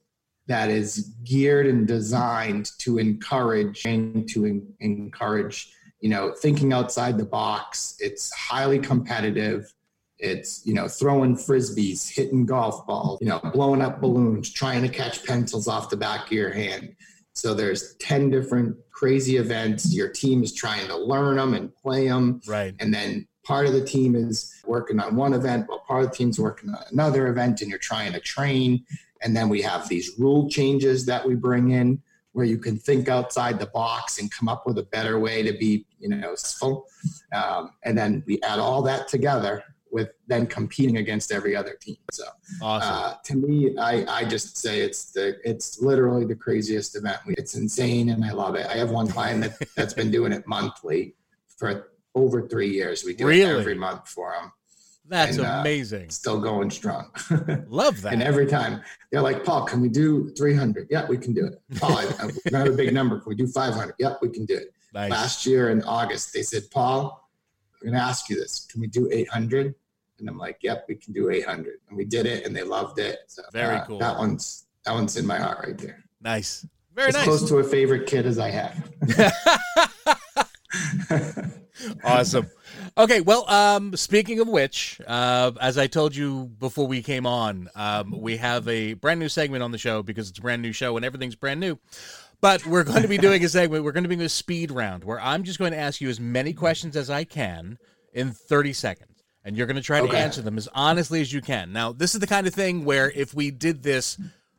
that 0.46 0.68
is 0.68 1.14
geared 1.24 1.66
and 1.66 1.86
designed 1.86 2.70
to 2.78 2.98
encourage 2.98 3.84
and 3.86 4.28
to 4.28 4.62
encourage, 4.80 5.72
you 6.00 6.10
know, 6.10 6.32
thinking 6.32 6.72
outside 6.72 7.16
the 7.16 7.24
box. 7.24 7.96
It's 7.98 8.32
highly 8.34 8.78
competitive. 8.78 9.72
It's, 10.18 10.64
you 10.64 10.74
know, 10.74 10.88
throwing 10.88 11.36
frisbees, 11.36 12.08
hitting 12.08 12.46
golf 12.46 12.86
balls, 12.86 13.18
you 13.20 13.28
know, 13.28 13.40
blowing 13.52 13.82
up 13.82 14.00
balloons, 14.00 14.52
trying 14.52 14.82
to 14.82 14.88
catch 14.88 15.24
pencils 15.24 15.66
off 15.66 15.90
the 15.90 15.96
back 15.96 16.26
of 16.26 16.32
your 16.32 16.52
hand. 16.52 16.94
So 17.32 17.52
there's 17.52 17.96
10 17.96 18.30
different 18.30 18.76
crazy 18.92 19.36
events. 19.36 19.92
Your 19.92 20.08
team 20.08 20.42
is 20.42 20.54
trying 20.54 20.86
to 20.86 20.96
learn 20.96 21.36
them 21.36 21.54
and 21.54 21.74
play 21.74 22.06
them. 22.06 22.40
Right. 22.46 22.74
And 22.78 22.94
then 22.94 23.26
part 23.44 23.66
of 23.66 23.72
the 23.72 23.84
team 23.84 24.14
is 24.14 24.54
working 24.64 25.00
on 25.00 25.16
one 25.16 25.34
event, 25.34 25.68
while 25.68 25.80
part 25.80 26.04
of 26.04 26.10
the 26.10 26.16
team's 26.16 26.38
working 26.38 26.70
on 26.70 26.82
another 26.92 27.26
event, 27.26 27.60
and 27.60 27.68
you're 27.68 27.78
trying 27.78 28.12
to 28.12 28.20
train. 28.20 28.84
And 29.20 29.36
then 29.36 29.48
we 29.48 29.62
have 29.62 29.88
these 29.88 30.12
rule 30.18 30.48
changes 30.48 31.06
that 31.06 31.26
we 31.26 31.34
bring 31.34 31.70
in 31.70 32.00
where 32.32 32.44
you 32.44 32.58
can 32.58 32.76
think 32.76 33.08
outside 33.08 33.58
the 33.60 33.66
box 33.66 34.18
and 34.18 34.30
come 34.30 34.48
up 34.48 34.66
with 34.66 34.76
a 34.78 34.82
better 34.82 35.20
way 35.20 35.42
to 35.42 35.52
be, 35.52 35.86
you 36.00 36.08
know, 36.08 36.30
useful. 36.30 36.86
Um, 37.32 37.70
and 37.84 37.96
then 37.96 38.24
we 38.26 38.42
add 38.42 38.58
all 38.58 38.82
that 38.82 39.06
together 39.06 39.62
with 39.94 40.10
then 40.26 40.44
competing 40.44 40.96
against 40.96 41.30
every 41.30 41.54
other 41.54 41.74
team. 41.80 41.96
So 42.10 42.24
Awesome. 42.60 42.92
uh, 42.94 43.14
to 43.26 43.36
me, 43.36 43.78
I, 43.78 44.04
I 44.22 44.24
just 44.24 44.58
say 44.58 44.80
it's 44.80 45.12
the 45.12 45.38
it's 45.48 45.80
literally 45.80 46.24
the 46.24 46.34
craziest 46.34 46.96
event. 46.96 47.18
It's 47.28 47.54
insane 47.54 48.08
and 48.08 48.24
I 48.24 48.32
love 48.32 48.56
it. 48.56 48.66
I 48.66 48.74
have 48.74 48.90
one 48.90 49.06
client 49.06 49.42
that, 49.42 49.68
that's 49.76 49.94
been 49.94 50.10
doing 50.10 50.32
it 50.32 50.44
monthly 50.48 51.14
for 51.56 51.92
over 52.16 52.48
three 52.48 52.70
years. 52.70 53.04
We 53.04 53.14
do 53.14 53.28
Really? 53.28 53.42
it 53.42 53.60
every 53.60 53.76
month 53.76 54.08
for 54.08 54.32
them. 54.32 54.50
That's 55.06 55.36
and, 55.36 55.46
uh, 55.46 55.58
amazing. 55.60 56.10
Still 56.10 56.40
going 56.40 56.70
strong. 56.70 57.10
Love 57.68 58.02
that. 58.02 58.12
and 58.14 58.22
every 58.22 58.46
time 58.46 58.82
they're 59.12 59.22
like, 59.22 59.44
Paul, 59.44 59.64
can 59.64 59.80
we 59.80 59.88
do 59.88 60.30
300? 60.36 60.88
Yeah, 60.90 61.06
we 61.06 61.18
can 61.18 61.34
do 61.34 61.46
it. 61.46 61.54
Paul, 61.78 61.98
I, 61.98 62.04
I 62.20 62.26
we 62.26 62.56
have 62.58 62.66
a 62.66 62.72
big 62.72 62.92
number. 62.92 63.20
Can 63.20 63.28
we 63.28 63.36
do 63.36 63.46
500? 63.46 63.94
Yep, 64.00 64.18
we 64.22 64.30
can 64.30 64.44
do 64.44 64.56
it. 64.56 64.72
nice. 64.92 65.10
Last 65.10 65.46
year 65.46 65.70
in 65.70 65.82
August, 65.84 66.32
they 66.32 66.42
said, 66.42 66.62
Paul, 66.72 67.28
I'm 67.80 67.90
going 67.90 68.00
to 68.00 68.04
ask 68.04 68.28
you 68.30 68.36
this. 68.36 68.66
Can 68.72 68.80
we 68.80 68.86
do 68.88 69.08
800? 69.12 69.74
And 70.18 70.28
I'm 70.28 70.38
like, 70.38 70.58
yep, 70.62 70.86
we 70.88 70.94
can 70.94 71.12
do 71.12 71.30
800. 71.30 71.80
And 71.88 71.96
we 71.96 72.04
did 72.04 72.26
it 72.26 72.46
and 72.46 72.54
they 72.54 72.62
loved 72.62 72.98
it. 72.98 73.20
So 73.26 73.42
Very 73.52 73.76
uh, 73.76 73.84
cool. 73.84 73.98
That 73.98 74.18
one's, 74.18 74.66
that 74.84 74.92
one's 74.92 75.16
in 75.16 75.26
my 75.26 75.38
heart 75.38 75.66
right 75.66 75.78
there. 75.78 76.04
Nice. 76.20 76.66
Very 76.94 77.08
as 77.08 77.14
nice. 77.14 77.24
close 77.24 77.48
to 77.48 77.56
a 77.56 77.64
favorite 77.64 78.06
kid 78.06 78.24
as 78.26 78.38
I 78.38 78.50
have. 78.50 78.90
awesome. 82.04 82.48
Okay, 82.96 83.20
well, 83.20 83.50
um, 83.50 83.96
speaking 83.96 84.38
of 84.38 84.46
which, 84.46 85.00
uh, 85.06 85.50
as 85.60 85.76
I 85.76 85.88
told 85.88 86.14
you 86.14 86.52
before 86.60 86.86
we 86.86 87.02
came 87.02 87.26
on, 87.26 87.68
um, 87.74 88.14
we 88.16 88.36
have 88.36 88.68
a 88.68 88.94
brand 88.94 89.18
new 89.18 89.28
segment 89.28 89.64
on 89.64 89.72
the 89.72 89.78
show 89.78 90.02
because 90.02 90.30
it's 90.30 90.38
a 90.38 90.42
brand 90.42 90.62
new 90.62 90.72
show 90.72 90.96
and 90.96 91.04
everything's 91.04 91.34
brand 91.34 91.58
new. 91.58 91.78
But 92.40 92.64
we're 92.66 92.84
going 92.84 93.02
to 93.02 93.08
be 93.08 93.18
doing 93.18 93.44
a 93.44 93.48
segment. 93.48 93.84
We're 93.84 93.92
going 93.92 94.04
to 94.04 94.08
be 94.08 94.16
doing 94.16 94.26
a 94.26 94.28
speed 94.28 94.70
round 94.70 95.02
where 95.02 95.20
I'm 95.20 95.42
just 95.42 95.58
going 95.58 95.72
to 95.72 95.78
ask 95.78 96.00
you 96.00 96.08
as 96.08 96.20
many 96.20 96.52
questions 96.52 96.94
as 96.96 97.10
I 97.10 97.24
can 97.24 97.78
in 98.12 98.30
30 98.30 98.72
seconds. 98.72 99.13
And 99.44 99.56
you're 99.56 99.66
going 99.66 99.76
to 99.76 99.82
try 99.82 100.00
to 100.00 100.16
answer 100.16 100.40
them 100.40 100.56
as 100.56 100.68
honestly 100.74 101.20
as 101.20 101.32
you 101.32 101.42
can. 101.42 101.72
Now, 101.72 101.92
this 101.92 102.14
is 102.14 102.20
the 102.20 102.26
kind 102.26 102.46
of 102.46 102.54
thing 102.54 102.84
where 102.84 103.10
if 103.10 103.34
we 103.34 103.50
did 103.50 103.82
this 103.82 104.16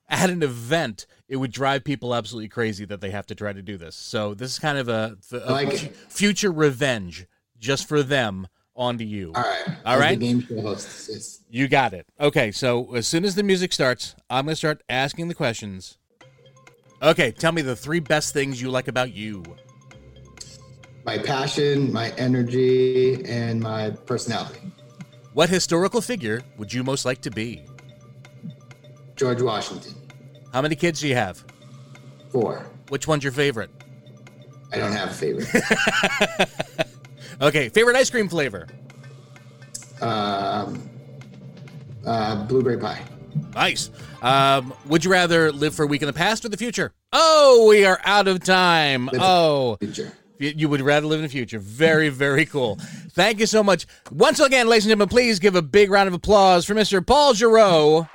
at 0.07 0.29
an 0.29 0.43
event, 0.43 1.07
it 1.27 1.37
would 1.37 1.51
drive 1.51 1.83
people 1.83 2.13
absolutely 2.13 2.49
crazy 2.49 2.85
that 2.85 3.01
they 3.01 3.09
have 3.09 3.25
to 3.27 3.35
try 3.35 3.51
to 3.51 3.63
do 3.63 3.77
this. 3.77 3.95
So 3.95 4.35
this 4.35 4.51
is 4.51 4.59
kind 4.59 4.77
of 4.77 4.87
a, 4.87 5.17
a 5.31 5.51
like 5.51 5.95
future 6.09 6.51
revenge 6.51 7.25
just 7.57 7.87
for 7.87 8.03
them 8.03 8.47
onto 8.75 9.03
you. 9.03 9.31
All 9.33 9.41
right. 9.41 9.77
All 9.85 9.97
right. 9.97 10.19
Game 10.19 10.41
show 10.41 10.61
host. 10.61 11.09
It's, 11.09 11.39
You 11.49 11.67
got 11.67 11.93
it. 11.93 12.05
Okay, 12.19 12.51
so 12.51 12.93
as 12.93 13.07
soon 13.07 13.25
as 13.25 13.33
the 13.33 13.41
music 13.41 13.73
starts, 13.73 14.15
I'm 14.29 14.45
going 14.45 14.51
to 14.51 14.55
start 14.57 14.83
asking 14.87 15.29
the 15.29 15.33
questions. 15.33 15.97
Okay, 17.01 17.31
tell 17.31 17.51
me 17.51 17.61
the 17.63 17.75
three 17.75 17.99
best 17.99 18.33
things 18.33 18.61
you 18.61 18.69
like 18.69 18.87
about 18.87 19.13
you. 19.13 19.43
my 21.05 21.17
passion, 21.17 21.91
my 21.91 22.09
energy, 22.17 23.23
and 23.25 23.59
my 23.59 23.91
personality. 23.91 24.59
What 25.35 25.49
historical 25.49 25.99
figure 25.99 26.41
would 26.57 26.71
you 26.73 26.81
most 26.81 27.03
like 27.03 27.19
to 27.23 27.29
be? 27.29 27.61
George 29.17 29.41
Washington. 29.41 29.93
How 30.53 30.61
many 30.61 30.75
kids 30.75 31.01
do 31.01 31.09
you 31.09 31.15
have? 31.15 31.43
Four. 32.29 32.65
Which 32.87 33.05
one's 33.05 33.21
your 33.21 33.33
favorite? 33.33 33.69
I 34.71 34.77
don't 34.77 34.93
have 34.93 35.09
a 35.09 35.13
favorite. 35.13 35.47
Okay, 37.41 37.67
favorite 37.67 37.97
ice 37.97 38.09
cream 38.09 38.29
flavor? 38.29 38.65
um, 39.99 40.89
uh, 42.05 42.45
blueberry 42.45 42.77
pie. 42.77 43.01
Nice. 43.53 43.89
Um, 44.21 44.73
would 44.85 45.03
you 45.03 45.11
rather 45.11 45.51
live 45.51 45.75
for 45.75 45.83
a 45.83 45.85
week 45.87 46.01
in 46.01 46.05
the 46.05 46.13
past 46.13 46.45
or 46.45 46.49
the 46.49 46.55
future? 46.55 46.93
Oh, 47.11 47.65
we 47.67 47.83
are 47.83 47.99
out 48.05 48.29
of 48.29 48.41
time. 48.41 49.07
Live- 49.07 49.21
Oh, 49.21 49.75
Future. 49.81 50.13
You 50.39 50.53
you 50.55 50.69
would 50.69 50.79
rather 50.79 51.07
live 51.07 51.19
in 51.19 51.23
the 51.23 51.29
future. 51.29 51.59
Very, 51.59 52.07
very 52.07 52.45
cool. 52.45 52.79
Thank 53.15 53.39
you 53.39 53.45
so 53.45 53.63
much. 53.63 53.87
Once 54.11 54.41
again, 54.41 54.67
ladies 54.67 54.85
and 54.85 54.89
gentlemen, 54.89 55.07
please 55.07 55.39
give 55.39 55.55
a 55.55 55.61
big 55.61 55.89
round 55.89 56.09
of 56.09 56.13
applause 56.13 56.65
for 56.65 56.75
Mr. 56.75 57.05
Paul 57.05 57.33
Giroux 57.33 58.05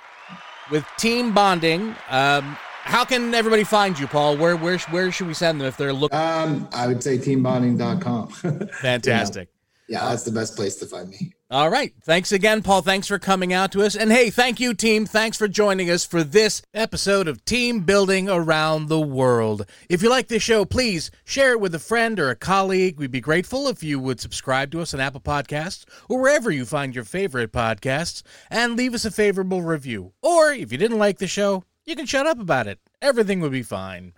with 0.71 0.87
Team 0.99 1.33
Bonding. 1.33 1.95
Um, 2.11 2.57
how 2.83 3.07
can 3.07 3.35
everybody 3.35 3.65
find 3.65 3.99
you, 3.99 4.07
Paul? 4.07 4.37
Where 4.37 4.57
where 4.57 4.77
where 4.91 5.11
should 5.11 5.27
we 5.27 5.35
send 5.35 5.61
them 5.61 5.67
if 5.67 5.77
they're 5.79 5.93
looking? 5.93 6.19
Um, 6.19 6.69
I 6.73 6.87
would 6.87 7.03
say 7.03 7.17
teambonding.com. 7.17 8.29
Fantastic. 8.83 9.49
yeah, 9.89 10.09
that's 10.09 10.25
the 10.25 10.33
best 10.33 10.55
place 10.55 10.77
to 10.77 10.87
find 10.87 11.09
me. 11.09 11.33
All 11.53 11.69
right. 11.69 11.93
Thanks 12.05 12.31
again, 12.31 12.63
Paul. 12.63 12.81
Thanks 12.81 13.09
for 13.09 13.19
coming 13.19 13.53
out 13.53 13.73
to 13.73 13.83
us. 13.83 13.97
And 13.97 14.13
hey, 14.13 14.31
thank 14.31 14.61
you, 14.61 14.73
team. 14.73 15.05
Thanks 15.05 15.37
for 15.37 15.49
joining 15.49 15.91
us 15.91 16.07
for 16.07 16.23
this 16.23 16.63
episode 16.73 17.27
of 17.27 17.45
Team 17.45 17.81
Building 17.81 18.29
Around 18.29 18.87
the 18.87 19.01
World. 19.01 19.67
If 19.89 20.01
you 20.01 20.11
like 20.11 20.29
this 20.29 20.45
show, 20.45 20.65
please 20.65 21.11
share 21.25 21.51
it 21.51 21.61
with 21.61 21.75
a 21.75 21.81
friend 21.81 22.21
or 22.21 22.31
a 22.31 22.37
colleague. 22.37 23.01
We'd 23.01 23.11
be 23.11 23.21
grateful 23.21 23.67
if 23.67 23.83
you 23.83 23.99
would 23.99 24.21
subscribe 24.21 24.71
to 24.71 24.81
us 24.81 24.95
on 24.95 25.01
Apple 25.01 25.21
Podcasts 25.21 25.85
or 26.09 26.21
wherever 26.21 26.53
you 26.53 26.65
find 26.65 26.95
your 26.95 27.03
favorite 27.03 27.51
podcasts 27.51 28.23
and 28.49 28.77
leave 28.77 28.95
us 28.95 29.05
a 29.05 29.11
favorable 29.11 29.63
review. 29.63 30.13
Or 30.23 30.53
if 30.53 30.71
you 30.71 30.79
didn't 30.79 31.01
like 31.01 31.19
the 31.19 31.27
show, 31.27 31.65
you 31.85 31.97
can 31.97 32.07
shut 32.07 32.29
up 32.29 32.39
about 32.39 32.69
it. 32.69 32.79
Everything 33.03 33.41
would 33.41 33.51
be 33.51 33.65
fine. 33.65 34.13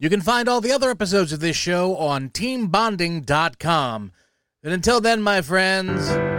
You 0.00 0.10
can 0.10 0.20
find 0.20 0.48
all 0.48 0.60
the 0.60 0.72
other 0.72 0.90
episodes 0.90 1.32
of 1.32 1.38
this 1.38 1.54
show 1.54 1.94
on 1.96 2.30
teambonding.com. 2.30 4.12
And 4.64 4.72
until 4.72 5.00
then, 5.00 5.22
my 5.22 5.42
friends, 5.42 6.31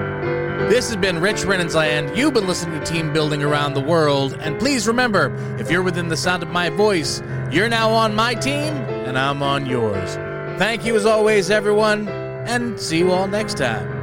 this 0.69 0.87
has 0.87 0.95
been 0.95 1.19
Rich 1.19 1.41
Rininsland. 1.41 2.15
You've 2.15 2.33
been 2.33 2.47
listening 2.47 2.79
to 2.79 2.85
Team 2.85 3.11
Building 3.11 3.43
Around 3.43 3.73
the 3.73 3.81
World. 3.81 4.37
And 4.39 4.57
please 4.59 4.87
remember, 4.87 5.35
if 5.59 5.69
you're 5.69 5.83
within 5.83 6.07
the 6.07 6.17
sound 6.17 6.43
of 6.43 6.49
my 6.49 6.69
voice, 6.69 7.21
you're 7.51 7.69
now 7.69 7.89
on 7.89 8.15
my 8.15 8.33
team 8.33 8.73
and 9.05 9.17
I'm 9.17 9.43
on 9.43 9.65
yours. 9.65 10.15
Thank 10.57 10.85
you 10.85 10.95
as 10.95 11.05
always, 11.05 11.49
everyone, 11.49 12.07
and 12.07 12.79
see 12.79 12.99
you 12.99 13.11
all 13.11 13.27
next 13.27 13.57
time. 13.57 14.02